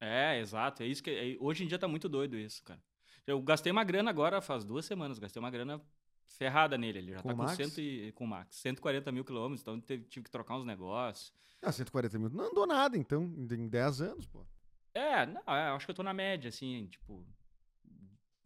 [0.00, 0.82] É, exato.
[0.82, 2.82] É isso que é, hoje em dia tá muito doido isso, cara.
[3.26, 5.80] Eu gastei uma grana agora, faz duas semanas, gastei uma grana
[6.26, 6.98] ferrada nele.
[6.98, 7.78] Ele já com tá com, Max?
[7.78, 8.56] e, com Max.
[8.56, 11.32] 140 mil quilômetros, então tive, tive que trocar uns negócios.
[11.62, 12.30] Ah, 140 mil.
[12.30, 14.44] Não andou nada, então, em 10 anos, pô.
[14.94, 17.24] É, não, é, acho que eu tô na média, assim, tipo,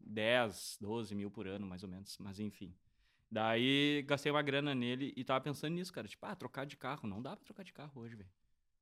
[0.00, 2.18] 10, 12 mil por ano, mais ou menos.
[2.18, 2.74] Mas enfim.
[3.35, 6.07] Daí gastei uma grana nele e tava pensando nisso, cara.
[6.07, 7.09] Tipo, ah, trocar de carro.
[7.09, 8.31] Não dá pra trocar de carro hoje, velho.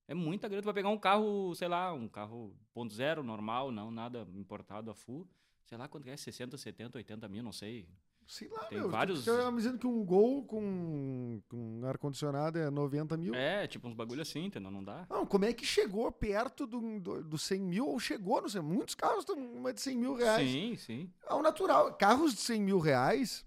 [0.06, 0.60] É muita grana.
[0.60, 4.90] Tu vai pegar um carro, sei lá, um carro ponto zero, normal, não nada importado
[4.90, 5.26] a full.
[5.64, 7.88] Sei lá quanto é, 60, 70, 80 mil, não sei.
[8.26, 8.90] Sei lá, Tem meu.
[8.90, 9.26] vários...
[9.26, 13.34] Eu me dizendo que um Gol com, com ar-condicionado é 90 mil.
[13.34, 14.70] É, tipo uns bagulho assim, entendeu?
[14.70, 15.06] Não dá.
[15.08, 17.86] Não, como é que chegou perto do, do, do 100 mil?
[17.86, 18.60] Ou chegou, não sei.
[18.60, 20.46] Muitos carros estão mais de 100 mil reais.
[20.46, 21.10] Sim, sim.
[21.26, 21.94] É o natural.
[21.94, 23.46] Carros de 100 mil reais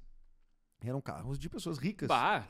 [0.82, 2.08] eram carros de pessoas ricas.
[2.08, 2.48] Bah,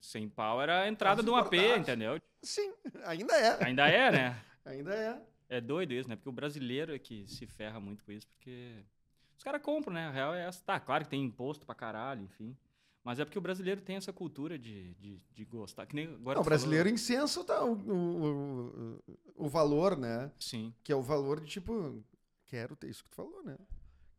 [0.00, 2.20] sem pau era a entrada de um AP, entendeu?
[2.42, 2.72] Sim,
[3.04, 3.64] ainda é.
[3.64, 4.44] Ainda é, né?
[4.64, 5.22] ainda é.
[5.48, 6.16] É doido isso, né?
[6.16, 8.84] Porque o brasileiro é que se ferra muito com isso, porque
[9.36, 10.06] os caras compram, né?
[10.06, 10.62] A real é essa.
[10.64, 12.56] Tá, claro que tem imposto pra caralho, enfim.
[13.02, 15.84] Mas é porque o brasileiro tem essa cultura de, de, de gostar.
[15.84, 16.94] Que nem agora Não, o brasileiro falou...
[16.94, 18.98] incensa tá, o, o,
[19.36, 20.32] o, o valor, né?
[20.40, 20.72] Sim.
[20.82, 22.02] Que é o valor de tipo,
[22.46, 23.58] quero ter isso que tu falou, né?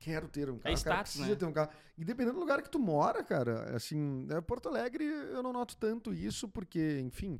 [0.06, 0.72] Quero ter um carro.
[0.72, 1.36] É status, precisa né?
[1.36, 1.72] ter um carro.
[1.98, 5.76] E dependendo do lugar que tu mora, cara, assim, é, Porto Alegre eu não noto
[5.78, 7.40] tanto isso, porque, enfim,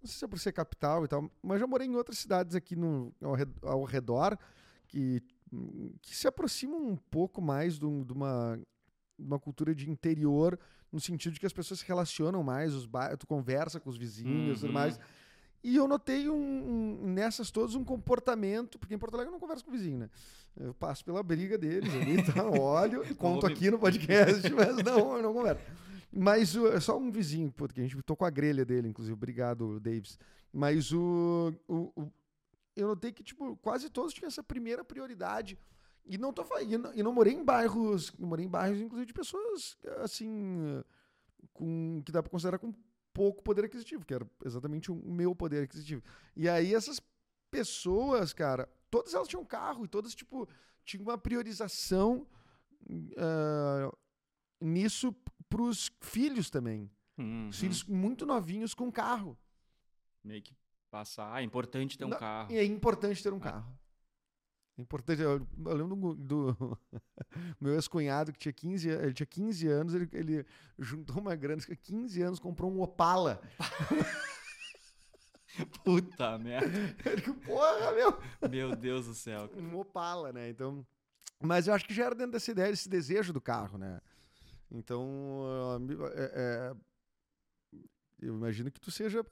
[0.00, 2.56] não sei se é por ser capital e tal, mas já morei em outras cidades
[2.56, 3.14] aqui no,
[3.62, 4.36] ao, redor
[4.88, 5.22] que,
[6.00, 8.58] que se aproximam um pouco mais de, um, de uma,
[9.16, 10.58] uma cultura de interior,
[10.90, 14.58] no sentido de que as pessoas se relacionam mais, os tu conversa com os vizinhos
[14.58, 14.98] e tudo mais.
[15.64, 19.40] E eu notei um, um, nessas todas um comportamento, porque em Porto Alegre eu não
[19.40, 20.10] converso com o vizinho, né?
[20.56, 22.44] Eu passo pela briga deles ali, tá?
[22.50, 25.62] olho, conto aqui no podcast, mas não, eu não converso.
[26.12, 29.14] Mas uh, só um vizinho, porque a gente tocou a grelha dele, inclusive.
[29.14, 30.18] Obrigado, Davis.
[30.52, 32.12] Mas o, o, o,
[32.76, 35.56] eu notei que, tipo, quase todos tinham essa primeira prioridade.
[36.04, 36.92] E não tô falando.
[36.94, 38.12] E não, morei em bairros.
[38.18, 40.82] morei em bairros, inclusive, de pessoas assim.
[41.54, 42.74] Com, que dá para considerar com
[43.12, 46.02] pouco poder aquisitivo, que era exatamente o meu poder aquisitivo.
[46.36, 47.00] E aí essas
[47.50, 50.48] pessoas, cara, todas elas tinham carro e todas, tipo,
[50.84, 52.26] tinham uma priorização
[52.88, 53.96] uh,
[54.60, 55.14] nisso
[55.48, 56.90] pros filhos também.
[57.18, 57.48] Uhum.
[57.48, 59.38] Os filhos muito novinhos com carro.
[60.24, 60.54] Meio que
[60.90, 61.34] passar.
[61.34, 62.52] Ah, é importante ter um carro.
[62.52, 63.78] É importante ter um carro.
[64.82, 65.22] Importante.
[65.22, 66.78] Eu, eu lembro do, do
[67.60, 70.46] meu ex-cunhado que tinha 15, ele tinha 15 anos, ele, ele
[70.78, 73.40] juntou uma grana, 15 anos, comprou um Opala.
[75.84, 76.96] Puta merda.
[77.04, 78.18] Ele, porra, meu.
[78.50, 79.48] Meu Deus do céu.
[79.48, 79.62] Cara.
[79.62, 80.48] Um Opala, né?
[80.48, 80.86] Então.
[81.40, 84.00] Mas eu acho que já era dentro dessa ideia, desse desejo do carro, né?
[84.70, 85.42] Então,
[86.14, 86.74] é, é,
[88.22, 89.26] eu imagino que tu seja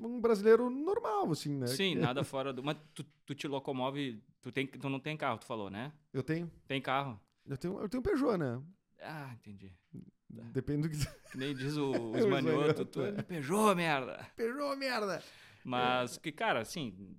[0.00, 1.66] um brasileiro normal, assim, né?
[1.66, 2.62] Sim, nada fora do.
[2.62, 4.22] Mas tu, tu te locomove.
[4.40, 5.92] Tu, tem, tu não tem carro, tu falou, né?
[6.12, 6.50] Eu tenho.
[6.66, 7.20] Tem carro.
[7.44, 8.62] Eu tenho, eu tenho Peugeot, né?
[9.02, 9.72] Ah, entendi.
[10.52, 10.96] Depende do que.
[11.32, 14.24] Que nem diz o, o tu é Peugeot, merda.
[14.36, 15.22] Peugeot, merda.
[15.64, 17.16] Mas que, cara, assim,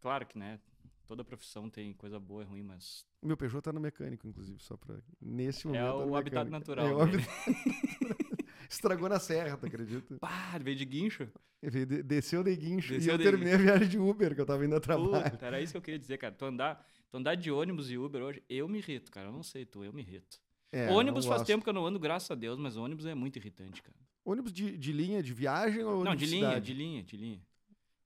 [0.00, 0.60] claro que, né?
[1.06, 3.04] Toda profissão tem coisa boa e ruim, mas.
[3.20, 4.96] Meu Peugeot tá no mecânico, inclusive, só pra.
[5.20, 5.82] Nesse momento.
[5.82, 6.86] É tá o habitat natural.
[6.86, 7.26] É o habitat...
[8.68, 10.16] Estragou na serra, tu acredita?
[10.18, 11.28] Pá, veio de guincho.
[11.62, 13.68] Ele desceu de guincho Desceu e eu de terminei guincho.
[13.68, 15.30] a viagem de Uber, que eu tava indo a trabalho.
[15.30, 16.34] Puta, era isso que eu queria dizer, cara.
[16.34, 19.28] Tu andar, tu andar de ônibus e Uber hoje, eu me irrito, cara.
[19.28, 20.38] Eu não sei tu, eu me irrito.
[20.70, 23.36] É, ônibus faz tempo que eu não ando, graças a Deus, mas ônibus é muito
[23.36, 23.96] irritante, cara.
[24.24, 27.40] Ônibus de, de linha, de viagem ou não, ônibus de linha, de linha, de linha.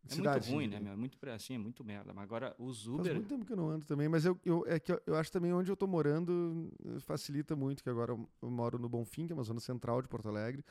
[0.09, 0.93] É Cidade, muito ruim, né, meu?
[0.93, 2.13] É muito assim, é muito merda.
[2.13, 3.15] Mas agora os Faz Uber.
[3.15, 5.31] muito tempo que eu não ando também, mas eu, eu, é que eu, eu acho
[5.31, 9.27] também onde eu tô morando eh, facilita muito, que agora eu, eu moro no Bonfim,
[9.27, 10.65] que é uma zona central de Porto Alegre.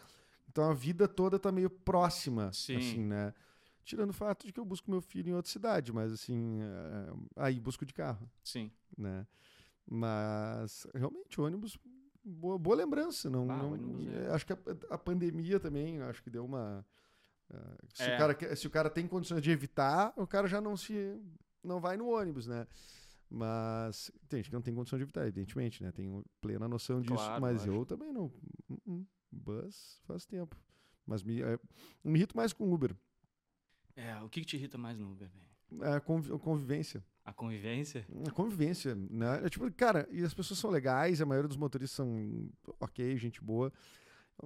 [0.49, 2.75] Então a vida toda tá meio próxima, Sim.
[2.77, 3.33] assim, né?
[3.85, 7.13] Tirando o fato de que eu busco meu filho em outra cidade, mas assim, eh,
[7.37, 8.69] aí busco de carro, Sim.
[8.97, 9.25] né?
[9.89, 11.77] Mas realmente ônibus
[12.23, 14.57] boa, boa lembrança, não, Ah, não- ônibus é- eh, acho que a,
[14.89, 16.85] a pandemia também, acho que deu uma
[17.93, 18.15] se, É.
[18.15, 21.19] o cara, se o cara tem condições de evitar, o cara já não se
[21.63, 22.67] não vai no ônibus, né?
[23.29, 25.91] Mas tem gente que não tem condição de evitar, evidentemente, né?
[25.91, 27.75] Tenho plena noção disso, Claro, mas lógico.
[27.77, 28.25] eu também não.
[28.69, 29.05] Uh -uh.
[29.31, 30.57] Bus faz tempo.
[31.05, 31.57] Mas me, é,
[32.03, 32.93] me irrito mais com Uber.
[33.95, 35.85] É, o que, que te irrita mais no Uber, velho?
[35.89, 37.01] É a convivência.
[37.23, 38.05] A convivência?
[38.27, 39.45] A convivência, né?
[39.45, 42.49] É tipo, cara, e as pessoas são legais, a maioria dos motoristas são
[42.79, 43.71] ok, gente boa,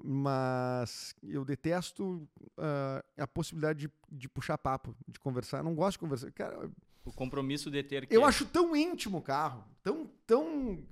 [0.03, 2.27] mas eu detesto
[2.57, 5.63] ah, a possibilidade de, de puxar papo, de conversar.
[5.63, 6.31] Não gosto de conversar.
[6.31, 6.69] Cara,
[7.05, 8.15] O compromisso de ter que.
[8.15, 10.83] eu acho tão íntimo o carro, tão, tão.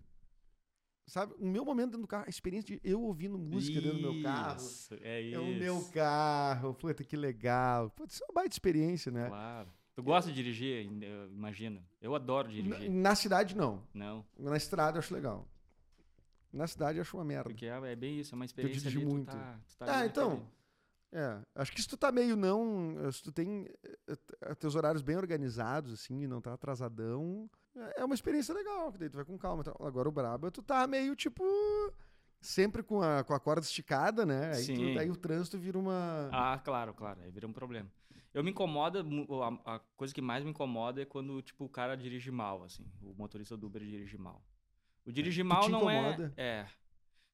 [1.06, 4.14] Sabe, o meu momento dentro do carro, a experiência de eu ouvindo música dentro do
[4.14, 4.56] meu carro.
[4.56, 5.36] Isso, É isso.
[5.36, 7.90] É o meu carro, puta que legal.
[7.90, 9.28] Putz, isso é uma baita experiência, né?
[9.28, 9.70] Claro.
[9.96, 11.84] Tu gosta de dirigir, eu imagino.
[12.02, 12.90] Eu adoro Na, dirigir.
[12.90, 13.84] na cidade, não.
[13.94, 15.46] Não, Na estrada eu acho legal.
[16.54, 17.50] Na cidade eu acho uma merda.
[17.50, 19.32] porque é, é bem isso, é uma experiência dirigi ali, tu muito.
[19.32, 20.48] tá- tu tá Ah, então,
[21.16, 22.96] É, acho que se tu tá meio não.
[23.12, 23.68] Se tu tem
[24.08, 28.52] eh, eh, teus horários bem organizados, assim, e não tá atrasadão, é é uma experiência
[28.54, 29.64] legal, que daí tu vai com calma.
[29.80, 31.44] Agora o brabo é tu tá meio tipo.
[32.42, 34.48] Sempre com a, com a corda esticada, né?
[34.56, 34.98] Aí, tu- Sim.
[34.98, 36.30] aí o trânsito vira uma.
[36.32, 37.90] Ah, claro, claro, aí vira um problema.
[38.34, 39.02] Eu me incomoda,
[39.66, 42.86] a, a coisa que mais me incomoda é quando, tipo, o cara dirige mal, assim.
[43.02, 44.44] O motorista do Uber dirige mal.
[45.06, 46.34] O dirigir mal não incomoda?
[46.38, 46.44] é...
[46.62, 46.68] É.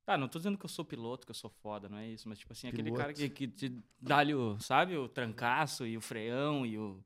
[0.05, 2.27] Tá, não tô dizendo que eu sou piloto, que eu sou foda, não é isso.
[2.27, 3.33] Mas, tipo assim, aquele cara Piloto.
[3.35, 6.99] que, que te dá-lhe o, sabe, o trancaço e o freão e o...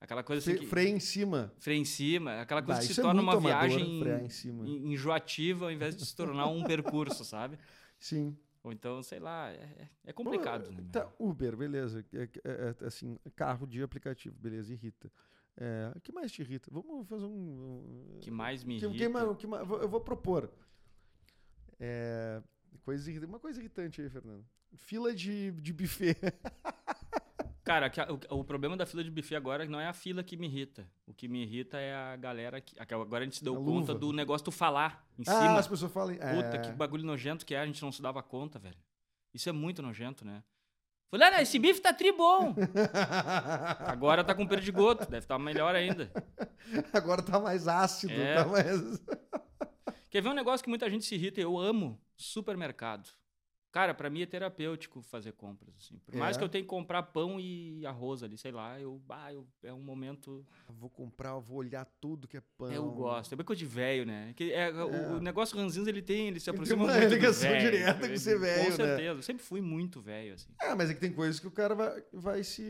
[0.00, 0.66] Aquela coisa assim que...
[0.66, 1.52] Freia em cima.
[1.58, 5.64] Freia em cima, aquela coisa Bah, que se é torna muito uma amador, viagem enjoativa
[5.64, 7.58] ao invés de se tornar um percurso, sabe?
[7.98, 8.36] Sim.
[8.62, 10.84] Ou então, sei lá, é, é- é complicado, né?
[10.92, 12.04] Tá, Uber, beleza.
[12.12, 15.10] É, é- é, assim, carro de aplicativo, beleza, irrita.
[15.56, 16.68] É, o que mais te irrita?
[16.70, 18.16] Vamos fazer um.
[18.16, 18.98] O que mais me que- irrita...
[19.04, 20.50] que mais- que mais- eu vou- propor.
[21.78, 22.42] É,
[22.82, 24.44] coisa, uma coisa irritante aí, Fernando.
[24.76, 26.16] Fila de, de buffet.
[27.64, 27.90] Cara,
[28.30, 30.86] o, o problema da fila de buffet agora não é a fila que me irrita.
[31.06, 32.74] O que me irrita é a galera que.
[32.78, 33.94] Agora a gente se deu A conta luva.
[33.94, 35.58] do negócio tu falar em ah, cima.
[35.58, 36.14] as pessoas falam.
[36.14, 38.76] Puta, é, que bagulho nojento que é, a gente não se dava conta, velho.
[39.32, 40.42] Isso é muito nojento, né?
[41.14, 42.56] Falei, ah, esse bife tá tri bom.
[43.86, 46.10] Agora tá com perdigoto, deve estar tá melhor ainda.
[46.92, 48.34] Agora tá mais ácido, é.
[48.34, 49.00] tá mais...
[50.10, 51.40] Quer ver um negócio que muita gente se irrita?
[51.40, 53.08] Eu amo supermercado.
[53.74, 55.98] Cara, para mim é terapêutico fazer compras, assim.
[56.06, 56.38] Por mais é.
[56.38, 59.72] que eu tenha que comprar pão e arroz ali, sei lá, eu, bah, eu é
[59.72, 60.46] um momento.
[60.68, 62.70] Vou comprar, eu vou olhar tudo que é pão.
[62.70, 63.32] Eu gosto.
[63.32, 64.32] É bem coisa de velho, né?
[64.36, 64.72] Que é, é.
[64.72, 68.08] O, o, negócio ranzinhos ele tem, ele se aproxima ele tem uma muito ligação direta
[68.08, 68.76] com ser velho, Com né?
[68.76, 68.96] certeza.
[68.96, 69.08] Né?
[69.08, 70.50] Eu sempre fui muito velho, assim.
[70.60, 72.62] É, mas é que tem coisas que o cara vai, vai se.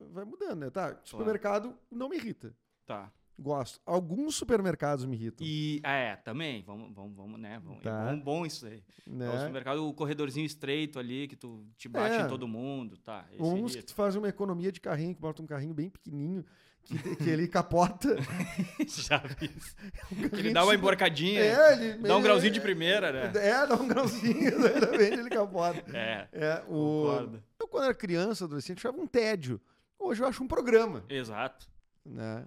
[0.00, 0.70] vai mudando, né?
[0.70, 1.78] Tá, supermercado claro.
[1.90, 2.56] não me irrita.
[2.86, 3.12] Tá.
[3.42, 3.80] Gosto.
[3.84, 5.44] Alguns supermercados me irritam.
[5.46, 6.62] E, é, também.
[6.62, 7.60] Vamos, vamos, vamos né?
[7.62, 8.10] Vamos, é tá.
[8.10, 8.82] É bom, bom isso aí.
[9.06, 9.28] Né?
[9.28, 12.20] o supermercado, o corredorzinho estreito ali, que tu te bate é.
[12.22, 13.26] em todo mundo, tá.
[13.38, 16.44] Uns que tu faz uma economia de carrinho, que bota um carrinho bem pequenininho,
[16.84, 18.16] que, que ele capota.
[18.86, 19.74] Já vi isso.
[20.34, 21.40] É ele dá uma emborcadinha.
[21.40, 23.32] É, ele, dá um grauzinho de primeira, né?
[23.34, 25.84] É, dá um grauzinho, exatamente, ele capota.
[25.96, 27.04] É, é o...
[27.04, 27.42] concordo.
[27.58, 29.60] Eu, quando era criança, adolescente, achava um tédio.
[29.98, 31.04] Hoje eu acho um programa.
[31.08, 31.68] Exato.
[32.04, 32.46] Né?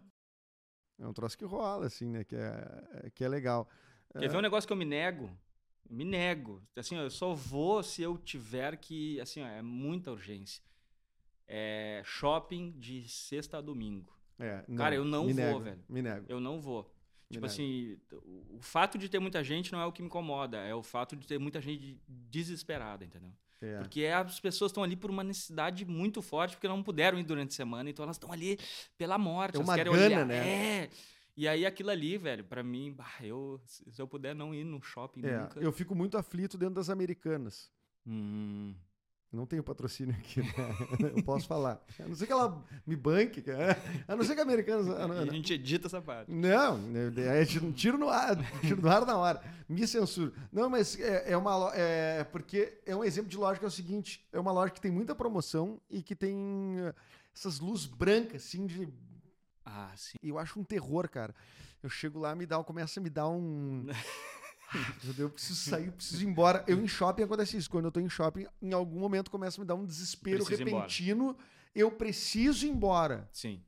[1.00, 2.24] É um troço que rola, assim, né?
[2.24, 3.68] Que é, que é legal.
[4.14, 4.28] Quer é...
[4.28, 5.30] ver um negócio que eu me nego?
[5.90, 6.64] Eu me nego.
[6.76, 9.20] Assim, eu só vou se eu tiver que.
[9.20, 10.64] Assim, ó, é muita urgência.
[11.48, 14.16] É shopping de sexta a domingo.
[14.40, 15.84] É, não, Cara, eu não vou, nego, velho.
[15.88, 16.26] Me nego.
[16.28, 16.84] Eu não vou.
[17.30, 17.46] Me tipo nego.
[17.46, 17.98] assim,
[18.50, 21.16] o fato de ter muita gente não é o que me incomoda, é o fato
[21.16, 23.32] de ter muita gente desesperada, entendeu?
[23.66, 23.80] É.
[23.80, 27.52] Porque as pessoas estão ali por uma necessidade muito forte, porque não puderam ir durante
[27.52, 28.60] a semana, então elas estão ali
[28.98, 29.58] pela morte.
[29.58, 30.26] É uma gana, olhar.
[30.26, 30.84] né?
[30.84, 30.90] É.
[31.38, 34.82] E aí aquilo ali, velho, para mim, bah, eu, se eu puder não ir no
[34.82, 35.60] shopping é, nunca.
[35.60, 37.70] Eu fico muito aflito dentro das americanas.
[38.08, 38.74] Hum.
[39.36, 40.54] Não tenho patrocínio aqui, né?
[41.16, 41.84] eu posso falar.
[42.00, 43.44] A não ser que ela me banque,
[44.08, 44.90] a não ser que americanos.
[44.90, 46.32] A gente edita essa parte.
[46.32, 46.80] Não,
[47.18, 49.42] é tiro no ar, tiro no ar na hora.
[49.68, 50.34] Me censuro.
[50.52, 51.72] Não, mas é, é uma.
[51.76, 54.92] É, porque é um exemplo de lógica, é o seguinte: é uma loja que tem
[54.92, 56.94] muita promoção e que tem eh,
[57.36, 58.88] essas luzes brancas, assim, de.
[59.66, 60.18] Ah, sim.
[60.22, 61.36] E eu acho um terror, cara.
[61.84, 63.88] Eu chego lá, me dá, começa a me dar um.
[65.18, 66.64] eu preciso sair, preciso ir embora.
[66.68, 67.70] Eu em shopping acontece isso.
[67.70, 71.38] Quando eu tô em shopping, em algum momento começa a me dar um desespero repentino.
[71.74, 73.30] Eu preciso ir embora.
[73.32, 73.62] Sim.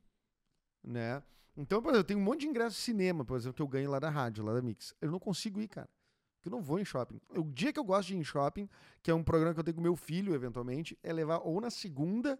[0.82, 1.22] Né?
[1.56, 3.68] Então, por exemplo, eu tenho um monte de ingressos de cinema, por exemplo, que eu
[3.68, 4.94] ganho lá da rádio, lá da Mix.
[5.00, 5.88] Eu não consigo ir, cara.
[6.36, 7.20] Porque eu não vou em shopping.
[7.30, 8.68] O dia que eu gosto de ir em shopping,
[9.02, 11.68] que é um programa que eu tenho com meu filho, eventualmente, é levar ou na
[11.68, 12.38] segunda,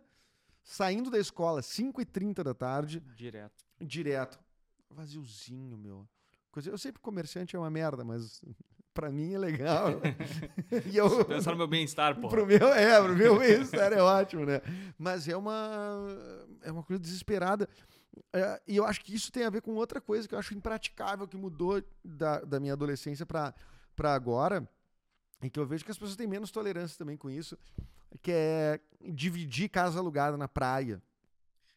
[0.63, 3.01] saindo da escola, 5h30 da tarde.
[3.17, 3.65] Direto.
[3.81, 4.39] Direto.
[4.89, 6.09] Vaziozinho, meu.
[6.67, 8.43] Eu sei que comerciante é uma merda, mas
[8.95, 9.91] para mim é legal.
[10.91, 12.29] e eu, Pensar no meu bem-estar, pô.
[12.29, 14.61] Pro meu, é, pro meu bem-estar é ótimo, né?
[14.99, 16.07] Mas é uma,
[16.63, 17.69] é uma coisa desesperada.
[18.33, 20.55] É, e eu acho que isso tem a ver com outra coisa que eu acho
[20.55, 23.55] impraticável, que mudou da, da minha adolescência para
[23.99, 24.69] agora,
[25.43, 27.57] e que eu vejo que as pessoas têm menos tolerância também com isso,
[28.23, 28.81] que é
[29.13, 31.01] dividir casa alugada na praia.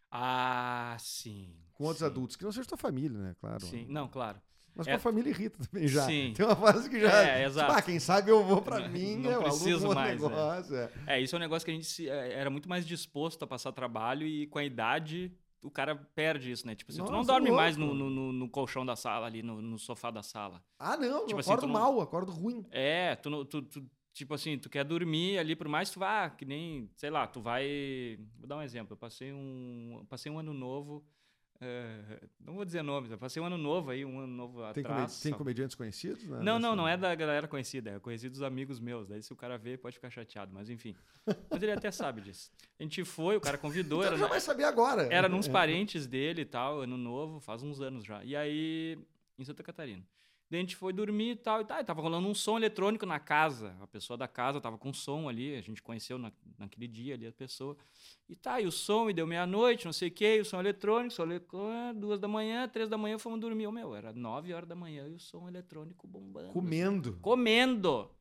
[0.10, 1.56] Ah, sim.
[1.74, 2.06] Com outros sim.
[2.06, 3.36] adultos, que não seja tua família, né?
[3.40, 3.66] Claro.
[3.66, 4.42] Sim, não, claro.
[4.76, 6.06] Mas é, com a família irrita também já.
[6.06, 6.34] Sim.
[6.36, 7.28] Tem uma fase que já.
[7.28, 7.72] É, exato.
[7.74, 10.22] Ah, quem sabe eu vou pra mim, não eu preciso um mais.
[10.22, 10.92] Negócio, é.
[11.08, 11.22] é.
[11.22, 13.72] isso é um negócio que a gente se, é, era muito mais disposto a passar
[13.72, 15.32] trabalho e com a idade
[15.64, 16.76] o cara perde isso, né?
[16.76, 17.62] Tipo assim, Nossa, tu não dorme louco.
[17.62, 20.64] mais no, no, no, colchão da sala ali, no, no, sofá da sala.
[20.80, 21.74] Ah, não, tipo eu assim, acordo não...
[21.74, 22.66] mal, acordo ruim.
[22.72, 26.30] É, tu, tu, tu, tipo assim, tu quer dormir ali, por mais que tu vá,
[26.30, 28.18] que nem, sei lá, tu vai.
[28.40, 28.94] Vou dar um exemplo.
[28.94, 31.06] Eu passei um, passei um ano novo
[31.64, 34.84] é, não vou dizer nomes, eu passei um ano novo aí, um ano novo tem
[34.84, 35.20] atrás.
[35.22, 36.24] tem comediantes conhecidos?
[36.24, 36.40] Né?
[36.42, 39.08] Não, não, não é da galera conhecida, é conhecido dos amigos meus.
[39.08, 40.96] Daí se o cara ver, pode ficar chateado, mas enfim.
[41.52, 42.52] Mas ele até sabe disso.
[42.80, 44.00] A gente foi, o cara convidou.
[44.00, 45.08] então era, já vai saber agora.
[45.14, 45.52] Era nos é.
[45.52, 48.24] parentes dele e tal, ano novo, faz uns anos já.
[48.24, 48.98] E aí,
[49.38, 50.04] em Santa Catarina.
[50.52, 51.80] Daí a gente foi dormir e tal, e tal.
[51.80, 53.74] E tava rolando um som eletrônico na casa.
[53.80, 56.30] A pessoa da casa tava com som ali, a gente conheceu na,
[56.60, 57.78] naquele dia ali a pessoa.
[58.28, 60.60] E tá, e o som, e deu meia-noite, não sei o quê, e o som
[60.60, 63.66] eletrônico, som eletrônico, duas da manhã, três da manhã, fomos dormir.
[63.66, 66.50] O meu, era nove horas da manhã e o som eletrônico bombando.
[66.52, 67.10] Comendo.
[67.12, 68.12] Assim, comendo!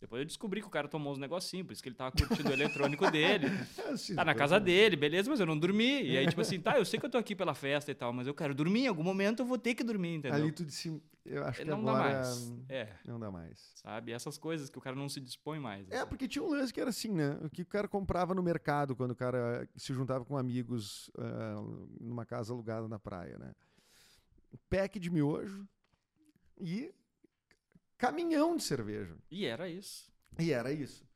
[0.00, 2.48] Depois eu descobri que o cara tomou uns negocinhos, por isso que ele tava curtindo
[2.48, 3.46] o eletrônico dele.
[4.14, 6.04] tá na casa dele, beleza, mas eu não dormi.
[6.04, 8.12] E aí, tipo assim, tá, eu sei que eu tô aqui pela festa e tal,
[8.12, 8.82] mas eu quero dormir.
[8.82, 10.38] Em algum momento eu vou ter que dormir, entendeu?
[10.38, 11.98] Ali tu disse, eu acho que não agora...
[11.98, 12.52] dá mais.
[12.68, 12.96] É.
[13.04, 13.72] Não dá mais.
[13.76, 14.12] Sabe?
[14.12, 15.90] Essas coisas que o cara não se dispõe mais.
[15.90, 16.08] É, assim.
[16.08, 17.38] porque tinha um lance que era assim, né?
[17.42, 21.88] O que o cara comprava no mercado quando o cara se juntava com amigos uh,
[22.00, 23.54] numa casa alugada na praia, né?
[24.70, 25.68] Pack de miojo
[26.58, 26.92] e
[27.98, 29.16] caminhão de cerveja.
[29.30, 30.10] E era isso.
[30.38, 31.06] E era isso.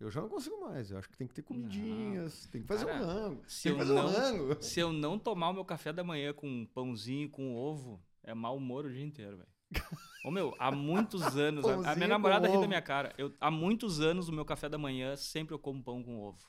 [0.00, 0.90] Eu já não consigo mais.
[0.90, 2.50] Eu acho que tem que ter comidinhas, não.
[2.52, 3.42] tem que fazer Cara, um rango.
[3.48, 4.62] Se eu, não, um rango.
[4.62, 8.00] se eu não tomar o meu café da manhã com um pãozinho com ovo,
[8.30, 9.48] é mau humor o dia inteiro, velho.
[10.24, 11.64] Ô, meu, há muitos anos.
[11.66, 13.14] a- a, minha namorada ri da minha cara.
[13.18, 16.46] Eu, há muitos anos, o meu café da manhã, sempre eu como pão com ovo.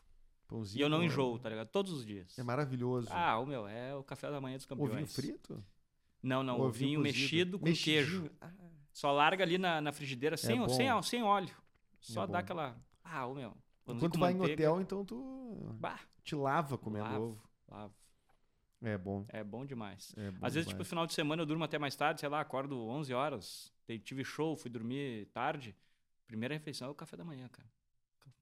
[0.47, 1.67] Pãozinho E eu não enjoo, tá ligado?
[1.69, 2.37] Todos os dias.
[2.39, 3.07] É maravilhoso.
[3.11, 4.91] Ah, o meu, é o café da manhã dos campeões.
[4.93, 5.63] Ovinho frito?
[6.23, 7.95] Não, não, Ovinho ovinho mexido com Mexidinho.
[8.21, 8.31] queijo.
[8.41, 8.51] Ah,
[8.91, 10.67] Só larga ali na, na frigideira sem, bom.
[10.69, 11.55] sem, sem óleo.
[12.01, 12.75] Só É dá aquela.
[13.03, 13.53] Ah, o meu.
[13.85, 14.63] com tu vai em manteiga.
[14.71, 17.49] hotel, então tu Bah, te lava comendo lavo, ovo.
[17.69, 17.93] lavo.
[18.81, 19.25] É bom.
[19.29, 20.13] É bom demais.
[20.15, 20.89] É bom Às vezes, tipo, demais.
[20.89, 23.73] final de semana eu durmo até mais tarde, sei lá, acordo 11 horas,
[24.03, 25.75] tive show, fui dormir tarde.
[26.25, 27.67] Primeira refeição é o café da manhã, cara.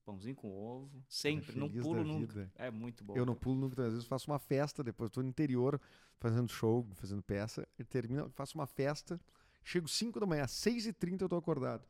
[0.05, 2.33] Pãozinho com ovo, sempre, não feliz pulo nunca.
[2.33, 2.51] vida.
[2.55, 3.13] É muito bom.
[3.17, 5.81] Eu não pulo nunca, às vezes faço uma festa, depois tô no interior
[6.17, 9.19] fazendo show, fazendo peça, e termino, faço uma festa,
[9.65, 11.85] chego 5 da manhã, às 6h30 eu tô acordado.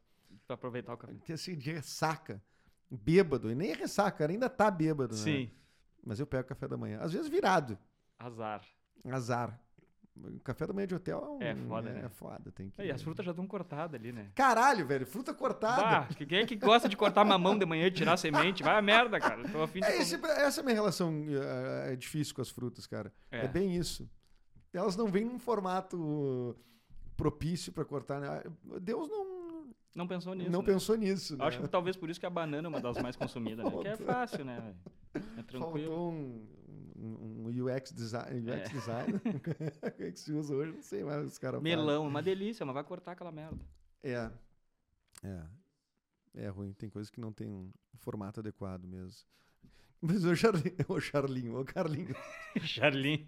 [0.47, 1.13] Pra aproveitar o café.
[1.31, 2.41] Assim, de ressaca,
[2.89, 5.21] bêbado, e nem é ressaca, ainda tá bêbado, né?
[5.21, 5.51] Sim,
[6.03, 7.77] Mas eu pego café da manhã, às vezes virado,
[8.19, 8.61] azar.
[9.09, 9.59] azar.
[10.43, 12.01] Café da manhã de hotel é, um, É foda, é, né?
[12.05, 12.81] é foda, tem que...
[12.81, 14.31] E as frutas já estão cortadas ali, né?
[14.33, 15.81] Caralho, velho, fruta cortada.
[15.83, 18.63] Bah, quem é que gosta de cortar mamão de manhã e tirar a semente?
[18.63, 19.47] Vai a merda, cara.
[19.47, 22.49] Tô afim de É, esse- essa é a minha relação eh, é, difícil com as
[22.49, 23.13] frutas, cara.
[23.29, 23.45] É.
[23.45, 23.47] É.
[23.47, 24.09] bem isso.
[24.73, 26.55] Elas não vêm num formato
[27.15, 28.19] propício pra cortar.
[28.19, 28.41] né?
[28.81, 29.26] Deus não,
[29.97, 30.51] Não pensou nisso.
[30.51, 30.65] não né?
[30.65, 31.35] pensou nisso.
[31.37, 31.43] Né?
[31.45, 33.81] Acho que talvez por isso que a banana é uma das mais consumidas, né?
[33.81, 34.75] Que é fácil, né?
[35.15, 35.89] É tranquilo.
[35.91, 36.47] Faltou um,
[36.95, 38.39] um- um UX design.
[38.39, 38.69] UX É.
[38.69, 39.13] design.
[39.87, 40.71] O que é que se usa hoje?
[40.73, 41.63] Não sei mais os caras falam.
[41.63, 43.57] Melão, é uma delícia, mas vai cortar aquela merda.
[44.03, 44.29] É.
[45.23, 45.41] É.
[46.35, 46.71] É ruim.
[46.73, 49.25] Tem coisas que não tem um formato adequado mesmo.
[49.99, 52.15] Mas o Charlinho, o Charlinho, o Carlinho.
[52.61, 53.27] Charlinho.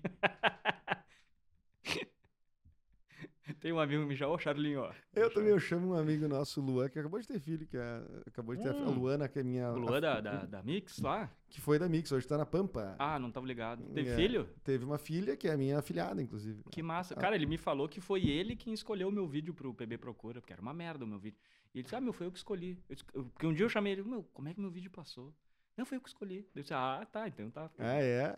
[3.59, 4.91] Tem um amigo que me chama, ô Charlinho, ó.
[5.15, 8.01] Eu também eu chamo um amigo nosso, Luan, que acabou de ter filho, que é,
[8.27, 8.91] acabou de ter a, a Hum.
[8.93, 9.71] Luana, que é minha.
[9.71, 11.29] O Luan a- da, da, da Mix lá?
[11.49, 12.95] Que foi da Mix, hoje tá na Pampa.
[12.99, 13.83] Ah, não tava ligado.
[13.93, 14.15] Teve É.
[14.15, 14.47] filho?
[14.63, 16.63] Teve uma filha, que é a minha afilhada, inclusive.
[16.71, 17.13] Que massa.
[17.15, 17.17] Ah.
[17.19, 20.39] Cara, ele me falou que foi ele quem escolheu o meu vídeo pro PB Procura,
[20.41, 21.39] porque era uma merda o meu vídeo.
[21.73, 22.77] E ele disse, ah, meu, foi eu que escolhi.
[22.89, 25.33] Eu disse- porque um dia eu chamei ele, meu, como é que meu vídeo passou?
[25.77, 26.45] Não, foi eu que escolhi.
[26.55, 27.69] Eu disse, ah, tá, então tá.
[27.79, 28.35] Ah, é?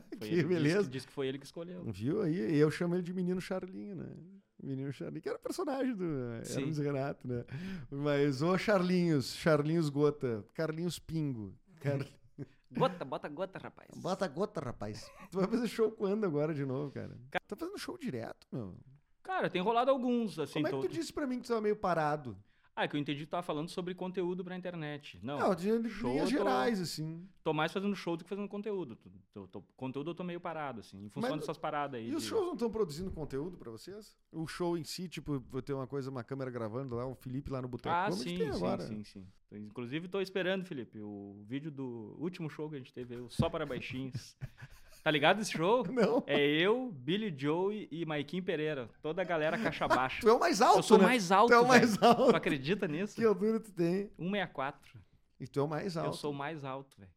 [0.18, 0.88] Foi que ele, disse beleza.
[0.88, 1.84] Disse, que foi ele que escolheu.
[1.84, 2.54] Viu aí?
[2.54, 4.16] E eu chamo ele de Menino Charlinho, né?
[4.62, 6.04] Menino Charlinho, que era personagem do.
[6.48, 7.44] Hermes Renato, né?
[7.90, 11.54] Mas, ô Charlinhos, Charlinhos Gota, Carlinhos Pingo.
[11.80, 12.06] Car...
[12.72, 13.88] Gota, bota gota, rapaz.
[13.96, 15.10] Bota gota, rapaz.
[15.30, 17.16] Tu vai fazer show quando agora de novo, cara?
[17.30, 18.74] Tá fazendo show direto, meu?
[19.22, 20.54] Cara, tem rolado alguns, assim.
[20.54, 22.36] Como é que tu disse pra mim que tu tava meio parado?
[22.78, 25.18] Ah, é que eu entendi que tu tava falando sobre conteúdo pra internet.
[25.22, 27.26] Não, Não, de linhas tô- gerais, assim.
[27.42, 28.98] tô mais fazendo show do que fazendo conteúdo.
[29.32, 32.10] Tô- tô- conteúdo eu tô meio parado, assim, em função Mas- dessas paradas aí.
[32.10, 34.14] E os de- shows não estão produzindo conteúdo pra vocês?
[34.30, 37.50] O show em si, tipo, vou ter uma coisa, uma câmera gravando lá, o Felipe
[37.50, 38.82] lá no Boteco Ah, sim, sim, agora.
[38.86, 39.26] sim, sim.
[39.52, 43.64] Inclusive, tô esperando, Felipe, o vídeo do último show que a gente teve, Só para
[43.64, 44.36] Baixinhos.
[45.06, 45.86] tá ligado esse show?
[45.94, 48.90] Não, É eu, Billy Joe e Maikin Pereira.
[49.00, 50.18] Toda a galera caixa baixa.
[50.20, 51.04] tu é o mais alto, eu sou né?
[51.04, 51.68] mais alto, Tu é o velho.
[51.68, 52.30] mais alto.
[52.32, 53.14] Tu acredita nisso?
[53.14, 54.10] Que altura tu tem?
[54.18, 54.98] 164.
[55.38, 56.08] E tu é o mais alto.
[56.08, 57.12] Eu sou o mais alto, velho.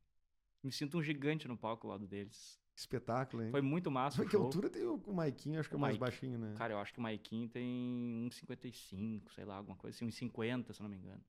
[0.64, 2.60] Me sinto um gigante no palco ao lado deles.
[2.76, 3.50] Espetáculo, hein?
[3.50, 5.60] Foi muito massa Mas o que altura tem o, o Maiquinho?
[5.60, 6.54] Acho que é O mais baixinho, né?
[6.60, 10.80] Cara, eu acho que o Maikin tem 1,55, sei lá, alguma coisa assim, 1,50, se
[10.80, 11.22] eu não me engano.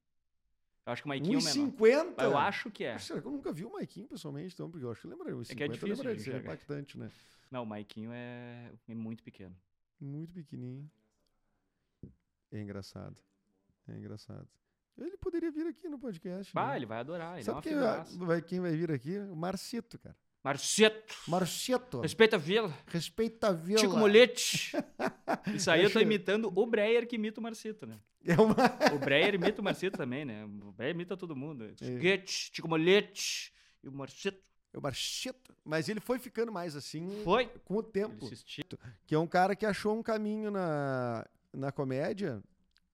[0.86, 1.72] Eu acho que o Maikin é o menor.
[1.72, 2.14] 1,50?
[2.16, 2.98] Mas Eu acho que é.
[2.98, 4.70] Será que eu nunca vi o Maiquinho pessoalmente, então?
[4.70, 5.06] Porque eu acho que.
[5.08, 6.52] O 50 É que é eu difícil lembrei de ser enxergar.
[6.54, 7.10] impactante, né?
[7.50, 9.54] Não, o Maikinho é, é muito pequeno.
[10.00, 10.90] Muito pequenininho.
[12.52, 13.16] É engraçado.
[13.88, 14.48] É engraçado.
[14.98, 16.52] Ele poderia vir aqui no podcast.
[16.52, 16.76] Bah, né?
[16.76, 18.18] ele vai adorar, ele Sabe é quem figuraça.
[18.18, 19.18] vai, vai- quem vai vir aqui?
[19.18, 20.16] O Marcito, cara.
[20.42, 21.14] Marceto!
[21.28, 22.00] Marcito.
[22.00, 22.74] Respeita a vila.
[22.86, 23.78] Respeita a vila.
[23.78, 24.72] Chico Molete.
[25.54, 27.98] Isso aí eu tô imitando o Breyer que imita o Marcito, né?
[28.24, 28.54] É uma...
[28.94, 30.44] O Breyer imita o Marcito também, né?
[30.44, 31.64] O Breyer imita todo mundo.
[31.64, 31.74] É.
[31.76, 33.52] Chiquete, Chico Molete
[33.82, 34.38] e o Marcito.
[34.72, 35.54] É o Marcito.
[35.64, 37.46] Mas ele foi ficando mais assim Foi.
[37.64, 38.28] com o tempo.
[39.06, 42.42] Que é um cara que achou um caminho na, na comédia,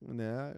[0.00, 0.54] né?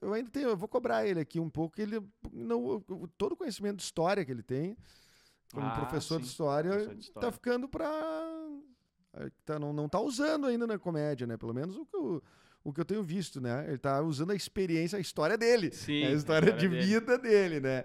[0.00, 2.00] Eu ainda tenho, eu vou cobrar ele aqui um pouco, ele
[2.32, 4.76] não, o- todo o conhecimento de história que ele tem,
[5.52, 7.32] como Ah, professor de história, professor de tá história.
[7.32, 7.88] ficando para
[9.44, 11.36] tá, não, não tá usando ainda na comédia, né?
[11.36, 12.22] Pelo menos o que eu,
[12.68, 13.64] o que eu tenho visto, né?
[13.68, 16.82] Ele tá usando a experiência, a história dele, Sim, a a história de dele.
[16.84, 17.84] vida dele, né?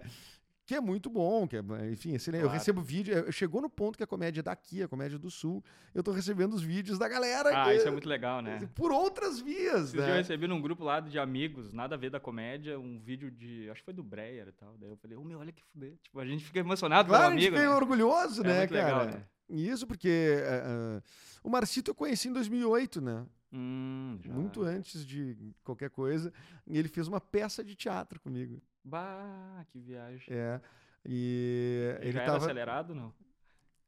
[0.66, 1.60] Que é muito bom, que é,
[1.92, 2.42] enfim, excelente.
[2.44, 2.58] Eu Claro.
[2.60, 5.62] recebo vídeo, eu- chegou no ponto que a comédia é daqui, a comédia do sul,
[5.94, 8.70] eu tô recebendo os vídeos da galera Ah, que- isso é muito legal, né?
[8.74, 10.18] por outras vias, Esses dias eu né?
[10.18, 13.70] recebi num grupo lá de amigos, nada a ver da comédia, um vídeo de.
[13.70, 14.78] Acho que foi do Breyer e tal.
[14.80, 15.96] Daí eu falei, ô meu, olha que fuder.
[16.02, 17.62] Tipo, a gente fica emocionado Claro, pelo a gente amigo.
[17.62, 17.76] fica né?
[17.76, 18.86] orgulhoso, É né, cara?
[18.86, 19.26] legal, né?
[19.50, 21.02] Isso porque é, é,
[21.44, 23.26] o Marcito eu conheci em 2008, né?
[23.54, 24.18] Hum.
[24.26, 26.32] Muito antes de qualquer coisa.
[26.66, 28.62] E ele fez uma peça de teatro comigo.
[28.84, 30.26] Bah, que viagem.
[30.34, 30.60] É.
[31.06, 32.46] E Ele ele já era tava.
[32.46, 33.14] acelerado, não?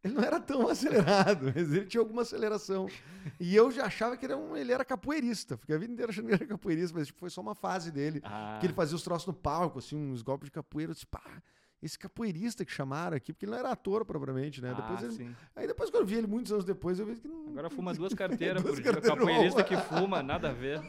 [0.03, 2.88] Ele não era tão acelerado, mas ele tinha alguma aceleração.
[3.39, 5.55] E eu já achava que ele era, um, ele era capoeirista.
[5.55, 7.89] Fiquei a vida inteira achando que ele era capoeirista, mas tipo, foi só uma fase
[7.91, 8.20] dele.
[8.24, 8.57] Ah.
[8.59, 10.91] Que ele fazia os troços no palco, assim, uns golpes de capoeira.
[10.91, 11.24] Eu disse, pá,
[11.84, 14.72] esse capoeirista que chamaram aqui, porque ele não era ator, propriamente, né?
[14.72, 15.36] Ah, depois ele, sim.
[15.54, 17.50] Aí depois, quando eu vi ele muitos anos depois, eu vi que não.
[17.50, 19.02] Agora fuma duas carteiras duas por dia.
[19.02, 20.82] Capoeirista que fuma, nada a ver.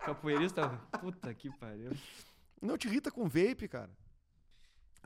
[0.00, 0.68] Capoeirista,
[1.00, 1.92] puta que pariu.
[2.60, 3.90] Não te irrita com vape, cara?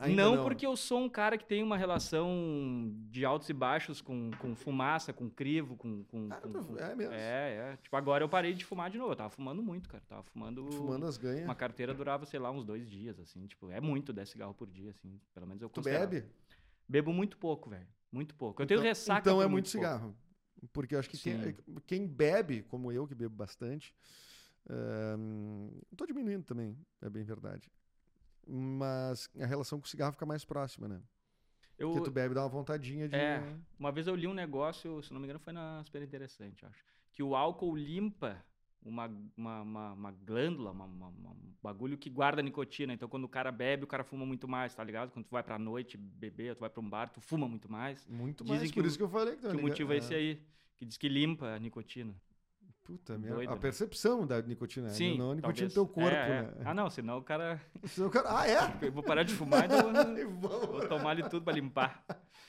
[0.09, 4.01] Não, não, porque eu sou um cara que tem uma relação de altos e baixos
[4.01, 6.03] com, com fumaça, com crivo, com.
[6.05, 7.13] com, ah, com, com é mesmo.
[7.13, 7.77] É, é.
[7.77, 9.11] Tipo, agora eu parei de fumar de novo.
[9.11, 10.03] Eu tava fumando muito, cara.
[10.07, 10.71] Tava fumando.
[10.71, 11.43] Fumando as ganhas.
[11.43, 13.45] Uma carteira durava, sei lá, uns dois dias, assim.
[13.45, 15.19] Tipo, é muito 10 cigarros por dia, assim.
[15.33, 16.25] Pelo menos eu Tu bebe?
[16.87, 17.87] Bebo muito pouco, velho.
[18.11, 18.61] Muito pouco.
[18.61, 19.19] Eu então, tenho ressaca.
[19.21, 20.15] Então é muito, muito cigarro.
[20.73, 23.95] Porque eu acho que quem, quem, bebe, como eu, que bebo bastante.
[24.69, 27.69] Um, tô diminuindo também, é bem verdade
[28.47, 31.01] mas a relação com o cigarro fica mais próxima, né?
[31.77, 33.15] Eu, Porque tu bebe dá uma vontadinha de.
[33.15, 33.41] É,
[33.79, 36.85] uma vez eu li um negócio, se não me engano, foi na Super Interessante, acho.
[37.11, 38.43] Que o álcool limpa
[38.83, 42.93] uma, uma, uma, uma glândula, uma, uma, um bagulho que guarda nicotina.
[42.93, 45.11] Então, quando o cara bebe, o cara fuma muito mais, tá ligado?
[45.11, 48.07] Quando tu vai pra noite beber, tu vai pra um bar, tu fuma muito mais.
[48.07, 50.41] Muito Dizem mais, por isso que eu falei que, que o motivo é esse aí,
[50.77, 52.15] que diz que limpa a nicotina.
[52.91, 53.43] Puta merda.
[53.43, 53.61] A né?
[53.61, 54.93] percepção da nicotina, né?
[54.93, 56.41] Sim, não a nicotina do teu corpo, é, é.
[56.41, 56.53] né?
[56.65, 57.61] Ah, não, senão o cara.
[57.85, 58.37] Senão o cara...
[58.37, 58.57] Ah, é?
[58.85, 59.79] Eu vou parar de fumar, então
[60.41, 62.03] vou tomar ali tudo pra limpar.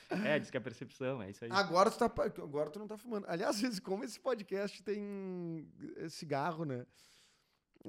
[0.09, 1.51] É, diz que é a percepção, é isso aí.
[1.51, 3.25] Agora tu, tá, agora tu não tá fumando.
[3.29, 5.65] Aliás, vezes, como esse podcast tem
[6.09, 6.85] cigarro, né?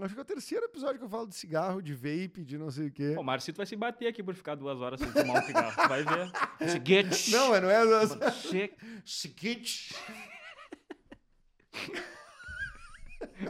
[0.00, 2.70] Acho que é o terceiro episódio que eu falo de cigarro, de vape, de não
[2.70, 3.14] sei o quê.
[3.16, 5.88] O Marcito vai se bater aqui por ficar duas horas sem fumar um cigarro.
[5.88, 6.32] Vai ver.
[6.70, 7.30] Seguinte.
[7.32, 7.82] Não, não é.
[9.04, 9.94] Seguinte.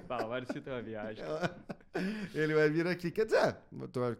[0.09, 1.24] Marcito é uma viagem.
[2.34, 3.57] Ele vai vir aqui, quer dizer,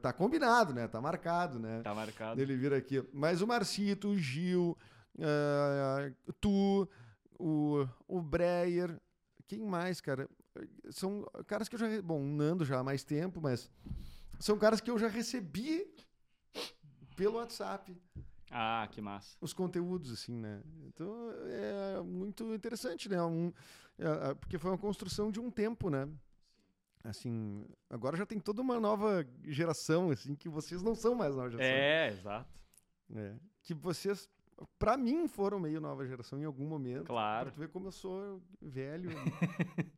[0.01, 0.87] tá combinado, né?
[0.89, 1.83] Tá marcado, né?
[1.83, 2.41] Tá marcado.
[2.41, 3.03] Ele vir aqui.
[3.13, 4.77] Mas o Marcito, o Gil,
[5.17, 6.89] uh, tu,
[7.39, 9.01] o, o Breyer,
[9.47, 10.29] quem mais, cara?
[10.91, 12.03] São caras que eu já.
[12.03, 13.71] Bom, o Nando já há mais tempo, mas
[14.39, 15.87] são caras que eu já recebi
[17.17, 17.97] pelo WhatsApp.
[18.51, 19.37] Ah, que massa.
[19.41, 20.63] Os conteúdos, assim, né?
[20.87, 21.13] Então
[21.49, 23.21] é muito interessante, né?
[23.21, 23.53] Um,
[24.41, 26.09] porque foi uma construção de um tempo, né?
[27.05, 31.51] Assim, agora já tem toda uma nova geração, assim, que vocês não são mais nova
[31.51, 31.75] geração.
[31.75, 32.63] É, exato.
[33.15, 34.27] É, que vocês,
[34.79, 37.05] para mim, foram meio nova geração em algum momento.
[37.05, 37.45] Claro.
[37.47, 39.11] Pra tu ver como eu sou velho.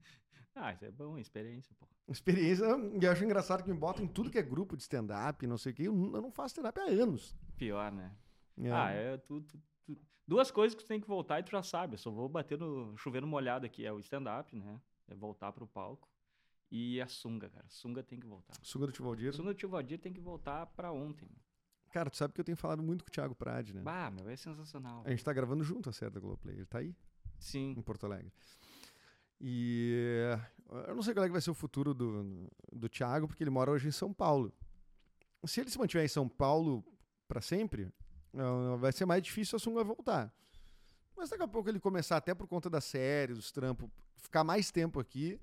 [0.56, 1.86] ah, isso é bom, experiência, pô.
[2.08, 5.46] Experiência, e eu acho engraçado que me botam em tudo que é grupo de stand-up,
[5.46, 5.82] não sei o quê.
[5.84, 7.36] Eu não faço stand-up há anos.
[7.56, 8.12] Pior, né?
[8.58, 8.72] É.
[8.72, 9.75] Ah, é tu, tu, tu,
[10.26, 11.94] duas coisas que tu tem que voltar e tu já sabe.
[11.94, 13.84] Eu só vou bater no chuveiro molhado aqui.
[13.84, 14.80] É o stand-up, né?
[15.08, 16.08] É voltar pro palco.
[16.70, 17.64] E a sunga, cara.
[17.68, 18.54] Sunga tem que voltar.
[18.62, 19.32] Sunga do Tio Valdir?
[19.32, 21.28] Sunga do Tio Valdir tem que voltar pra ontem.
[21.92, 23.80] Cara, tu sabe que eu tenho falado muito com o Thiago Prade, né?
[23.82, 25.02] Bah, meu, é sensacional.
[25.06, 26.56] A gente tá gravando junto a série da Globoplay.
[26.56, 26.94] Ele tá aí?
[27.38, 27.74] Sim.
[27.76, 28.32] Em Porto Alegre.
[29.40, 29.94] E
[30.88, 33.50] eu não sei qual é que vai ser o futuro do, do Thiago, porque ele
[33.50, 34.52] mora hoje em São Paulo.
[35.44, 36.84] Se ele se mantiver em São Paulo
[37.28, 37.92] para sempre,
[38.78, 40.32] vai ser mais difícil a Sunga voltar.
[41.16, 44.70] Mas daqui a pouco ele começar, até por conta da série, dos trampos, ficar mais
[44.70, 45.40] tempo aqui,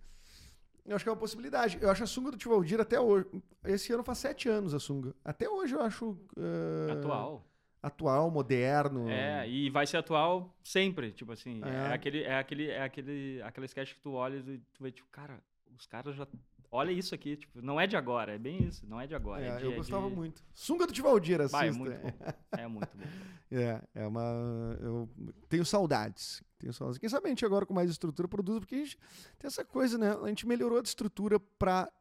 [0.85, 1.77] eu acho que é uma possibilidade.
[1.81, 3.25] Eu acho a sunga do Tivaldir até hoje.
[3.63, 5.15] Esse ano faz sete anos a sunga.
[5.23, 6.11] Até hoje eu acho.
[6.37, 7.47] Uh, atual.
[7.81, 9.09] Atual, moderno.
[9.09, 11.11] É, e vai ser atual sempre.
[11.11, 14.57] Tipo assim, é, é aquele, é aquele, é aquele, aquela sketch que tu olha e
[14.73, 15.41] tu vê, tipo, cara,
[15.77, 16.27] os caras já
[16.73, 19.45] olha isso aqui, tipo, não é de agora, é bem isso, não é de agora.
[19.45, 20.15] É, é de, eu é gostava de...
[20.15, 20.43] muito.
[20.53, 21.57] Sunga do Tivaldir, assista.
[21.57, 22.33] Vai, é muito bom.
[22.51, 23.03] É muito bom.
[23.51, 24.77] é, é uma...
[24.81, 25.07] Eu
[25.47, 26.43] tenho saudades.
[26.57, 26.97] Tenho saudades.
[26.97, 28.97] Quem sabe a gente agora com mais estrutura produz, porque a gente
[29.37, 30.17] tem essa coisa, né?
[30.23, 31.91] A gente melhorou a estrutura para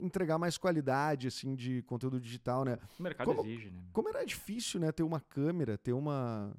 [0.00, 2.78] entregar mais qualidade, assim, de conteúdo digital, né?
[2.98, 3.80] O mercado como, exige, né?
[3.92, 4.90] Como era difícil, né?
[4.90, 6.52] Ter uma câmera, ter uma...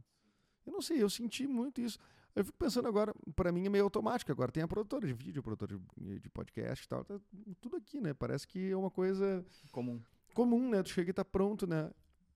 [0.65, 1.99] Eu não sei, eu senti muito isso.
[2.35, 4.29] Eu fico pensando agora, para mim é meio automático.
[4.31, 7.05] Agora tem a produtora de vídeo, produtora de, de podcast e tal.
[7.05, 7.17] Tá
[7.61, 8.13] tudo aqui, né?
[8.13, 9.45] Parece que é uma coisa.
[9.71, 10.01] Comum.
[10.33, 10.83] Comum, né?
[10.83, 11.89] Tu chega e tá pronto, né?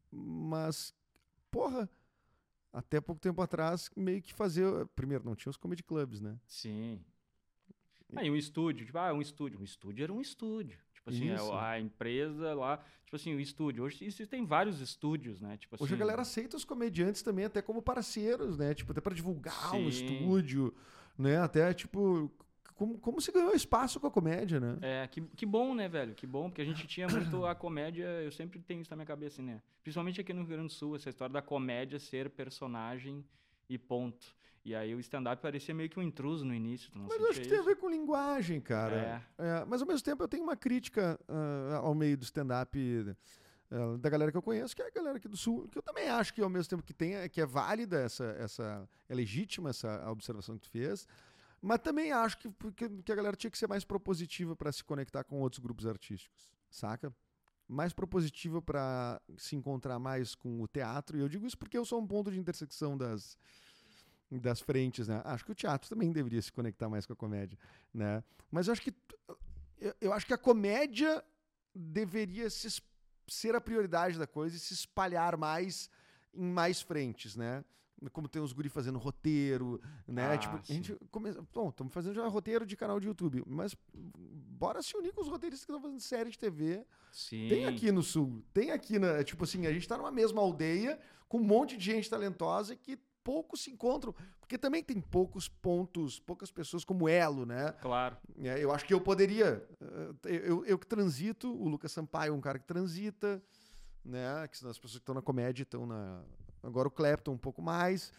[0.10, 0.96] Mas,
[1.52, 1.90] porra,
[2.72, 4.88] até pouco tempo atrás, meio que fazer.
[4.96, 6.40] Primeiro, não tinha os comedy clubs, né?
[6.48, 7.04] Sim.
[8.16, 9.60] Aí ah, um estúdio, tipo, ah, um estúdio.
[9.60, 10.80] Um estúdio era um estúdio.
[11.00, 13.86] Tipo assim, é a empresa lá, tipo assim, o estúdio.
[13.86, 15.58] Hoje existem vários estúdios, né?
[15.58, 18.74] Tipo assim, Hoje a galera aceita os comediantes também até como parceiros, né?
[18.74, 20.74] Tipo, até para divulgar o estúdio,
[21.18, 21.38] né?
[21.38, 22.30] Até, tipo,
[22.76, 24.78] como, como se ganhou espaço com a comédia, né?
[24.82, 26.14] É, que, que bom, né, velho?
[26.14, 29.06] Que bom, porque a gente tinha muito a comédia, eu sempre tenho isso na minha
[29.06, 29.62] cabeça, né?
[29.84, 33.24] Principalmente aqui no Rio Grande do Sul, essa história da comédia ser personagem
[33.70, 34.36] e ponto.
[34.64, 36.92] E aí o stand-up parecia meio que um intruso no início.
[36.94, 37.50] mas eu acho que isso?
[37.50, 39.26] tem a ver com linguagem, cara.
[39.38, 39.44] É.
[39.46, 42.78] É, mas ao mesmo tempo eu tenho uma crítica uh, ao meio do stand-up.
[43.72, 45.82] uh, da galera que eu conheço, que é a galera aqui do Sul, que eu
[45.82, 49.70] também acho que ao mesmo tempo que tem, que é válida essa, essa é legítima
[49.70, 51.08] essa observação que tu fez,
[51.62, 54.84] mas também acho que, que, que a galera tinha que ser mais propositiva para se
[54.84, 57.14] conectar com outros grupos artísticos, saca?
[57.68, 61.86] Mais propositiva para se encontrar mais com o teatro, e eu digo isso porque eu
[61.86, 63.38] sou um ponto de intersecção das,
[64.32, 65.22] das frentes, né?
[65.26, 67.58] Acho que o teatro também deveria se conectar mais com a comédia,
[67.94, 68.24] né?
[68.52, 68.94] Mas eu acho que
[69.80, 71.24] eu, eu acho que a comédia
[71.74, 72.82] deveria se,
[73.28, 75.90] ser a prioridade da coisa e se espalhar mais
[76.34, 77.64] em mais frentes, né?
[78.14, 80.34] Como tem os guri fazendo roteiro, né?
[80.34, 81.42] Ah, tipo, a gente começa.
[81.54, 85.28] Bom, estamos fazendo já roteiro de canal de YouTube, mas bora se unir com os
[85.28, 86.86] roteiristas que estão fazendo série de TV.
[87.12, 87.50] Sim.
[87.50, 89.22] Tem aqui no sul, tem aqui na.
[89.24, 92.98] Tipo assim, a gente tá numa mesma aldeia com um monte de gente talentosa que
[93.30, 97.74] poucos se encontram, porque também tem poucos pontos, poucas pessoas como elo, né?
[97.74, 98.18] Claro.
[98.42, 99.64] É, eu acho que eu poderia.
[100.26, 103.40] eh, Eu, eu que transito, o Lucas Sampaio é um cara que transita,
[104.04, 104.48] né?
[104.48, 106.24] Que as pessoas que estão na comédia estão na.
[106.64, 108.12] Agora o Clapton um pouco mais.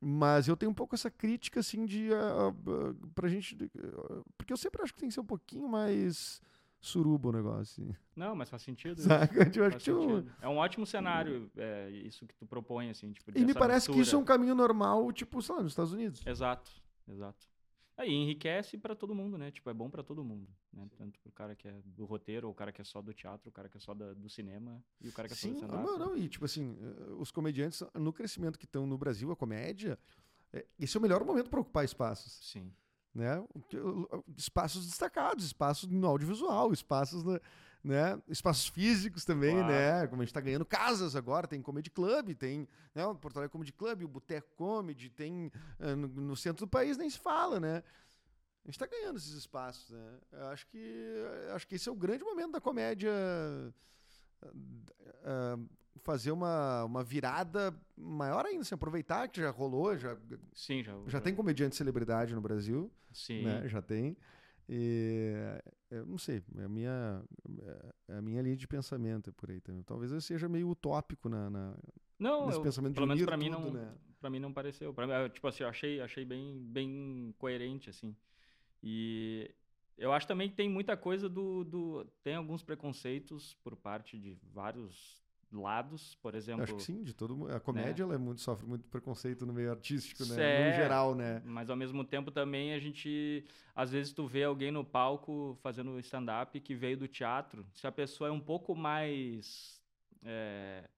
[0.00, 2.10] Mas eu tenho um pouco essa crítica, assim, de.
[2.10, 3.54] Uh, uh, pra gente.
[3.54, 6.42] uh, porque eu sempre acho que tem que ser um pouquinho mais
[6.86, 7.82] suruba o negócio.
[7.84, 7.96] Assim.
[8.16, 9.00] Não, mas faz sentido.
[9.00, 9.34] Saca?
[9.56, 10.32] Eu acho Faz que sentido.
[10.40, 13.92] É um ótimo cenário, é, isso que tu propõe, assim, tipo, E me parece que
[13.92, 14.02] mistura.
[14.02, 16.24] isso é um caminho normal, tipo, sei lá, nos Estados Unidos.
[16.26, 16.70] Exato,
[17.08, 17.46] exato.
[17.96, 19.52] Aí enriquece pra todo mundo, né?
[19.52, 20.88] Tipo, é bom pra todo mundo, né?
[20.98, 23.48] Tanto pro cara que é do roteiro, ou o cara que é só do teatro,
[23.48, 25.54] o cara que é só da- do cinema e o cara que é só Sim,
[25.54, 25.98] do não, stand-up.
[26.00, 29.96] não, e tipo assim, eh, os comediantes, no crescimento que estão no Brasil, a comédia,
[30.52, 32.72] eh, esse é o melhor momento para ocupar espaços, Sim.
[33.14, 33.42] Né?
[34.36, 37.22] Espaços destacados, espaços no audiovisual, espaços,
[37.82, 38.20] né?
[38.28, 39.68] Espaços físicos também, Claro.
[39.68, 40.06] né?
[40.08, 43.52] Como a gente tá ganhando casas agora, tem Comedy Club, tem né, o Porto Alegre
[43.52, 47.60] Comedy Club, o Boteco Comedy, tem eh, no, no centro do país nem se fala,
[47.60, 47.82] né?
[48.64, 50.18] A gente tá ganhando esses espaços, né?
[50.32, 53.12] Eu acho que acho que esse é o grande momento da comédia
[55.24, 55.58] ah,
[56.02, 60.16] fazer uma, uma virada maior ainda, assim, aproveitar que já rolou, já,
[60.52, 60.92] Sim, já.
[61.06, 63.42] já tem comediante celebridade no Brasil, Sim.
[63.42, 63.68] né?
[63.68, 64.16] Já tem.
[64.68, 65.32] E
[65.90, 67.22] eu não sei, é a minha,
[68.08, 69.82] é a minha linha de pensamento por aí também.
[69.82, 71.76] Talvez eu seja meio utópico na, na-
[72.18, 73.94] Não, nesse eu, pensamento de pelo menos unir pra mim não, né?
[74.20, 74.92] para mim não pareceu.
[74.94, 78.16] Pra eu, tipo assim, eu achei, achei bem, bem coerente assim.
[78.82, 79.50] E
[79.98, 84.36] eu acho também que tem muita coisa do, do tem alguns preconceitos por parte de
[84.52, 85.22] vários
[85.54, 86.62] lados, por Eu exemplo.
[86.64, 87.54] acho que sim, de todo mundo.
[87.54, 90.34] A comédia ela é muito, sofre muito preconceito no meio artístico, né?
[90.42, 91.40] É, No geral, né?
[91.44, 93.44] Mas ao mesmo tempo também a gente,
[93.74, 97.92] às vezes tu vê alguém no palco fazendo stand-up que veio do teatro, se a
[97.92, 99.80] pessoa é um pouco mais
[100.22, 100.88] é,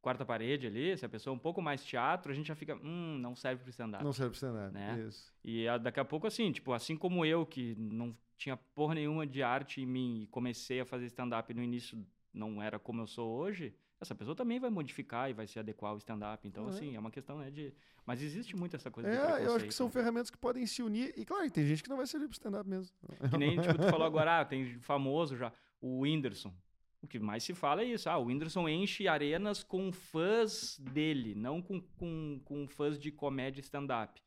[0.00, 2.74] quarta parede ali, se a pessoa é um pouco mais teatro, a gente já fica,
[2.76, 4.04] hum, não serve pro stand-up.
[4.04, 4.74] Não serve pra stand-up.
[4.74, 5.04] Né?
[5.08, 5.32] Isso.
[5.44, 9.24] E ah, daqui a pouco assim, tipo, assim como eu que não tinha porra nenhuma
[9.24, 12.04] de arte em mim e comecei a fazer stand-up no início
[12.34, 13.72] não era como eu sou hoje,
[14.02, 16.46] essa pessoa também vai modificar e vai se adequar ao stand-up.
[16.46, 16.70] Então, É.
[16.70, 17.72] assim, é uma questão, né, de...
[18.04, 19.92] Mas existe muito essa coisa de É, eu acho que são né?
[19.92, 21.14] ferramentas que podem se unir.
[21.16, 22.94] E claro, tem gente que não vai servir pro stand-up mesmo.
[23.30, 26.52] Que nem tipo, tu falou agora, ah, tem famoso já, o Whindersson.
[27.00, 28.08] O que mais se fala é isso.
[28.08, 33.60] Ah, o Whindersson enche arenas com fãs dele, não com, com, com fãs de comédia
[33.60, 34.20] stand-up.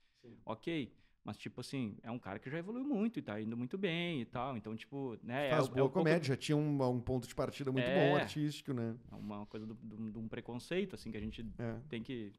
[0.46, 0.92] Ok.
[1.26, 4.22] Mas, tipo assim, é um cara que já evoluiu muito e tá indo muito bem
[4.22, 4.56] e tal.
[4.56, 5.50] Então, tipo, né?
[5.50, 7.88] Faz é, boa é um pouco- comédia, já tinha um, um ponto de partida muito
[7.88, 8.10] É.
[8.12, 8.96] bom artístico, né?
[9.12, 11.80] É uma coisa de um preconceito, assim, que a gente É.
[11.90, 12.32] tem que,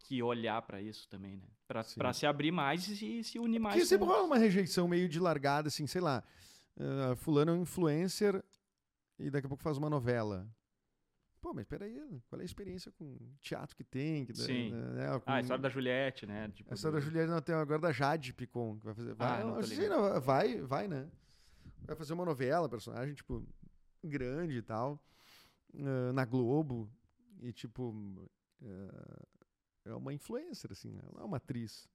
[0.00, 1.46] que olhar pra isso também, né?
[1.66, 1.96] Pra, Sim.
[1.98, 3.74] pra se abrir mais e se, se unir mais.
[3.76, 6.22] Porque sempre rola uma rejeição meio de largada, assim, sei lá.
[6.78, 8.44] ah, fulano é um influencer
[9.18, 10.46] e daqui a pouco faz uma novela.
[11.46, 11.94] Pô, mas peraí,
[12.28, 14.26] qual é a experiência com teatro que tem?
[14.26, 14.72] Que, Sim.
[14.72, 16.48] né, com- Ah, a história da Juliette, né?
[16.52, 19.14] Tipo, A história da do- Juliette não tem agora da Jade Picon, que vai fazer.
[19.14, 19.88] Vai, Ah, não ligado.
[19.90, 21.08] não, vai, vai, né?
[21.86, 23.46] Vai fazer uma novela, personagem, tipo,
[24.02, 25.00] grande e tal,
[25.78, 26.90] ah, na Globo.
[27.40, 27.94] E, tipo,
[28.64, 29.22] ah,
[29.84, 31.00] é uma influencer, assim, né?
[31.12, 31.88] Ela é uma atriz.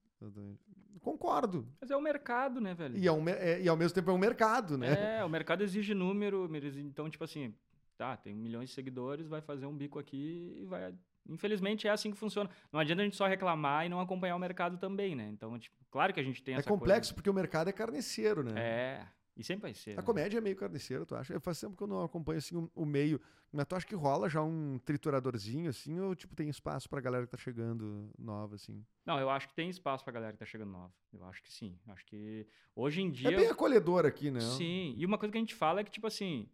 [1.01, 1.67] Concordo.
[1.81, 2.97] Mas é o mercado, né, velho?
[2.97, 5.17] E, é um, é- e ao mesmo tempo é um mercado, né?
[5.17, 7.53] É, o mercado exige número, então, tipo assim,
[8.01, 10.91] tá, tem milhões de seguidores, vai fazer um bico aqui e vai.
[11.29, 12.49] Infelizmente é assim que funciona.
[12.71, 15.29] Não adianta a gente só reclamar e não acompanhar o mercado também, né?
[15.29, 18.41] Então, tipo, claro que a gente tem É, essa complexo porque o mercado é carneceiro,
[18.41, 18.53] né?
[18.53, 18.67] Coisa...
[18.67, 19.91] É, e sempre vai ser.
[19.91, 20.01] A né?
[20.01, 21.31] comédia é meio carniceira, tu acha?
[21.31, 23.21] Eu faz tempo que eu não acompanho assim o, o meio.
[23.51, 27.25] Mas tu acha que rola já um trituradorzinho, assim, ou tipo, tem espaço pra galera
[27.25, 28.83] que tá chegando nova, assim?
[29.05, 30.91] Não, eu acho que tem espaço pra galera que tá chegando nova.
[31.13, 31.77] Eu acho que sim.
[31.89, 33.29] Acho que hoje em dia.
[33.29, 34.39] É bem acolhedor aqui, né?
[34.39, 36.49] Sim, e uma coisa que a gente fala é que, tipo assim,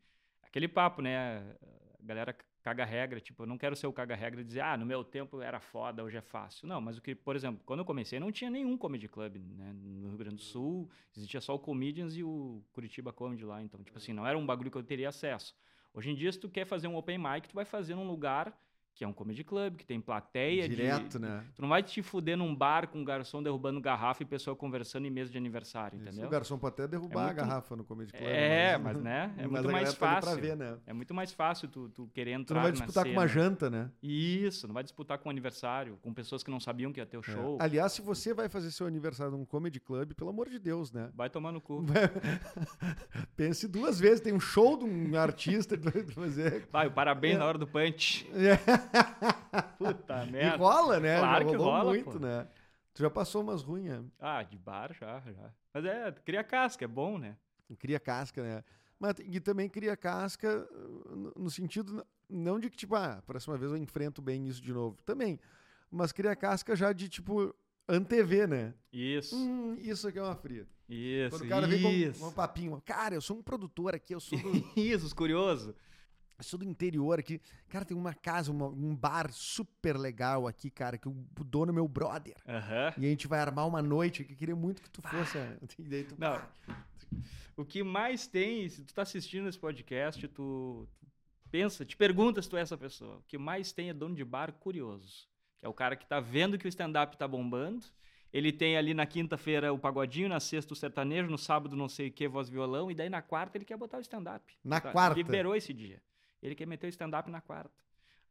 [0.57, 1.55] aquele papo, né?
[2.01, 4.75] A galera caga regra, tipo, eu não quero ser o caga regra e dizer, ah,
[4.75, 6.67] no meu tempo era foda, hoje é fácil.
[6.67, 9.71] Não, mas o que, por exemplo, quando eu comecei, não tinha nenhum comedy club, né?
[9.73, 13.81] No Rio Grande do Sul, existia só o Comedians e o Curitiba Comedy lá, então,
[13.83, 15.55] tipo assim, não era um bagulho que eu teria acesso.
[15.93, 18.57] Hoje em dia, se tu quer fazer um open mic, tu vai fazer num lugar
[18.97, 20.67] que é um comedy club, que tem plateia.
[20.67, 21.43] Direto, de, né?
[21.55, 25.05] Tu não vai te fuder num bar com um garçom derrubando garrafa e pessoa conversando
[25.05, 26.25] em mesa de aniversário, Isso, entendeu?
[26.27, 28.23] O garçom pode até derrubar É a muito- garrafa no comedy club.
[28.27, 29.31] É, mas, né?
[29.37, 30.31] É mas muito a mais tá fácil.
[30.31, 30.77] Pra ver, né?
[30.87, 33.69] É muito mais fácil tu, tu querer Tu entrar não vai disputar com uma janta,
[33.69, 33.91] né?
[34.01, 37.17] Isso, não vai disputar com um aniversário, com pessoas que não sabiam que ia ter
[37.17, 37.23] o É.
[37.23, 37.57] show.
[37.61, 41.11] Aliás, se você vai fazer seu aniversário num comedy club, pelo amor de Deus, né?
[41.13, 41.83] Vai tomar no cu.
[43.37, 44.21] Pense duas vezes.
[44.21, 46.67] Tem um show de um artista pra fazer.
[46.71, 48.27] Vai, o parabéns na hora do punch.
[49.77, 50.57] Puta E merda.
[50.57, 51.19] rola, né?
[51.19, 52.19] Claro já que rola, muito, pô.
[52.19, 52.47] né?
[52.93, 54.05] Tu já passou umas ruins?
[54.19, 55.51] Ah, de bar já, já.
[55.73, 57.37] Mas é, cria casca, é bom, né?
[57.79, 58.63] Cria casca, né?
[58.99, 63.71] Mas, e também cria casca uh, no- sentido, não de que, tipo, ah, próxima vez
[63.71, 64.97] eu enfrento bem isso de novo.
[65.03, 65.39] Também.
[65.91, 67.53] Mas cria casca já de, tipo,
[67.87, 68.73] antever, né?
[68.91, 70.67] Isso, Hum, isso aqui é uma fria.
[70.89, 72.25] isso, Quando o cara vem com isso.
[72.25, 75.75] um papinho, cara, eu sou um produtor aqui, eu sou do, Isso, os curiosos.
[76.43, 77.41] Sou do interior aqui.
[77.69, 81.13] Cara, tem uma casa, uma- um bar super legal aqui, cara, que o
[81.43, 82.35] dono é meu brother.
[82.47, 82.93] Aham.
[82.97, 85.37] E a gente vai armar uma noite que eu queria muito que tu fosse.
[85.89, 86.41] Daí tu, Não.
[87.55, 90.87] O que mais tem, se tu tá assistindo esse podcast, tu
[91.47, 93.17] tu pensa, te pergunta se tu é essa pessoa.
[93.17, 95.27] O que mais tem é dono de bar curioso.
[95.57, 97.85] Que é o cara que tá vendo que o stand-up tá bombando.
[98.33, 102.09] Ele tem ali na quinta-feira o pagodinho, na sexta o sertanejo, no sábado não sei
[102.09, 104.53] o que, voz violão, e daí na quarta ele quer botar o stand-up.
[104.63, 104.91] Na Tá?
[104.91, 105.15] quarta?
[105.17, 106.01] Liberou esse dia.
[106.41, 107.71] Ele quer meter o stand-up na quarta.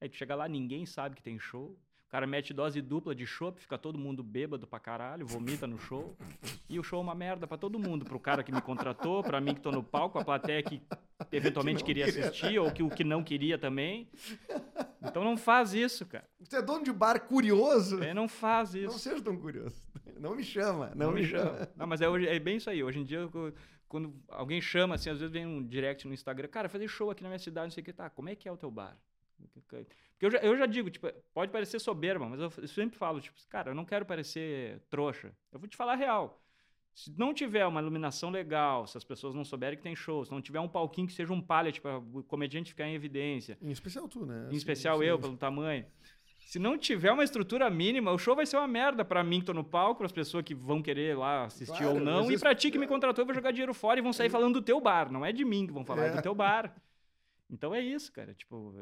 [0.01, 1.77] Aí tu chega lá, ninguém sabe que tem show.
[2.07, 5.77] O cara mete dose dupla de chopp, fica todo mundo bêbado pra caralho, vomita no
[5.77, 6.17] show.
[6.69, 8.05] E o show é uma merda pra todo mundo.
[8.05, 10.81] Pro cara que me contratou, pra mim que tô no palco, a plateia que
[11.33, 12.29] eventualmente não queria queria.
[12.29, 14.09] assistir, ou que o que não queria também.
[15.03, 16.25] Então não faz isso, cara.
[16.39, 18.01] Você é dono de bar curioso?
[18.03, 18.99] É, não faz Não isso.
[19.01, 19.77] seja tão curioso.
[20.21, 20.93] Não me chama.
[20.95, 21.69] Não, me chama.
[21.77, 22.83] Não, mas é, é bem isso aí.
[22.85, 23.53] Hoje em dia, eu-
[23.89, 27.23] quando alguém chama, assim, às vezes vem um direct no Instagram, cara, fazer show aqui
[27.23, 28.97] na minha cidade, não sei o que, tá, como é que é o teu bar?
[29.69, 29.87] Porque
[30.21, 33.37] eu já, eu já digo, tipo, pode parecer soberba, mas eu, eu sempre falo, tipo,
[33.49, 35.33] cara, eu não quero parecer trouxa.
[35.53, 36.43] Eu vou te falar a real.
[36.95, 40.31] Se não tiver uma iluminação legal, se as pessoas não souberem que tem show, se
[40.31, 43.71] não tiver um palquinho que seja um pallet para o comediante ficar em evidência, Em
[43.71, 44.49] especial tu, né?
[44.51, 45.85] em especial eu, pelo tamanho.
[46.47, 49.47] Se não tiver uma estrutura mínima, o show vai ser uma merda pra mim que
[49.47, 52.39] tô no palco, para as pessoas que vão querer lá assistir Claro, ou não, e
[52.39, 54.63] pra ti que me contratou, eu vou jogar dinheiro fora e vão sair falando do
[54.63, 55.11] teu bar.
[55.11, 56.13] Não é de mim que vão falar, é, É.
[56.13, 56.73] do teu bar.
[57.51, 58.33] Então é isso, cara.
[58.33, 58.73] Tipo,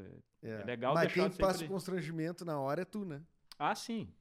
[0.42, 0.64] é- É.
[0.64, 3.22] legal Mas deixar quem passa o constrangimento na hora é tu, né?
[3.58, 4.12] ah, sim.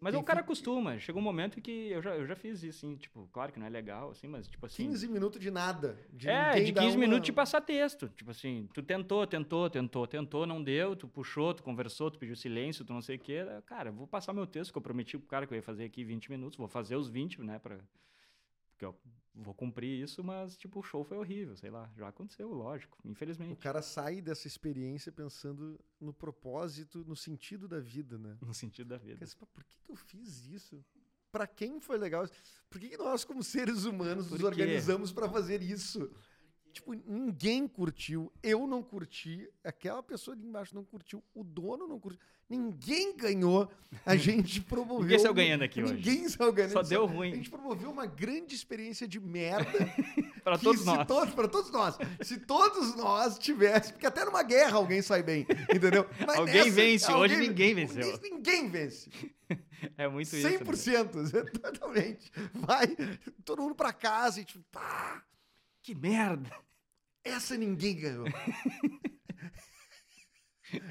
[0.00, 0.98] Mas Quem o cara acostuma.
[0.98, 3.58] Chega um momento em que eu já, eu já fiz isso, assim, tipo, claro que
[3.60, 4.84] não é legal, assim, mas tipo assim.
[4.86, 5.98] 15 minutos de nada.
[6.10, 8.08] De é, de dar 15 uma- minutos de passar texto.
[8.16, 12.34] Tipo assim, tu tentou, tentou, tentou, tentou, não deu, tu puxou, tu conversou, tu pediu
[12.34, 13.40] silêncio, tu não sei o quê.
[13.66, 15.84] Cara, eu vou passar meu texto que eu prometi pro cara que eu ia fazer
[15.84, 17.76] aqui 20 minutos, vou fazer os 20, né, pra...
[18.70, 18.96] Porque eu
[19.34, 21.90] vou cumprir isso, mas, tipo, o show foi horrível, sei lá.
[21.96, 23.56] Já aconteceu, lógico, O infelizmente.
[23.56, 28.36] cara sai dessa experiência pensando no propósito, no sentido da vida, né?
[28.40, 29.14] No sentido da vida.
[29.14, 30.84] Cara, assim, "Pá, por que, que eu fiz isso?
[31.32, 32.24] Pra quem foi legal?
[32.24, 32.32] isso?
[32.68, 36.10] Por que, que nós, como seres humanos, nos organizamos pra fazer isso?
[36.72, 41.98] Tipo, ninguém curtiu, eu não curti, aquela pessoa ali embaixo não curtiu, o dono não
[41.98, 43.68] curtiu, ninguém ganhou.
[44.06, 45.00] A gente promoveu.
[45.02, 45.94] Ninguém saiu ganhando aqui hoje.
[45.94, 46.72] Ninguém saiu ganhando.
[46.72, 49.70] Só Isso- deu A ruim gente promoveu uma grande experiência de merda
[50.44, 51.06] pra que todos nós.
[51.06, 51.98] todos, para todos nós.
[52.22, 56.06] Se todos nós tivéssemos, porque até numa guerra alguém sai bem, entendeu?
[56.26, 58.18] Mas Alguém vence, hoje ninguém ninguém- venceu.
[58.22, 59.10] Ninguém vence.
[59.96, 60.46] É muito isso.
[60.48, 60.58] né?
[60.58, 62.30] 100%, totalmente.
[62.54, 62.86] Vai
[63.44, 65.22] todo mundo pra casa e tipo, pá,
[65.82, 66.50] Que merda!
[67.24, 68.24] essa ninguém ganhou.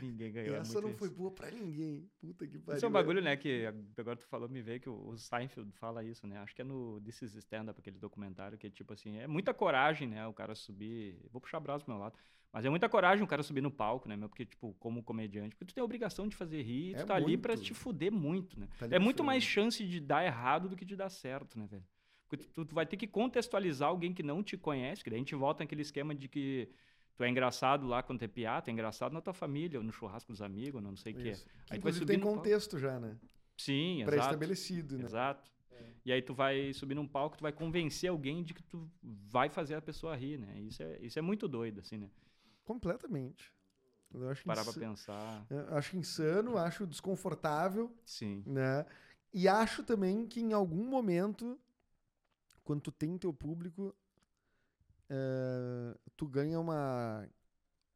[0.01, 0.55] Ninguém ganhou.
[0.55, 0.99] é essa muito não isso.
[0.99, 2.09] foi boa pra ninguém.
[2.19, 2.75] Puta que pariu.
[2.77, 3.65] Isso é um bagulho, né, que
[3.97, 6.37] agora tu falou, me veio que o Seinfeld fala isso, né?
[6.39, 9.53] Acho que é no This is Stand-Up, aquele documentário, que é tipo assim, é muita
[9.53, 11.17] coragem, né, o cara subir...
[11.31, 12.13] Vou puxar braço pro meu lado.
[12.51, 14.27] Mas é muita coragem o cara subir no palco, né, meu?
[14.27, 17.15] Porque, tipo, como comediante, porque tu tem a obrigação de fazer rir, tu É tá
[17.15, 17.65] ali pra muito.
[17.65, 18.67] te fuder muito, né?
[18.77, 21.85] Tá é muito mais chance de dar errado do que de dar certo, né, velho?
[22.29, 25.19] Porque tu, tu vai ter que contextualizar alguém que não te conhece, que daí a
[25.21, 26.69] gente volta naquele esquema de que
[27.17, 30.31] tu é engraçado lá quando é piada, é engraçado na tua família, ou no churrasco
[30.31, 31.31] dos amigos, não sei o que é.
[31.31, 31.45] Isso.
[31.65, 32.35] Que, Aí tu vai tem palco.
[32.37, 33.17] contexto já, né?
[33.57, 34.11] Sim, exato.
[34.11, 35.05] Pré-estabelecido, né?
[35.05, 35.51] Exato.
[36.05, 39.49] E aí tu vai subir num palco, tu vai convencer alguém de que tu vai
[39.49, 40.57] fazer a pessoa rir, né?
[40.59, 42.09] Isso é, isso é muito doido, assim, né?
[42.63, 43.51] Completamente.
[44.13, 45.45] Eu acho, Parar pra insa- pensar.
[45.49, 48.43] eu acho insano, acho desconfortável, Sim.
[48.45, 48.85] né?
[49.33, 51.59] E acho também que em algum momento,
[52.69, 53.95] quando tu tem teu público,
[55.09, 57.27] eh, tu ganha uma,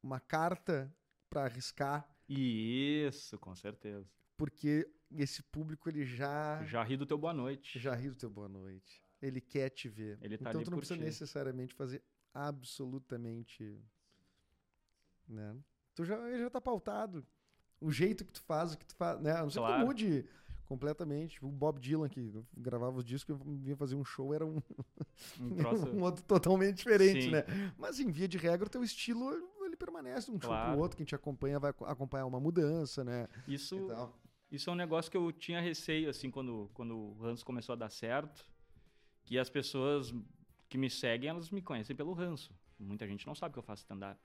[0.02, 0.92] uma carta
[1.30, 4.04] pra arriscar, Isso, com certeza.
[4.36, 7.78] porque esse público ele já Já ri do teu boa noite.
[7.78, 9.00] já riu do teu boa noite.
[9.22, 10.18] Ele quer te ver.
[10.20, 11.04] Ele tá então tu não precisa ti.
[11.04, 12.02] necessariamente fazer
[12.32, 13.80] absolutamente
[15.28, 15.56] Né?
[15.94, 17.24] Tu já, já tá pautado.
[17.80, 19.30] O jeito que tu faz, o que tu faz, né?
[19.36, 19.74] A não ser claro.
[19.74, 20.28] que tu mude
[20.66, 21.44] completamente.
[21.44, 24.62] O Bob Dylan, que gravava os discos, vinha fazer um show, era um,
[25.40, 25.40] um,
[25.98, 27.30] um outro totalmente diferente, Sim.
[27.30, 27.44] né?
[27.78, 29.30] Mas em via de regra, o teu estilo
[29.64, 30.66] ele permanece um claro.
[30.66, 30.96] show pro outro.
[30.96, 33.28] Quem te acompanha vai acompanhar uma mudança, né?
[33.46, 33.88] Isso,
[34.50, 37.76] isso é um negócio que eu tinha receio, assim, quando, quando o ranço começou a
[37.76, 38.48] dar certo,
[39.24, 40.14] que as pessoas
[40.68, 42.54] que me seguem, elas me conhecem pelo ranço.
[42.78, 44.20] Muita gente não sabe que eu faço stand-up,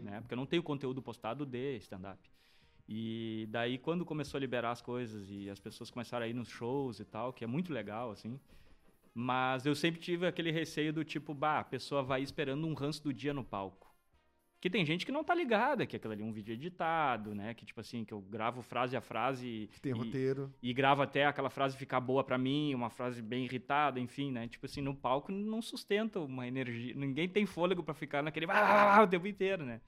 [0.00, 0.20] né?
[0.20, 2.30] Porque eu não tenho conteúdo postado de stand-up.
[2.88, 6.48] E daí, quando começou a liberar as coisas e as pessoas começaram a ir nos
[6.48, 8.38] shows e tal, que é muito legal, assim.
[9.12, 13.02] Mas eu sempre tive aquele receio do tipo, bah, a pessoa vai esperando um ranço
[13.02, 13.86] do dia no palco.
[14.60, 17.52] Que tem gente que não tá ligada que aquilo ali é um vídeo editado, né?
[17.54, 19.68] Que tipo assim, que eu gravo frase a frase.
[19.72, 20.52] Que tem e, roteiro.
[20.62, 24.48] E gravo até aquela frase ficar boa para mim, uma frase bem irritada, enfim, né?
[24.48, 26.94] Tipo assim, no palco não sustenta uma energia.
[26.94, 29.80] Ninguém tem fôlego para ficar naquele ah, o tempo inteiro, né?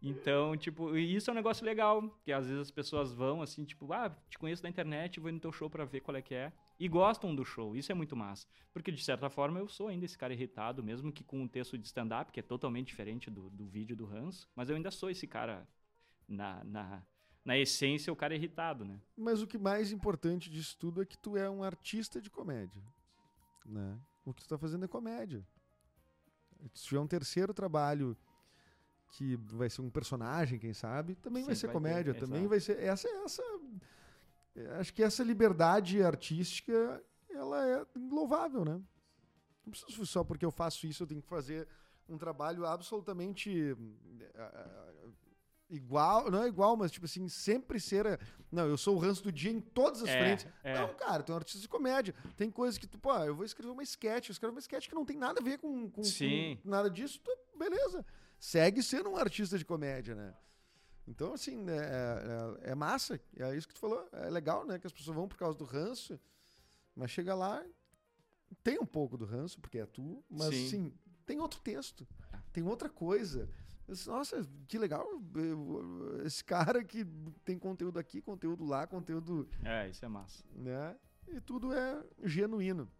[0.00, 3.92] Então, tipo, isso é um negócio legal, que às vezes as pessoas vão assim, tipo,
[3.92, 6.52] ah, te conheço da internet, vou no teu show para ver qual é que é,
[6.78, 7.74] e gostam do show.
[7.76, 11.12] Isso é muito massa, porque de certa forma eu sou ainda esse cara irritado, mesmo
[11.12, 14.46] que com um texto de stand-up, que é totalmente diferente do, do vídeo do Hans,
[14.54, 15.66] mas eu ainda sou esse cara
[16.28, 17.02] na, na,
[17.44, 19.00] na essência, o cara irritado, né?
[19.16, 22.82] Mas o que mais importante disso tudo é que tu é um artista de comédia,
[23.66, 23.98] né?
[24.24, 25.44] O que tu tá fazendo é comédia.
[26.72, 28.16] Se tiver um terceiro trabalho
[29.10, 32.40] que vai ser um personagem, quem sabe, também Sim, vai ser vai comédia, ter, também
[32.40, 32.48] exato.
[32.48, 33.42] vai ser essa essa
[34.78, 38.80] acho que essa liberdade artística ela é louvável, né?
[39.64, 41.66] Não preciso só porque eu faço isso eu tenho que fazer
[42.08, 45.12] um trabalho absolutamente uh,
[45.68, 48.18] igual, não é igual, mas tipo assim, sempre ser.
[48.50, 50.46] Não, eu sou o ranço do dia em todas as é, frentes.
[50.64, 50.80] É.
[50.80, 52.14] Não, cara, tu é um artista de comédia.
[52.34, 54.94] Tem coisas que tu, pô, eu vou escrever uma sketch, eu escrevo uma sketch que
[54.94, 58.04] não tem nada a ver com, com, com nada disso, tu, beleza
[58.38, 60.34] segue sendo um artista de comédia, né?
[61.06, 64.78] Então, assim, é, é, é, massa, é isso que tu falou, é legal, né?
[64.78, 66.20] Que as pessoas vão por causa do ranço,
[66.94, 67.64] mas chega lá,
[68.62, 70.66] tem um pouco do ranço, porque é tu, mas Sim.
[70.66, 72.06] assim, tem outro texto,
[72.52, 73.48] tem outra coisa.
[74.06, 75.08] Nossa, que legal,
[76.26, 77.06] esse cara que
[77.42, 79.48] tem conteúdo aqui, conteúdo lá, conteúdo...
[79.64, 80.44] É, isso é massa.
[80.54, 80.94] Né?
[81.26, 82.90] E tudo é genuíno.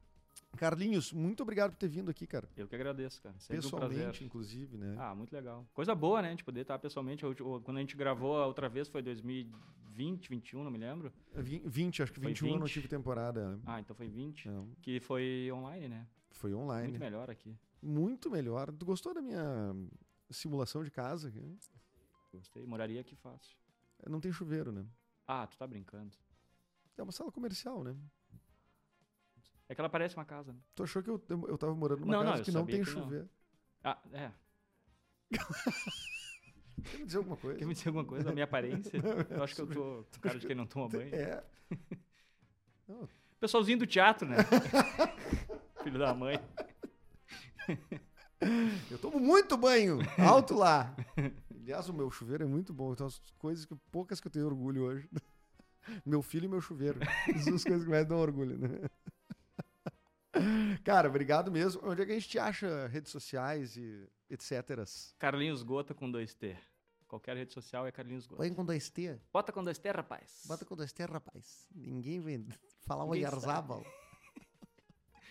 [0.57, 2.49] Carlinhos, muito obrigado por ter vindo aqui, cara.
[2.57, 3.39] Eu que agradeço, cara.
[3.39, 4.97] Sempre pessoalmente, um inclusive, né?
[4.99, 5.65] Ah, muito legal.
[5.73, 6.29] Coisa boa, né?
[6.29, 7.25] A gente poder estar pessoalmente.
[7.63, 11.13] Quando a gente gravou a outra vez foi 2020, 21, não me lembro.
[11.35, 12.59] 20, acho que 21 20.
[12.59, 13.61] não tive temporada.
[13.65, 14.49] Ah, então foi 20.
[14.49, 14.69] Não.
[14.83, 16.09] Que foi online, né?
[16.31, 16.89] Foi online.
[16.89, 17.57] Muito melhor aqui.
[17.81, 18.73] Muito melhor.
[18.73, 19.75] Tu gostou da minha
[20.31, 21.33] simulação de casa?
[22.33, 22.67] Gostei.
[22.67, 23.57] Moraria aqui fácil.
[24.09, 24.85] Não tem chuveiro, né?
[25.27, 26.17] Ah, tu tá brincando.
[26.97, 27.97] É uma sala comercial, né?
[29.69, 30.53] É que ela parece uma casa.
[30.53, 30.59] Né?
[30.75, 32.91] Tu achou que eu, eu tava morando numa não, casa não, que não tem que
[32.91, 33.29] chuveiro?
[33.85, 33.91] Não.
[33.91, 34.31] Ah, é.
[36.91, 37.59] Quer me dizer alguma coisa?
[37.59, 38.93] Quer me dizer alguma coisa da minha aparência?
[39.31, 41.15] eu acho que eu tô com cara de quem não toma banho.
[41.15, 41.45] É.
[43.41, 44.37] Pessoalzinho do teatro, né?
[45.83, 46.41] Filho da mãe.
[48.91, 50.95] Eu tomo muito banho, alto lá.
[51.51, 52.93] Aliás, o meu chuveiro é muito bom.
[52.93, 55.09] Então, as coisas que poucas que eu tenho orgulho hoje.
[56.05, 56.99] Meu filho e meu chuveiro.
[57.45, 58.89] São as coisas que mais dão orgulho, né?
[60.85, 61.81] Cara, obrigado mesmo.
[61.85, 64.85] Onde é que a gente acha redes sociais e etc?
[65.19, 66.57] Carlinhos Gota com 2T.
[67.07, 68.43] Qualquer rede social é Carlinhos Gota.
[68.43, 69.19] Põe com 2T.
[69.33, 70.43] Bota com 2T, rapaz.
[70.47, 71.67] Bota com 2T, rapaz.
[71.75, 72.47] Ninguém vem
[72.87, 73.83] falar o Yarzábal.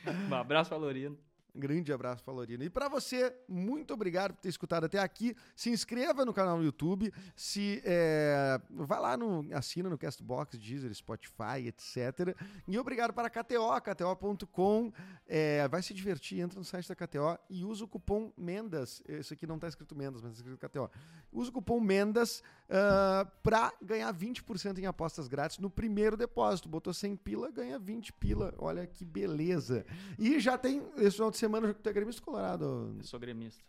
[0.30, 1.18] um abraço, Valorino.
[1.58, 2.64] Grande abraço Lorina.
[2.64, 5.36] E para você, muito obrigado por ter escutado até aqui.
[5.56, 7.12] Se inscreva no canal no YouTube.
[7.36, 12.38] Se é, vai lá no assina no Castbox, Deezer, Spotify, etc.
[12.68, 14.94] E obrigado para a KTO, KTO.com.
[15.28, 19.02] É, vai se divertir, entra no site da KTO e usa o cupom Mendas.
[19.08, 20.92] Esse aqui não está escrito Mendas, mas está escrito KTO.
[21.34, 26.70] Usa o cupom Mendas uh, ah, para ganhar 20% em apostas grátis no primeiro depósito.
[26.70, 28.54] Botou 100 pila, ganha 20 pila.
[28.58, 29.86] Olha que beleza.
[30.18, 32.96] E já tem esse final de semana tu é gremista colorado?
[32.98, 33.64] Eu sou gremista.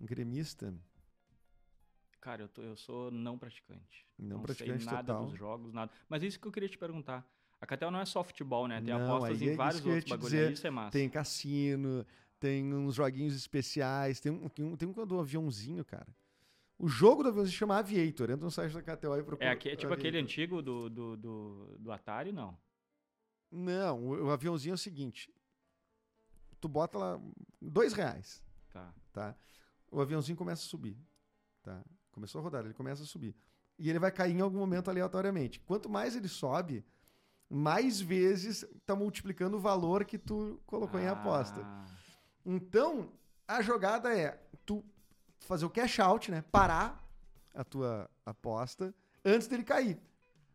[0.00, 0.74] Gremista?
[2.20, 4.06] Cara, eu, tô, eu sou não praticante.
[4.18, 5.26] Não, não praticante sei nada total.
[5.26, 5.90] dos jogos, nada.
[6.08, 7.26] Mas isso que eu queria te perguntar.
[7.60, 8.80] A Catel não é só futebol, né?
[8.80, 10.52] Tem não, apostas em é vários outros bagulhos.
[10.52, 10.90] Isso é massa.
[10.90, 12.04] Tem cassino,
[12.40, 16.08] tem uns joguinhos especiais, tem um, tem um, tem um do aviãozinho, cara.
[16.82, 18.28] O jogo do aviãozinho se chama Aviator.
[18.28, 19.48] Entra no site da KTO e procura.
[19.48, 19.98] É, aqui, é tipo Aviator.
[20.00, 22.58] aquele antigo do, do, do, do Atari, não?
[23.52, 25.32] Não, o, o aviãozinho é o seguinte:
[26.60, 27.20] tu bota lá
[27.60, 28.42] dois reais.
[28.72, 28.92] Tá.
[29.12, 29.36] tá.
[29.92, 30.98] O aviãozinho começa a subir.
[31.62, 31.84] Tá?
[32.10, 33.36] Começou a rodar, ele começa a subir.
[33.78, 35.60] E ele vai cair em algum momento aleatoriamente.
[35.60, 36.84] Quanto mais ele sobe,
[37.48, 41.02] mais vezes está multiplicando o valor que tu colocou ah.
[41.04, 41.64] em aposta.
[42.44, 43.12] Então,
[43.46, 44.41] a jogada é
[45.46, 46.42] fazer o cash out, né?
[46.50, 47.02] Parar,
[47.54, 48.94] a tua aposta
[49.24, 50.00] antes dele cair.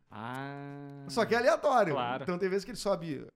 [0.09, 1.05] Ah.
[1.09, 1.93] Só que é aleatório.
[1.93, 2.23] Claro.
[2.23, 3.27] Então tem vezes que ele sobe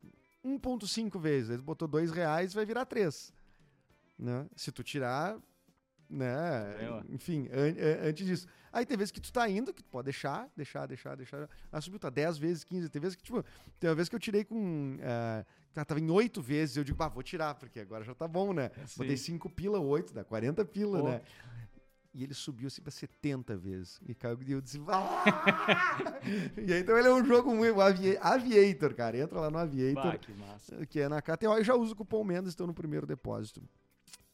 [0.44, 1.50] 1,5 vezes.
[1.50, 3.34] Ele botou 2 reais, vai virar 3.
[4.18, 4.48] Né?
[4.56, 5.38] Se tu tirar,
[6.12, 6.76] né?
[6.80, 8.48] É, Enfim, an an antes disso.
[8.72, 11.50] Aí tem vezes que tu tá indo, que tu pode deixar, deixar, deixar, deixar.
[11.72, 12.90] Ah, subiu, tá 10 vezes, 15.
[12.90, 13.44] Tem vezes que, tipo,
[13.80, 14.98] tem uma vez que eu tirei com.
[14.98, 18.54] Uh, tava em 8 vezes, eu digo, bah, vou tirar, porque agora já tá bom,
[18.54, 18.72] né?
[18.86, 19.00] Sim.
[19.00, 21.08] Botei 5 pila, 8, dá 40 pila, Pô.
[21.10, 21.22] né?
[22.14, 24.02] E ele subiu assim pra 70 vezes.
[24.06, 25.24] E caiu e eu disse, ah!
[26.58, 27.80] E aí, então ele é um jogo muito.
[27.80, 29.18] Avi Aviator, cara.
[29.18, 30.12] Entra lá no Aviator.
[30.12, 30.86] Bah, que massa.
[30.88, 31.58] Que é na KTO.
[31.58, 33.64] Eu já uso o cupom Mendes, estou no primeiro depósito.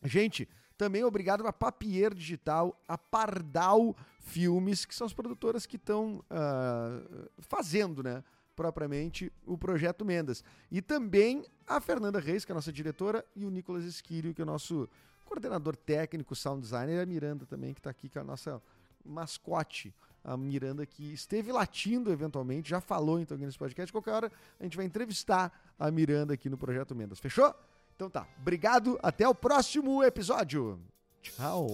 [0.03, 6.23] Gente, também obrigado a Papier Digital, a Pardal Filmes, que são as produtoras que estão
[6.29, 8.23] uh, fazendo, né?
[8.55, 10.43] Propriamente o projeto Mendas.
[10.71, 14.41] E também a Fernanda Reis, que é a nossa diretora, e o Nicolas Esquírio, que
[14.41, 14.87] é o nosso
[15.25, 18.61] coordenador técnico, sound designer, e a Miranda também, que está aqui, que é a nossa
[19.03, 19.93] mascote.
[20.23, 23.91] A Miranda que esteve latindo eventualmente, já falou então aqui nesse podcast.
[23.91, 27.19] Qualquer hora a gente vai entrevistar a Miranda aqui no Projeto Mendas.
[27.19, 27.55] Fechou?
[27.97, 28.27] Então tá.
[28.39, 28.99] Obrigado.
[29.01, 30.79] Até o próximo episódio.
[31.23, 31.67] Tchau.